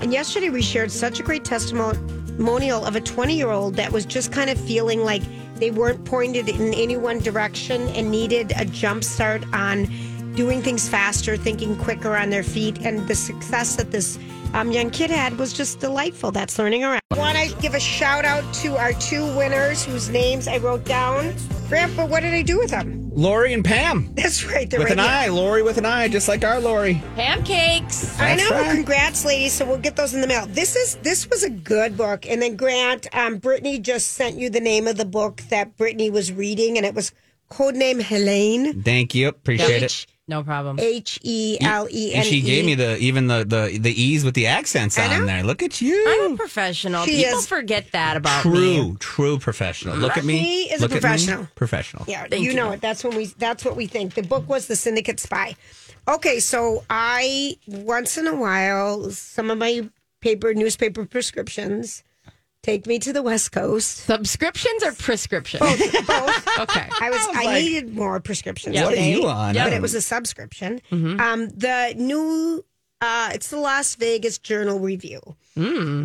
And 0.00 0.12
yesterday, 0.12 0.50
we 0.50 0.62
shared 0.62 0.90
such 0.90 1.20
a 1.20 1.22
great 1.22 1.44
testimonial 1.44 2.84
of 2.84 2.96
a 2.96 3.00
20 3.00 3.34
year 3.34 3.50
old 3.50 3.74
that 3.76 3.92
was 3.92 4.04
just 4.04 4.32
kind 4.32 4.50
of 4.50 4.58
feeling 4.60 5.00
like 5.00 5.22
they 5.56 5.70
weren't 5.70 6.04
pointed 6.04 6.48
in 6.48 6.74
any 6.74 6.96
one 6.96 7.18
direction 7.20 7.88
and 7.88 8.10
needed 8.10 8.52
a 8.56 8.64
jump 8.64 9.04
start 9.04 9.42
on 9.54 9.86
doing 10.34 10.60
things 10.60 10.88
faster, 10.88 11.36
thinking 11.36 11.76
quicker 11.76 12.14
on 12.14 12.28
their 12.30 12.42
feet. 12.42 12.84
And 12.84 13.06
the 13.08 13.14
success 13.14 13.76
that 13.76 13.90
this 13.90 14.18
um, 14.56 14.72
young 14.72 14.90
kid 14.90 15.10
had 15.10 15.38
was 15.38 15.52
just 15.52 15.80
delightful. 15.80 16.30
That's 16.30 16.58
learning 16.58 16.82
around. 16.82 17.00
I 17.10 17.18
want 17.18 17.36
to 17.36 17.54
give 17.60 17.74
a 17.74 17.80
shout 17.80 18.24
out 18.24 18.42
to 18.54 18.76
our 18.76 18.94
two 18.94 19.24
winners 19.36 19.84
whose 19.84 20.08
names 20.08 20.48
I 20.48 20.56
wrote 20.56 20.84
down. 20.84 21.34
Grandpa, 21.68 22.06
what 22.06 22.20
did 22.20 22.32
I 22.32 22.42
do 22.42 22.58
with 22.58 22.70
them? 22.70 23.10
Lori 23.14 23.52
and 23.52 23.64
Pam. 23.64 24.12
That's 24.14 24.44
right. 24.44 24.68
They're 24.68 24.80
with 24.80 24.88
right 24.90 24.98
an 24.98 25.04
here. 25.04 25.12
eye. 25.12 25.28
Lori 25.28 25.62
with 25.62 25.76
an 25.78 25.84
eye, 25.84 26.08
just 26.08 26.26
like 26.28 26.42
our 26.44 26.58
Lori. 26.58 27.02
Pancakes. 27.16 28.18
I 28.18 28.36
That's 28.36 28.50
know. 28.50 28.56
right. 28.56 28.74
Congrats, 28.76 29.24
ladies. 29.24 29.52
So 29.52 29.66
we'll 29.66 29.78
get 29.78 29.96
those 29.96 30.14
in 30.14 30.20
the 30.20 30.26
mail. 30.26 30.46
This 30.46 30.74
is 30.74 30.96
this 30.96 31.28
was 31.28 31.42
a 31.42 31.50
good 31.50 31.96
book. 31.96 32.26
And 32.26 32.40
then 32.40 32.56
Grant, 32.56 33.06
um, 33.14 33.36
Brittany 33.36 33.78
just 33.78 34.12
sent 34.12 34.38
you 34.38 34.48
the 34.48 34.60
name 34.60 34.86
of 34.86 34.96
the 34.96 35.04
book 35.04 35.42
that 35.50 35.76
Brittany 35.76 36.08
was 36.08 36.32
reading, 36.32 36.76
and 36.78 36.86
it 36.86 36.94
was 36.94 37.12
Codename 37.50 38.02
Helene. 38.02 38.82
Thank 38.82 39.14
you. 39.14 39.28
Appreciate 39.28 39.82
it. 39.82 40.06
No 40.28 40.42
problem. 40.42 40.80
H 40.80 41.20
E 41.22 41.56
L 41.60 41.86
E 41.90 42.12
N 42.12 42.18
And 42.18 42.26
she 42.26 42.40
gave 42.40 42.64
me 42.64 42.74
the 42.74 42.96
even 42.98 43.28
the 43.28 43.44
the 43.44 43.78
the 43.78 43.90
ease 44.02 44.24
with 44.24 44.34
the 44.34 44.46
accents 44.48 44.98
on 44.98 45.24
there. 45.26 45.44
Look 45.44 45.62
at 45.62 45.80
you. 45.80 46.04
I'm 46.08 46.32
a 46.32 46.36
professional. 46.36 47.04
She 47.04 47.22
People 47.22 47.38
is. 47.38 47.46
forget 47.46 47.92
that 47.92 48.16
about 48.16 48.42
true, 48.42 48.52
me. 48.52 48.76
true 48.76 48.96
true 48.98 49.38
professional. 49.38 49.96
Look 49.96 50.16
at 50.16 50.24
me. 50.24 50.38
She 50.38 50.74
is 50.74 50.80
a 50.80 50.82
Look 50.82 50.90
at 50.90 50.94
me. 50.96 51.00
professional. 51.00 51.48
Professional. 51.54 52.04
Yeah, 52.08 52.26
Thank 52.28 52.42
you, 52.42 52.50
you. 52.50 52.56
know 52.56 52.72
it. 52.72 52.80
That's 52.80 53.04
when 53.04 53.16
we. 53.16 53.26
That's 53.26 53.64
what 53.64 53.76
we 53.76 53.86
think. 53.86 54.14
The 54.14 54.22
book 54.22 54.48
was 54.48 54.66
the 54.66 54.74
Syndicate 54.76 55.20
Spy. 55.20 55.54
Okay, 56.08 56.40
so 56.40 56.84
I 56.90 57.56
once 57.68 58.16
in 58.18 58.26
a 58.26 58.34
while, 58.34 59.10
some 59.10 59.50
of 59.50 59.58
my 59.58 59.88
paper 60.20 60.54
newspaper 60.54 61.04
prescriptions 61.04 62.02
take 62.66 62.86
me 62.86 62.98
to 62.98 63.12
the 63.12 63.22
West 63.22 63.52
Coast. 63.52 63.98
Subscriptions 63.98 64.82
or 64.82 64.92
prescriptions? 64.92 65.62
Both. 65.62 66.48
Okay. 66.58 66.88
I 67.00 67.10
was. 67.10 67.20
I, 67.34 67.44
like, 67.44 67.62
needed 67.62 67.94
more 67.94 68.18
prescriptions. 68.18 68.74
Yeah. 68.74 68.84
What 68.86 68.94
are 68.94 69.00
you 69.00 69.26
on? 69.26 69.54
But 69.54 69.74
it 69.74 69.82
was 69.82 69.94
a 69.94 70.00
subscription. 70.00 70.80
Mm-hmm. 70.90 71.20
Um, 71.20 71.48
the 71.50 71.92
new. 71.96 72.64
Uh, 73.02 73.30
it's 73.34 73.50
the 73.50 73.58
Las 73.58 73.94
Vegas 73.96 74.38
Journal 74.38 74.78
Review. 74.78 75.20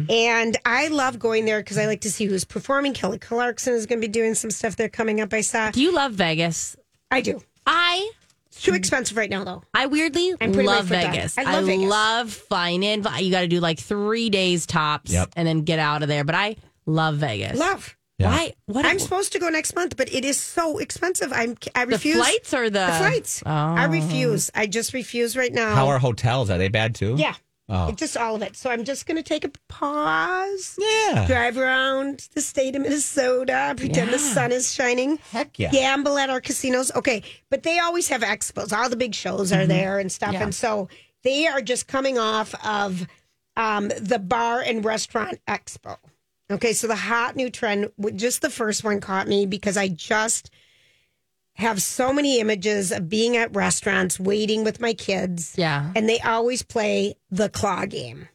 And 0.10 0.58
I 0.66 0.90
love 0.90 1.20
going 1.20 1.46
there 1.46 1.62
because 1.62 1.78
I 1.78 1.86
like 1.86 2.02
to 2.02 2.12
see 2.12 2.26
who's 2.26 2.44
performing. 2.44 2.94
Kelly 2.94 3.18
Clarkson 3.18 3.74
is 3.74 3.86
going 3.86 4.02
to 4.02 4.06
be 4.06 4.12
doing 4.12 4.36
some 4.36 4.52
stuff 4.52 4.76
there 4.76 4.90
coming 4.90 5.22
up. 5.22 5.34
I 5.34 5.40
saw. 5.40 5.72
Do 5.72 5.82
you 5.82 5.94
love 5.94 6.14
Vegas? 6.14 6.76
I 7.10 7.22
do. 7.22 7.42
I 7.66 8.12
It's 8.18 8.21
too 8.64 8.74
expensive 8.74 9.18
right 9.18 9.30
now, 9.30 9.44
though. 9.44 9.64
I 9.74 9.88
weirdly 9.88 10.32
I'm 10.40 10.52
putting 10.52 10.66
my 10.66 10.78
love. 10.78 10.86
Vegas. 10.86 11.38
I 11.38 11.44
love 11.44 11.66
Vegas. 11.66 11.90
love 11.90 12.32
flying 12.34 12.84
in. 12.84 13.06
You 13.20 13.32
got 13.32 13.42
to 13.42 13.48
do 13.48 13.60
like 13.60 13.80
three 13.80 14.30
days 14.30 14.66
tops, 14.66 15.12
Yep. 15.12 15.30
and 15.36 15.48
then 15.48 15.62
get 15.62 15.80
out 15.80 16.02
of 16.04 16.08
there. 16.08 16.24
But 16.24 16.36
I 16.36 16.56
love 16.86 17.16
Vegas. 17.18 17.58
Love. 17.58 17.98
Why? 18.18 18.54
What? 18.68 18.86
I'm 18.86 19.00
supposed 19.00 19.32
to 19.34 19.40
go 19.40 19.50
next 19.50 19.74
month, 19.76 19.98
but 19.98 20.14
it 20.14 20.24
is 20.24 20.40
so 20.40 20.78
expensive. 20.78 21.34
I'm. 21.34 21.58
I 21.74 21.86
the 21.86 21.92
refuse. 21.94 22.18
flights 22.18 22.54
or 22.54 22.70
the 22.70 22.86
The 22.86 22.94
flights. 23.00 23.42
Oh. 23.46 23.50
I 23.50 23.86
refuse. 23.86 24.52
I 24.54 24.68
just 24.68 24.94
refuse 24.94 25.36
right 25.36 25.52
now. 25.52 25.74
How 25.74 25.88
are 25.88 25.98
hotels? 25.98 26.52
Are 26.52 26.60
they 26.60 26.68
bad 26.68 26.94
too? 26.94 27.16
Yeah. 27.18 27.34
Oh. 27.74 27.90
Just 27.94 28.18
all 28.18 28.36
of 28.36 28.42
it. 28.42 28.58
So 28.58 28.70
I'm 28.70 28.84
just 28.84 29.06
going 29.06 29.16
to 29.16 29.24
take 29.24 29.46
a 29.46 29.52
pause. 29.70 30.78
Yeah. 30.78 31.26
Drive 31.26 31.58
around 31.58 32.28
the 32.36 32.42
state 32.42 32.76
of 32.76 32.82
Minnesota, 32.82 33.74
pretend 33.78 34.12
the 34.12 34.20
sun 34.20 34.52
is 34.52 34.74
shining. 34.74 35.20
Heck 35.32 35.58
yeah. 35.58 35.72
Gamble 35.72 36.18
at 36.18 36.30
our 36.30 36.42
casinos. 36.42 36.92
Okay. 36.94 37.24
But 37.50 37.64
they 37.64 37.80
always 37.80 38.10
have 38.10 38.24
expos. 38.24 38.78
All 38.78 38.90
the 38.90 38.98
big 38.98 39.16
shows 39.16 39.54
are 39.54 39.66
there 39.66 40.00
and 40.00 40.12
stuff. 40.12 40.34
Yeah. 40.34 40.44
And 40.44 40.54
so 40.54 40.90
they 41.24 41.48
are 41.48 41.62
just 41.62 41.88
coming 41.88 42.20
off 42.20 42.54
of 42.66 43.08
um, 43.56 43.88
the 43.88 44.20
bar 44.20 44.60
and 44.60 44.84
restaurant 44.84 45.40
expo. 45.48 45.96
Okay. 46.52 46.74
So 46.74 46.88
the 46.88 46.96
hot 46.98 47.38
new 47.38 47.50
trend, 47.50 47.90
just 48.16 48.42
the 48.42 48.50
first 48.50 48.84
one 48.84 49.00
caught 49.00 49.30
me 49.30 49.46
because 49.46 49.78
I 49.78 49.88
just 49.88 50.52
have 51.56 51.82
so 51.82 52.12
many 52.14 52.40
images 52.40 52.92
of 52.92 53.10
being 53.10 53.38
at 53.38 53.56
restaurants, 53.56 54.20
waiting 54.20 54.64
with 54.64 54.80
my 54.80 54.94
kids 54.94 55.54
Yeah. 55.58 55.92
and 55.96 56.08
they 56.10 56.20
always 56.20 56.64
play 56.64 57.16
the 57.30 57.50
claw 57.50 57.86
game. 57.86 58.28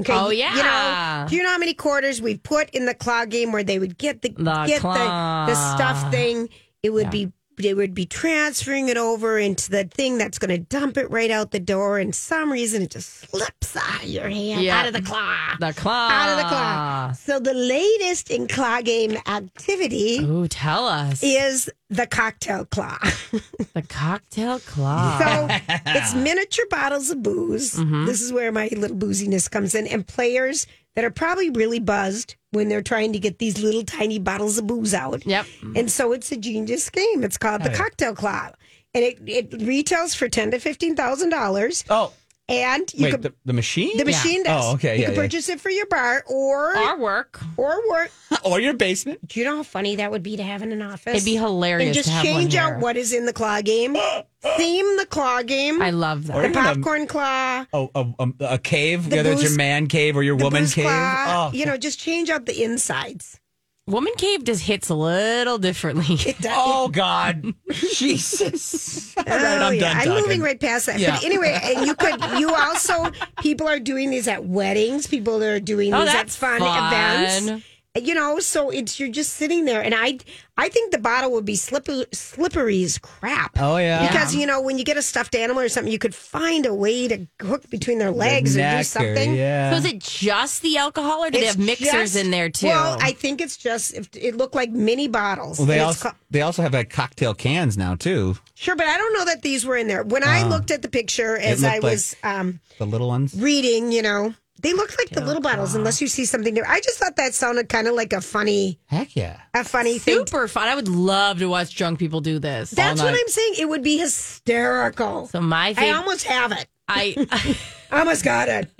Okay. 0.00 0.12
Oh, 0.12 0.30
yeah. 0.30 0.56
You 0.56 0.62
know, 0.62 1.28
do 1.28 1.36
you 1.36 1.42
know 1.44 1.50
how 1.50 1.58
many 1.58 1.72
quarters 1.72 2.20
we've 2.20 2.42
put 2.42 2.68
in 2.70 2.84
the 2.86 2.94
claw 2.94 3.24
game 3.26 3.52
where 3.52 3.62
they 3.62 3.78
would 3.78 3.96
get 3.96 4.22
the, 4.22 4.30
The 4.30 4.64
get 4.66 4.80
claw. 4.80 5.46
the 5.46 5.52
the 5.52 5.74
stuff 5.76 6.10
thing? 6.10 6.48
It 6.82 6.90
would 6.90 7.04
Yeah. 7.04 7.10
be 7.10 7.32
they 7.56 7.74
would 7.74 7.94
be 7.94 8.06
transferring 8.06 8.88
it 8.88 8.96
over 8.96 9.38
into 9.38 9.70
the 9.70 9.84
thing 9.84 10.18
that's 10.18 10.38
going 10.38 10.50
to 10.50 10.58
dump 10.58 10.96
it 10.96 11.10
right 11.10 11.30
out 11.30 11.50
the 11.50 11.60
door. 11.60 11.98
And 11.98 12.14
some 12.14 12.50
reason 12.52 12.82
it 12.82 12.90
just 12.90 13.30
slips 13.30 13.76
out 13.76 14.02
of 14.02 14.08
your 14.08 14.28
hand, 14.28 14.62
Yeah. 14.62 14.80
out 14.80 14.86
of 14.86 14.92
the 14.92 15.02
claw, 15.02 15.56
The 15.60 15.72
claw. 15.72 16.08
out 16.10 16.30
of 16.30 16.36
the 16.38 16.44
claw. 16.48 17.12
So 17.12 17.38
the 17.40 17.54
latest 17.54 18.30
in 18.30 18.46
claw 18.48 18.80
game 18.82 19.16
activity 19.26 20.18
Ooh, 20.20 20.48
tell 20.48 20.86
us. 20.86 21.22
is 21.22 21.70
the 21.90 22.06
cocktail 22.06 22.64
claw. 22.64 22.98
the 23.74 23.82
cocktail 23.88 24.58
claw. 24.60 25.18
So 25.18 25.48
it's 25.86 26.14
miniature 26.14 26.66
bottles 26.70 27.10
of 27.10 27.22
booze. 27.22 27.74
Mm-hmm. 27.76 28.06
This 28.06 28.20
is 28.20 28.32
where 28.32 28.50
my 28.52 28.68
little 28.76 28.96
booziness 28.96 29.50
comes 29.50 29.74
in, 29.74 29.86
and 29.86 30.06
players 30.06 30.66
that 30.94 31.04
are 31.04 31.10
probably 31.10 31.50
really 31.50 31.80
buzzed 31.80 32.36
when 32.50 32.68
they're 32.68 32.82
trying 32.82 33.12
to 33.12 33.18
get 33.18 33.38
these 33.38 33.60
little 33.60 33.82
tiny 33.84 34.18
bottles 34.18 34.58
of 34.58 34.66
booze 34.66 34.94
out. 34.94 35.26
Yep. 35.26 35.46
And 35.74 35.90
so 35.90 36.12
it's 36.12 36.30
a 36.32 36.36
genius 36.36 36.88
game. 36.90 37.24
It's 37.24 37.36
called 37.36 37.64
the 37.64 37.70
Cocktail 37.70 38.14
Club, 38.14 38.54
and 38.94 39.04
it, 39.04 39.18
it 39.26 39.62
retails 39.62 40.14
for 40.14 40.28
ten 40.28 40.50
to 40.52 40.58
fifteen 40.58 40.94
thousand 40.96 41.30
dollars. 41.30 41.84
Oh, 41.90 42.12
And 42.46 42.92
you 42.92 43.04
wait, 43.04 43.10
could. 43.12 43.22
the, 43.22 43.34
the 43.46 43.54
machine? 43.54 43.96
the 43.96 44.04
machine 44.04 44.42
does. 44.44 44.64
Oh, 44.66 44.74
okay. 44.74 44.96
You 44.96 45.00
yeah, 45.02 45.06
can 45.08 45.14
yeah. 45.14 45.20
purchase 45.22 45.48
it 45.48 45.62
for 45.62 45.70
your 45.70 45.86
bar 45.86 46.22
or 46.28 46.76
Our 46.76 46.98
work. 46.98 47.40
or 47.56 47.88
work. 47.88 48.10
or 48.44 48.60
your 48.60 48.74
basement. 48.74 49.26
Do 49.26 49.40
you 49.40 49.46
know 49.46 49.56
how 49.56 49.62
funny 49.62 49.96
that 49.96 50.10
would 50.10 50.22
be 50.22 50.36
to 50.36 50.42
have 50.42 50.60
in 50.60 50.70
an 50.70 50.82
office? 50.82 51.14
It'd 51.14 51.24
be 51.24 51.36
hilarious 51.36 51.86
And 51.86 51.94
just 51.94 52.08
to 52.08 52.14
have 52.14 52.22
change 52.24 52.54
one 52.54 52.62
out 52.62 52.68
here. 52.72 52.78
what 52.80 52.96
is 52.98 53.14
in 53.14 53.24
the 53.24 53.32
claw 53.32 53.62
game. 53.62 53.96
Theme 54.42 54.96
the 54.98 55.06
claw 55.06 55.42
game. 55.42 55.80
I 55.80 55.88
love 55.90 56.26
that. 56.26 56.36
Or 56.36 56.42
the 56.42 56.48
even 56.50 56.58
a- 56.62 56.74
popcorn 56.74 57.06
claw. 57.06 57.64
Oh, 57.72 57.90
a, 57.94 58.06
a, 58.18 58.28
a 58.54 58.58
cave, 58.58 59.08
The 59.08 59.16
whether 59.16 59.32
it's 59.32 59.42
your 59.42 59.56
man 59.56 59.86
cave 59.86 60.14
or 60.14 60.22
your 60.22 60.36
the 60.36 60.44
woman 60.44 60.66
cave. 60.66 60.84
claw, 60.84 61.48
Oh, 61.50 61.56
You 61.56 61.64
know, 61.64 61.78
just 61.78 61.98
change 61.98 62.28
out 62.28 62.44
the 62.44 62.62
insides. 62.62 63.40
Woman 63.86 64.14
cave 64.16 64.44
just 64.44 64.62
hits 64.62 64.88
a 64.88 64.94
little 64.94 65.58
differently. 65.58 66.16
It 66.26 66.38
does. 66.40 66.52
oh 66.56 66.88
God, 66.88 67.52
Jesus! 67.92 69.14
All 69.18 69.24
Oh, 69.28 69.32
I'm 69.34 69.74
yeah. 69.74 69.80
done 69.80 69.96
I'm 69.98 70.04
talking. 70.06 70.22
moving 70.22 70.40
right 70.40 70.58
past 70.58 70.86
that. 70.86 70.98
Yeah. 70.98 71.16
But 71.16 71.24
anyway, 71.24 71.58
and 71.62 71.86
you 71.86 71.94
could, 71.94 72.18
you 72.40 72.54
also, 72.54 73.10
people 73.42 73.68
are 73.68 73.78
doing 73.78 74.10
these 74.10 74.26
at 74.26 74.44
weddings. 74.46 75.06
People 75.06 75.42
are 75.42 75.60
doing 75.60 75.92
Oh, 75.92 76.00
these 76.04 76.14
at 76.14 76.30
fun, 76.30 76.60
fun. 76.60 76.92
events. 76.92 77.64
You 77.96 78.12
know, 78.14 78.40
so 78.40 78.70
it's 78.70 78.98
you're 78.98 79.08
just 79.08 79.34
sitting 79.34 79.66
there, 79.66 79.80
and 79.80 79.94
I, 79.96 80.18
I 80.58 80.68
think 80.68 80.90
the 80.90 80.98
bottle 80.98 81.30
would 81.30 81.44
be 81.44 81.54
slippery, 81.54 82.06
slippery 82.12 82.82
as 82.82 82.98
crap. 82.98 83.52
Oh 83.60 83.76
yeah, 83.76 84.04
Because 84.08 84.34
you 84.34 84.46
know, 84.46 84.60
when 84.60 84.78
you 84.78 84.84
get 84.84 84.96
a 84.96 85.02
stuffed 85.02 85.36
animal 85.36 85.62
or 85.62 85.68
something, 85.68 85.92
you 85.92 86.00
could 86.00 86.12
find 86.14 86.66
a 86.66 86.74
way 86.74 87.06
to 87.06 87.28
hook 87.40 87.70
between 87.70 87.98
their 87.98 88.10
legs 88.10 88.56
or 88.56 88.60
neck 88.60 88.78
do 88.78 88.82
something. 88.82 89.36
Yeah. 89.36 89.70
So 89.70 89.76
is 89.76 89.84
it 89.84 90.00
just 90.00 90.62
the 90.62 90.76
alcohol, 90.76 91.22
or 91.22 91.30
do 91.30 91.38
they 91.38 91.46
have 91.46 91.56
mixers 91.56 91.92
just- 91.92 92.16
in 92.16 92.32
there 92.32 92.50
too? 92.50 92.66
Well, 92.66 92.98
I 93.00 93.12
think 93.12 93.40
it's 93.40 93.56
just 93.56 93.94
it 94.16 94.36
looked 94.36 94.56
like 94.56 94.70
mini 94.72 95.06
bottles. 95.06 95.58
well, 95.58 95.66
they 95.68 95.78
also 95.78 96.08
ca- 96.08 96.16
they 96.32 96.42
also 96.42 96.62
have 96.62 96.72
like 96.74 96.90
cocktail 96.90 97.32
cans 97.32 97.78
now 97.78 97.94
too. 97.94 98.36
sure, 98.54 98.74
but 98.74 98.86
I 98.86 98.98
don't 98.98 99.12
know 99.12 99.24
that 99.26 99.42
these 99.42 99.64
were 99.64 99.76
in 99.76 99.86
there. 99.86 100.02
When 100.02 100.24
I 100.24 100.42
looked 100.48 100.72
at 100.72 100.82
the 100.82 100.88
picture 100.88 101.36
as 101.38 101.62
looked 101.62 101.72
I 101.72 101.78
like- 101.78 101.82
was 101.84 102.16
um, 102.24 102.58
The 102.78 102.86
little 102.86 103.06
ones. 103.06 103.34
reading, 103.36 103.92
you 103.92 104.02
know, 104.02 104.34
they 104.64 104.72
look 104.72 104.96
like 104.98 105.10
the 105.10 105.22
oh, 105.22 105.26
little 105.26 105.42
bottles 105.42 105.74
unless 105.74 106.00
you 106.00 106.08
see 106.08 106.24
something 106.24 106.54
new. 106.54 106.64
I 106.66 106.80
just 106.80 106.98
thought 106.98 107.16
that 107.16 107.34
sounded 107.34 107.68
kind 107.68 107.86
of 107.86 107.94
like 107.94 108.12
a 108.14 108.20
funny, 108.22 108.78
Heck 108.86 109.14
yeah. 109.14 109.40
a 109.52 109.62
funny 109.62 109.98
thing. 109.98 110.16
super 110.26 110.48
fun. 110.48 110.66
I 110.68 110.74
would 110.74 110.88
love 110.88 111.38
to 111.40 111.46
watch 111.46 111.76
drunk 111.76 111.98
people 111.98 112.20
do 112.22 112.38
this. 112.38 112.70
That's 112.70 113.00
what 113.00 113.10
night. 113.10 113.20
I'm 113.20 113.28
saying. 113.28 113.54
It 113.58 113.68
would 113.68 113.82
be 113.82 113.98
hysterical. 113.98 115.26
So 115.28 115.40
my 115.40 115.68
I 115.68 115.74
favorite. 115.74 115.96
almost 115.98 116.24
have 116.24 116.52
it. 116.52 116.66
I 116.88 117.14
I 117.90 117.98
almost 118.00 118.24
got 118.24 118.48
it. 118.48 118.70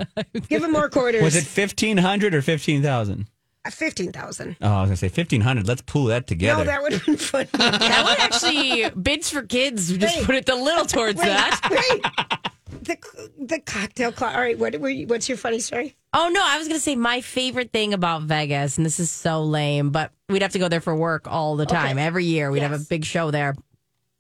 Give 0.49 0.65
him 0.65 0.73
more 0.73 0.89
quarters. 0.89 1.23
Was 1.23 1.37
it 1.37 1.45
fifteen 1.45 1.99
hundred 1.99 2.35
or 2.35 2.41
fifteen 2.43 2.83
thousand? 2.83 3.27
Uh, 3.67 3.71
fifteen 3.71 4.11
thousand? 4.11 4.57
Oh, 4.63 4.69
I 4.69 4.81
was 4.81 4.89
gonna 4.89 4.97
say 4.97 5.09
fifteen 5.09 5.43
hundred. 5.43 5.69
Let's 5.69 5.83
pull 5.83 6.05
that 6.07 6.27
together. 6.27 6.65
No, 6.65 6.71
that 6.71 6.83
would 6.83 6.93
have 6.93 7.05
been 7.05 7.17
funny. 7.19 7.49
that 7.53 8.05
would 8.09 8.19
actually 8.21 8.89
bids 8.91 9.31
for 9.31 9.43
kids. 9.43 9.97
Just 9.97 10.17
Wait. 10.17 10.25
put 10.27 10.35
it 10.35 10.49
a 10.49 10.55
little 10.55 10.87
towards 10.87 11.19
Wait, 11.19 11.27
that. 11.27 11.61
wait. 11.71 12.53
The 12.85 13.31
the 13.39 13.61
cocktail 13.61 14.13
club. 14.13 14.35
All 14.35 14.41
right, 14.41 14.59
what 14.59 14.79
were 14.81 14.89
you, 14.89 15.07
what's 15.07 15.29
your 15.29 15.39
funny 15.39 15.61
story? 15.61 15.97
Oh 16.13 16.29
no, 16.33 16.41
I 16.45 16.59
was 16.59 16.69
gonna 16.69 16.81
say 16.81 16.97
my 16.97 17.21
favorite 17.21 17.73
thing 17.73 17.95
about 17.95 18.23
Vegas, 18.23 18.77
and 18.77 18.85
this 18.87 19.01
is 19.01 19.11
so 19.11 19.43
lame, 19.43 19.91
but 19.91 20.13
we'd 20.29 20.43
have 20.43 20.53
to 20.53 20.59
go 20.59 20.69
there 20.69 20.81
for 20.81 20.95
work 20.95 21.27
all 21.27 21.57
the 21.57 21.67
time. 21.67 21.97
Okay. 21.99 22.07
Every 22.07 22.25
year 22.25 22.51
we'd 22.51 22.63
have 22.63 22.73
a 22.73 22.79
big 22.79 23.05
show 23.05 23.31
there, 23.31 23.55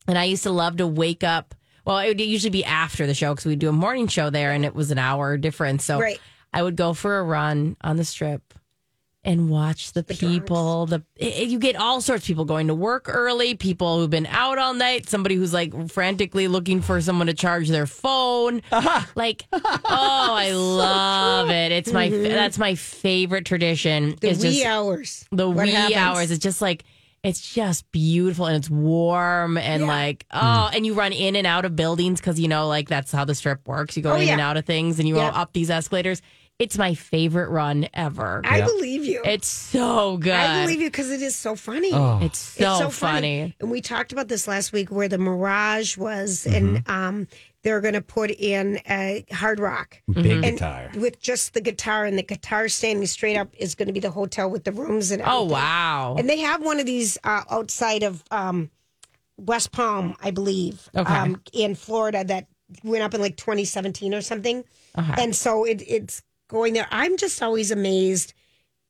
and 0.08 0.16
I 0.18 0.24
used 0.24 0.42
to 0.44 0.50
love 0.50 0.78
to 0.78 0.86
wake 0.86 1.22
up. 1.24 1.54
Well, 1.84 1.98
it 1.98 2.08
would 2.08 2.20
usually 2.20 2.50
be 2.50 2.64
after 2.64 3.06
the 3.06 3.12
show 3.14 3.32
because 3.34 3.44
we'd 3.46 3.58
do 3.58 3.68
a 3.68 3.72
morning 3.72 4.08
show 4.08 4.30
there, 4.30 4.52
and 4.52 4.64
it 4.64 4.74
was 4.74 4.90
an 4.90 4.98
hour 4.98 5.36
difference. 5.36 5.84
So 5.84 6.00
Right. 6.00 6.18
I 6.52 6.62
would 6.62 6.76
go 6.76 6.94
for 6.94 7.18
a 7.18 7.22
run 7.22 7.76
on 7.82 7.96
the 7.96 8.04
strip, 8.04 8.54
and 9.26 9.48
watch 9.48 9.92
the, 9.92 10.04
people. 10.04 10.86
The 10.86 11.02
it- 11.16 11.48
you 11.48 11.58
get 11.58 11.76
all 11.76 12.00
sorts 12.00 12.24
of 12.24 12.26
people 12.26 12.44
going 12.44 12.66
to 12.68 12.74
work 12.74 13.06
early, 13.08 13.54
people 13.54 13.98
who've 13.98 14.10
been 14.10 14.26
out 14.26 14.58
all 14.58 14.74
night, 14.74 15.08
somebody 15.08 15.34
who's 15.34 15.52
like 15.54 15.90
frantically 15.90 16.46
looking 16.46 16.82
for 16.82 17.00
someone 17.00 17.26
to 17.28 17.34
charge 17.34 17.68
their 17.68 17.86
phone. 17.86 18.60
Like, 19.14 19.44
oh, 19.52 19.60
I 19.88 20.52
love 20.52 21.50
it. 21.50 21.72
It's 21.72 21.92
my 21.92 22.10
Mhm. 22.10 22.28
that's 22.28 22.58
my 22.58 22.74
favorite 22.74 23.46
tradition. 23.46 24.16
The 24.20 24.28
It's 24.30 24.42
wee 24.42 24.52
just- 24.54 24.66
hours. 24.66 25.24
the 25.32 25.48
What 25.48 25.66
wee 25.66 25.72
happens? 25.72 25.96
hours. 25.96 26.30
It's 26.30 26.42
just 26.42 26.60
like 26.60 26.84
it's 27.22 27.54
just 27.54 27.90
beautiful 27.90 28.44
and 28.44 28.56
it's 28.56 28.68
warm 28.68 29.56
and 29.56 29.86
like 29.86 30.26
oh, 30.30 30.70
and 30.74 30.84
you 30.84 30.92
run 30.92 31.12
in 31.14 31.36
and 31.36 31.46
out 31.46 31.64
of 31.64 31.74
buildings 31.74 32.20
because 32.20 32.38
you 32.38 32.48
know 32.48 32.68
like 32.68 32.86
that's 32.90 33.10
how 33.10 33.24
the 33.24 33.34
strip 33.34 33.66
works. 33.66 33.96
You 33.96 34.02
go 34.02 34.12
Oh, 34.12 34.16
in 34.16 34.28
and 34.28 34.40
out 34.42 34.58
of 34.58 34.66
things 34.66 34.98
and 34.98 35.08
you 35.08 35.16
Yep. 35.16 35.32
go 35.32 35.38
up 35.38 35.52
these 35.54 35.70
escalators. 35.70 36.20
It's 36.60 36.78
my 36.78 36.94
favorite 36.94 37.48
run 37.50 37.88
ever. 37.94 38.40
I 38.44 38.60
believe 38.60 39.04
you. 39.04 39.22
It's 39.24 39.48
so 39.48 40.16
good. 40.18 40.32
I 40.32 40.62
believe 40.62 40.80
you 40.80 40.86
because 40.88 41.10
it 41.10 41.20
is 41.20 41.34
so 41.34 41.56
funny. 41.56 41.90
Oh. 41.92 42.20
It's 42.22 42.38
so 42.38 42.90
funny. 42.90 43.56
And 43.60 43.72
we 43.72 43.80
talked 43.80 44.12
about 44.12 44.28
this 44.28 44.46
last 44.46 44.72
week 44.72 44.90
where 44.92 45.08
the 45.08 45.18
Mirage 45.18 45.96
was, 45.96 46.44
Mm-hmm. 46.48 46.76
and 46.76 46.88
um, 46.88 47.28
they're 47.64 47.80
going 47.80 47.94
to 47.94 48.00
put 48.00 48.30
in 48.30 48.78
a 48.88 49.24
hard 49.32 49.58
rock. 49.58 50.00
Big 50.08 50.24
Mm-hmm. 50.26 50.44
And 50.44 50.52
guitar. 50.58 50.90
With 50.94 51.20
just 51.20 51.54
the 51.54 51.60
guitar, 51.60 52.04
and 52.04 52.16
the 52.16 52.22
guitar 52.22 52.68
standing 52.68 53.06
straight 53.06 53.36
up 53.36 53.48
is 53.58 53.74
going 53.74 53.88
to 53.88 53.92
be 53.92 54.00
the 54.00 54.10
hotel 54.12 54.48
with 54.48 54.62
the 54.62 54.72
rooms 54.72 55.10
and 55.10 55.22
Oh 55.26 55.42
wow. 55.42 56.14
And 56.16 56.28
they 56.30 56.38
have 56.38 56.62
one 56.62 56.78
of 56.78 56.86
these 56.86 57.18
uh, 57.24 57.42
outside 57.50 58.04
of 58.04 58.22
um, 58.30 58.70
West 59.38 59.72
Palm, 59.72 60.14
I 60.22 60.30
believe, 60.30 60.88
Okay. 60.94 61.12
um, 61.12 61.42
in 61.52 61.74
Florida 61.74 62.22
that 62.22 62.46
went 62.84 63.02
up 63.02 63.12
in 63.12 63.20
like 63.20 63.36
2017 63.36 64.14
or 64.14 64.20
something. 64.20 64.62
Okay. 64.96 65.14
And 65.22 65.34
so 65.34 65.64
it, 65.64 65.82
it's 65.88 66.22
going 66.54 66.72
there. 66.72 66.86
I'm 66.90 67.16
just 67.16 67.42
always 67.42 67.70
amazed 67.70 68.32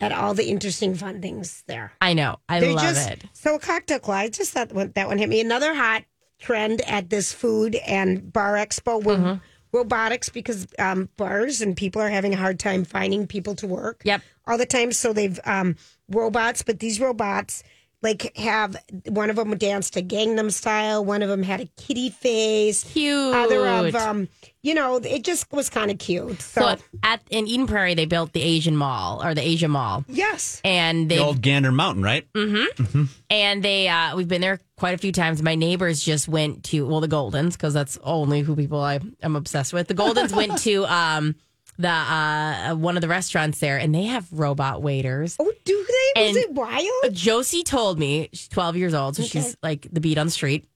at 0.00 0.12
all 0.12 0.34
the 0.34 0.44
interesting 0.48 0.94
fun 0.94 1.20
things 1.22 1.64
there. 1.66 1.92
I 2.00 2.12
know. 2.12 2.36
I 2.48 2.60
They're 2.60 2.72
love 2.74 2.84
just, 2.94 3.10
it. 3.10 3.24
So 3.32 3.58
cocktail 3.58 3.98
club, 4.00 4.16
I 4.18 4.28
just 4.28 4.52
thought 4.52 4.72
one, 4.72 4.92
that 4.94 5.08
one 5.08 5.18
hit 5.18 5.28
me. 5.28 5.40
Another 5.40 5.74
hot 5.74 6.04
trend 6.38 6.82
at 6.82 7.08
this 7.10 7.32
food 7.32 7.74
and 7.86 8.32
bar 8.32 8.54
expo 8.54 9.02
with 9.02 9.18
Mm-hmm. 9.18 9.38
robotics 9.72 10.28
because 10.28 10.66
um, 10.78 11.08
bars 11.16 11.60
and 11.62 11.76
people 11.76 12.02
are 12.02 12.10
having 12.10 12.34
a 12.34 12.36
hard 12.36 12.58
time 12.58 12.84
finding 12.84 13.26
people 13.26 13.54
to 13.56 13.66
work. 13.66 14.02
Yep. 14.04 14.20
All 14.46 14.58
the 14.58 14.66
time. 14.66 14.92
So 14.92 15.12
they've 15.12 15.40
um, 15.44 15.76
robots, 16.08 16.62
but 16.62 16.80
these 16.80 17.00
robots 17.00 17.62
like 18.04 18.36
have 18.36 18.76
one 19.08 19.30
of 19.30 19.36
them 19.36 19.56
danced 19.56 19.94
to 19.94 20.02
Gangnam 20.02 20.52
Style. 20.52 21.04
One 21.04 21.22
of 21.22 21.28
them 21.28 21.42
had 21.42 21.60
a 21.60 21.66
kitty 21.76 22.10
face. 22.10 22.84
Cute. 22.84 23.34
Other 23.34 23.66
of 23.66 23.94
um, 23.96 24.28
you 24.64 24.74
know, 24.74 24.96
it 24.96 25.24
just 25.24 25.52
was 25.52 25.68
kind 25.68 25.90
of 25.90 25.98
cute. 25.98 26.40
So, 26.40 26.60
So 26.76 26.82
at 27.02 27.20
in 27.30 27.46
Eden 27.46 27.66
Prairie, 27.66 27.94
they 27.94 28.06
built 28.06 28.32
the 28.32 28.40
Asian 28.40 28.76
Mall 28.76 29.22
or 29.22 29.34
the 29.34 29.42
Asia 29.42 29.68
Mall, 29.68 30.04
yes, 30.08 30.60
and 30.64 31.10
they 31.10 31.16
The 31.16 31.22
old 31.24 31.42
Gander 31.42 31.70
Mountain, 31.70 32.02
right? 32.02 32.30
Mm-hmm. 32.32 33.04
And 33.28 33.62
they, 33.62 33.88
uh, 33.88 34.16
we've 34.16 34.28
been 34.28 34.40
there 34.40 34.60
quite 34.76 34.94
a 34.94 34.98
few 34.98 35.12
times. 35.12 35.42
My 35.42 35.54
neighbors 35.54 36.02
just 36.02 36.28
went 36.28 36.64
to, 36.64 36.86
well, 36.86 37.00
the 37.00 37.08
Goldens, 37.08 37.52
because 37.52 37.74
that's 37.74 37.98
only 38.02 38.40
who 38.40 38.56
people 38.56 38.80
I 38.80 39.00
am 39.22 39.36
obsessed 39.36 39.72
with. 39.72 39.88
The 39.88 39.94
Goldens 39.94 40.34
went 40.34 40.58
to 40.60 40.86
um, 40.86 41.34
the 41.78 41.88
uh, 41.88 42.74
one 42.74 42.96
of 42.96 43.00
the 43.00 43.08
restaurants 43.08 43.58
there, 43.60 43.78
and 43.78 43.94
they 43.94 44.04
have 44.04 44.26
robot 44.32 44.82
waiters. 44.82 45.36
Oh, 45.38 45.52
do 45.64 45.86
they? 46.14 46.22
Was 46.28 46.36
And 46.36 46.44
it 46.44 46.52
wild? 46.52 47.14
Josie 47.14 47.62
told 47.64 47.98
me 47.98 48.28
she's 48.32 48.48
12 48.48 48.76
years 48.76 48.94
old, 48.94 49.16
so 49.16 49.22
she's 49.24 49.56
like 49.62 49.88
the 49.92 50.00
beat 50.00 50.18
on 50.18 50.26
the 50.26 50.32
street. 50.32 50.66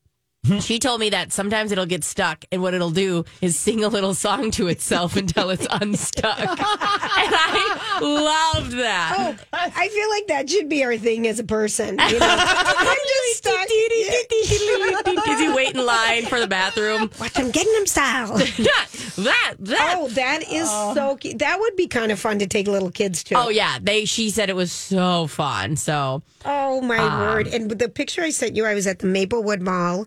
She 0.61 0.78
told 0.78 1.01
me 1.01 1.11
that 1.11 1.32
sometimes 1.32 1.72
it'll 1.72 1.86
get 1.86 2.05
stuck, 2.05 2.44
and 2.51 2.62
what 2.62 2.74
it'll 2.74 2.90
do 2.90 3.24
is 3.40 3.59
sing 3.59 3.84
a 3.84 3.88
little 3.88 4.14
song 4.14 4.51
to 4.53 4.68
itself 4.68 5.16
until 5.16 5.51
it's 5.51 5.66
unstuck. 5.70 6.38
and 6.38 6.49
I 6.61 7.99
loved 8.01 8.72
that. 8.72 9.14
Oh, 9.18 9.36
I 9.53 9.88
feel 9.88 10.09
like 10.11 10.26
that 10.28 10.49
should 10.51 10.68
be 10.68 10.84
our 10.84 10.96
thing 10.96 11.26
as 11.26 11.38
a 11.38 11.44
person. 11.44 11.99
You 11.99 12.18
know? 12.18 12.36
I'm 12.38 12.96
just 12.96 13.38
stuck. 13.44 13.66
Is 15.28 15.40
he 15.40 15.49
wait 15.53 15.74
in 15.74 15.84
line 15.84 16.26
for 16.26 16.40
the 16.40 16.46
bathroom? 16.49 17.11
Watch 17.20 17.36
him 17.36 17.51
Gangnam 17.53 17.86
Style. 17.88 18.36
that, 18.36 19.55
that. 19.59 19.94
Oh, 19.99 20.09
that 20.09 20.42
is 20.51 20.68
so 20.68 21.16
cute. 21.16 21.38
That 21.38 21.59
would 21.61 21.76
be 21.76 21.86
kind 21.86 22.12
of 22.12 22.18
fun 22.18 22.38
to 22.38 22.46
take 22.46 22.68
little 22.68 22.90
kids 22.90 23.22
to. 23.24 23.34
Oh 23.36 23.49
yeah, 23.49 23.78
they. 23.80 24.05
She 24.05 24.30
said 24.30 24.49
it 24.51 24.57
was 24.57 24.72
so 24.72 25.26
fun. 25.26 25.76
So 25.76 26.22
Oh 26.44 26.80
my 26.80 26.99
Um, 26.99 27.20
word! 27.20 27.46
And 27.49 27.70
the 27.70 27.88
picture 27.88 28.22
I 28.22 28.30
sent 28.30 28.57
you, 28.57 28.64
I 28.64 28.74
was 28.74 28.86
at 28.86 29.01
the 29.01 29.07
Maplewood 29.07 29.61
Mall. 29.61 30.07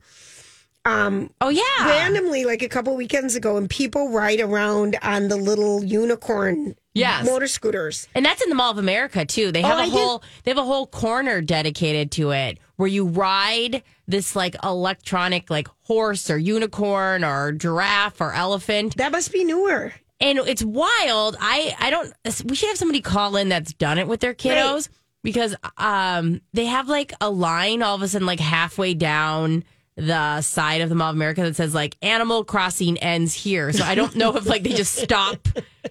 Um, 0.83 1.29
oh 1.41 1.49
yeah, 1.49 1.61
randomly 1.87 2.43
like 2.45 2.63
a 2.63 2.69
couple 2.69 2.95
weekends 2.95 3.35
ago, 3.35 3.55
and 3.57 3.69
people 3.69 4.09
ride 4.09 4.39
around 4.39 4.97
on 5.03 5.27
the 5.27 5.35
little 5.37 5.83
unicorn 5.83 6.75
Yes. 6.93 7.25
motor 7.25 7.47
scooters. 7.47 8.07
and 8.15 8.25
that's 8.25 8.41
in 8.41 8.49
the 8.49 8.55
Mall 8.55 8.71
of 8.71 8.77
America 8.77 9.23
too. 9.23 9.51
They 9.51 9.61
have 9.61 9.77
Oh, 9.77 9.81
a 9.81 9.83
I 9.85 9.89
whole. 9.89 10.23
They 10.43 10.51
have 10.51 10.57
a 10.57 10.63
whole 10.63 10.87
corner 10.87 11.39
dedicated 11.41 12.11
to 12.13 12.31
it 12.31 12.57
where 12.77 12.87
you 12.89 13.05
ride 13.05 13.83
this 14.07 14.35
like 14.35 14.55
electronic 14.63 15.49
like 15.51 15.67
horse 15.83 16.29
or 16.29 16.37
unicorn 16.37 17.23
or 17.23 17.51
giraffe 17.51 18.19
or 18.19 18.33
elephant. 18.33 18.97
That 18.97 19.11
must 19.11 19.31
be 19.31 19.43
newer. 19.43 19.93
And 20.19 20.39
it's 20.39 20.63
wild. 20.63 21.37
I 21.39 21.75
I 21.79 21.89
don't. 21.91 22.11
We 22.45 22.55
should 22.55 22.69
have 22.69 22.77
somebody 22.77 23.01
call 23.01 23.35
in 23.37 23.49
that's 23.49 23.73
done 23.73 23.97
it 23.99 24.07
with 24.07 24.19
their 24.19 24.33
kiddos 24.33 24.89
because 25.23 25.55
um 25.77 26.41
they 26.53 26.65
have 26.65 26.89
like 26.89 27.13
a 27.21 27.29
line 27.29 27.83
all 27.83 27.95
of 27.95 28.01
a 28.01 28.07
sudden 28.07 28.25
like 28.25 28.39
halfway 28.39 28.95
down 28.95 29.63
the 29.97 30.41
side 30.41 30.81
of 30.81 30.89
the 30.89 30.95
Mall 30.95 31.09
of 31.09 31.15
America 31.15 31.41
that 31.43 31.55
says 31.55 31.75
like 31.75 31.97
Animal 32.01 32.43
Crossing 32.43 32.97
ends 32.99 33.33
here. 33.33 33.71
So 33.73 33.83
I 33.83 33.93
don't 33.95 34.15
know 34.15 34.35
if 34.37 34.45
like 34.45 34.63
they 34.63 34.73
just 34.73 34.95
stop 34.95 35.47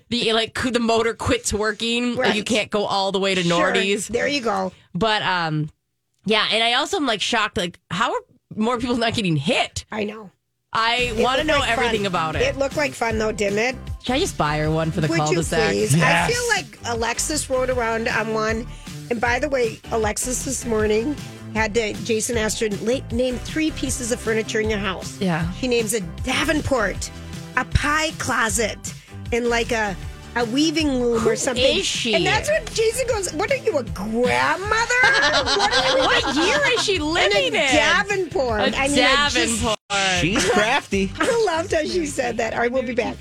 the 0.08 0.32
like 0.32 0.54
the 0.60 0.80
motor 0.80 1.14
quits 1.14 1.52
working. 1.52 2.16
Like, 2.16 2.34
you 2.34 2.42
can't 2.44 2.70
go 2.70 2.84
all 2.86 3.12
the 3.12 3.20
way 3.20 3.34
to 3.34 3.42
Sure. 3.42 3.72
Nordy's. 3.72 4.08
There 4.08 4.26
you 4.26 4.40
go. 4.40 4.72
But 4.94 5.22
um 5.22 5.70
yeah, 6.24 6.46
and 6.50 6.62
I 6.62 6.74
also 6.74 6.96
am 6.96 7.06
like 7.06 7.20
shocked 7.20 7.56
like 7.56 7.78
how 7.90 8.12
are 8.12 8.20
more 8.56 8.78
people 8.78 8.96
not 8.96 9.14
getting 9.14 9.36
hit? 9.36 9.84
I 9.92 10.04
know. 10.04 10.30
I 10.72 11.12
want 11.18 11.40
to 11.40 11.44
know 11.46 11.58
like 11.58 11.70
everything 11.70 12.02
fun. 12.02 12.06
about 12.06 12.36
it. 12.36 12.42
It 12.42 12.56
looked 12.56 12.76
like 12.76 12.92
fun 12.94 13.18
though, 13.18 13.32
didn't 13.32 13.58
it? 13.58 13.76
Should 14.04 14.14
I 14.14 14.18
just 14.20 14.38
buy 14.38 14.58
her 14.58 14.70
one 14.70 14.90
for 14.92 15.00
the 15.00 15.08
Would 15.08 15.18
you 15.18 15.24
cul-de-sac? 15.24 15.70
please? 15.70 16.00
I 16.00 16.28
feel 16.28 16.48
like 16.48 16.78
Alexis 16.94 17.50
rode 17.50 17.70
around 17.70 18.06
on 18.08 18.32
one. 18.34 18.66
And 19.10 19.20
by 19.20 19.40
the 19.40 19.48
way, 19.48 19.80
Alexis 19.90 20.44
this 20.44 20.64
morning 20.64 21.16
had 21.54 21.74
to, 21.74 21.92
Jason 22.04 22.36
asked 22.36 22.60
her, 22.60 22.68
name 23.12 23.36
three 23.38 23.70
pieces 23.72 24.12
of 24.12 24.20
furniture 24.20 24.60
in 24.60 24.70
your 24.70 24.78
house. 24.78 25.20
Yeah. 25.20 25.50
She 25.52 25.68
names 25.68 25.94
a 25.94 26.00
Davenport, 26.22 27.10
a 27.56 27.64
pie 27.66 28.10
closet, 28.18 28.94
and 29.32 29.48
like 29.48 29.72
a, 29.72 29.96
a 30.36 30.44
weaving 30.46 30.88
loom 30.88 31.26
or 31.26 31.36
something. 31.36 31.78
is 31.78 31.84
she? 31.86 32.14
And 32.14 32.24
that's 32.24 32.48
what 32.48 32.72
Jason 32.72 33.06
goes, 33.08 33.32
What 33.34 33.50
are 33.50 33.56
you, 33.56 33.76
a 33.78 33.82
grandmother? 33.82 35.00
what, 35.56 35.74
are 35.74 35.98
you, 35.98 36.04
What 36.04 36.36
year 36.36 36.60
is 36.74 36.82
she 36.84 36.98
living 36.98 37.48
in? 37.48 37.54
A 37.54 37.58
in? 37.58 37.74
Davenport. 37.74 38.60
A 38.60 38.64
I 38.76 38.88
mean, 38.88 38.98
I 39.04 39.28
just- 39.30 39.36
Davenport. 39.36 39.76
She's 40.20 40.48
crafty. 40.50 41.10
I 41.18 41.44
loved 41.46 41.72
how 41.72 41.80
she 41.82 42.06
said 42.06 42.36
that. 42.36 42.54
All 42.54 42.60
right, 42.60 42.70
we'll 42.70 42.84
be 42.84 42.94
back. 42.94 43.16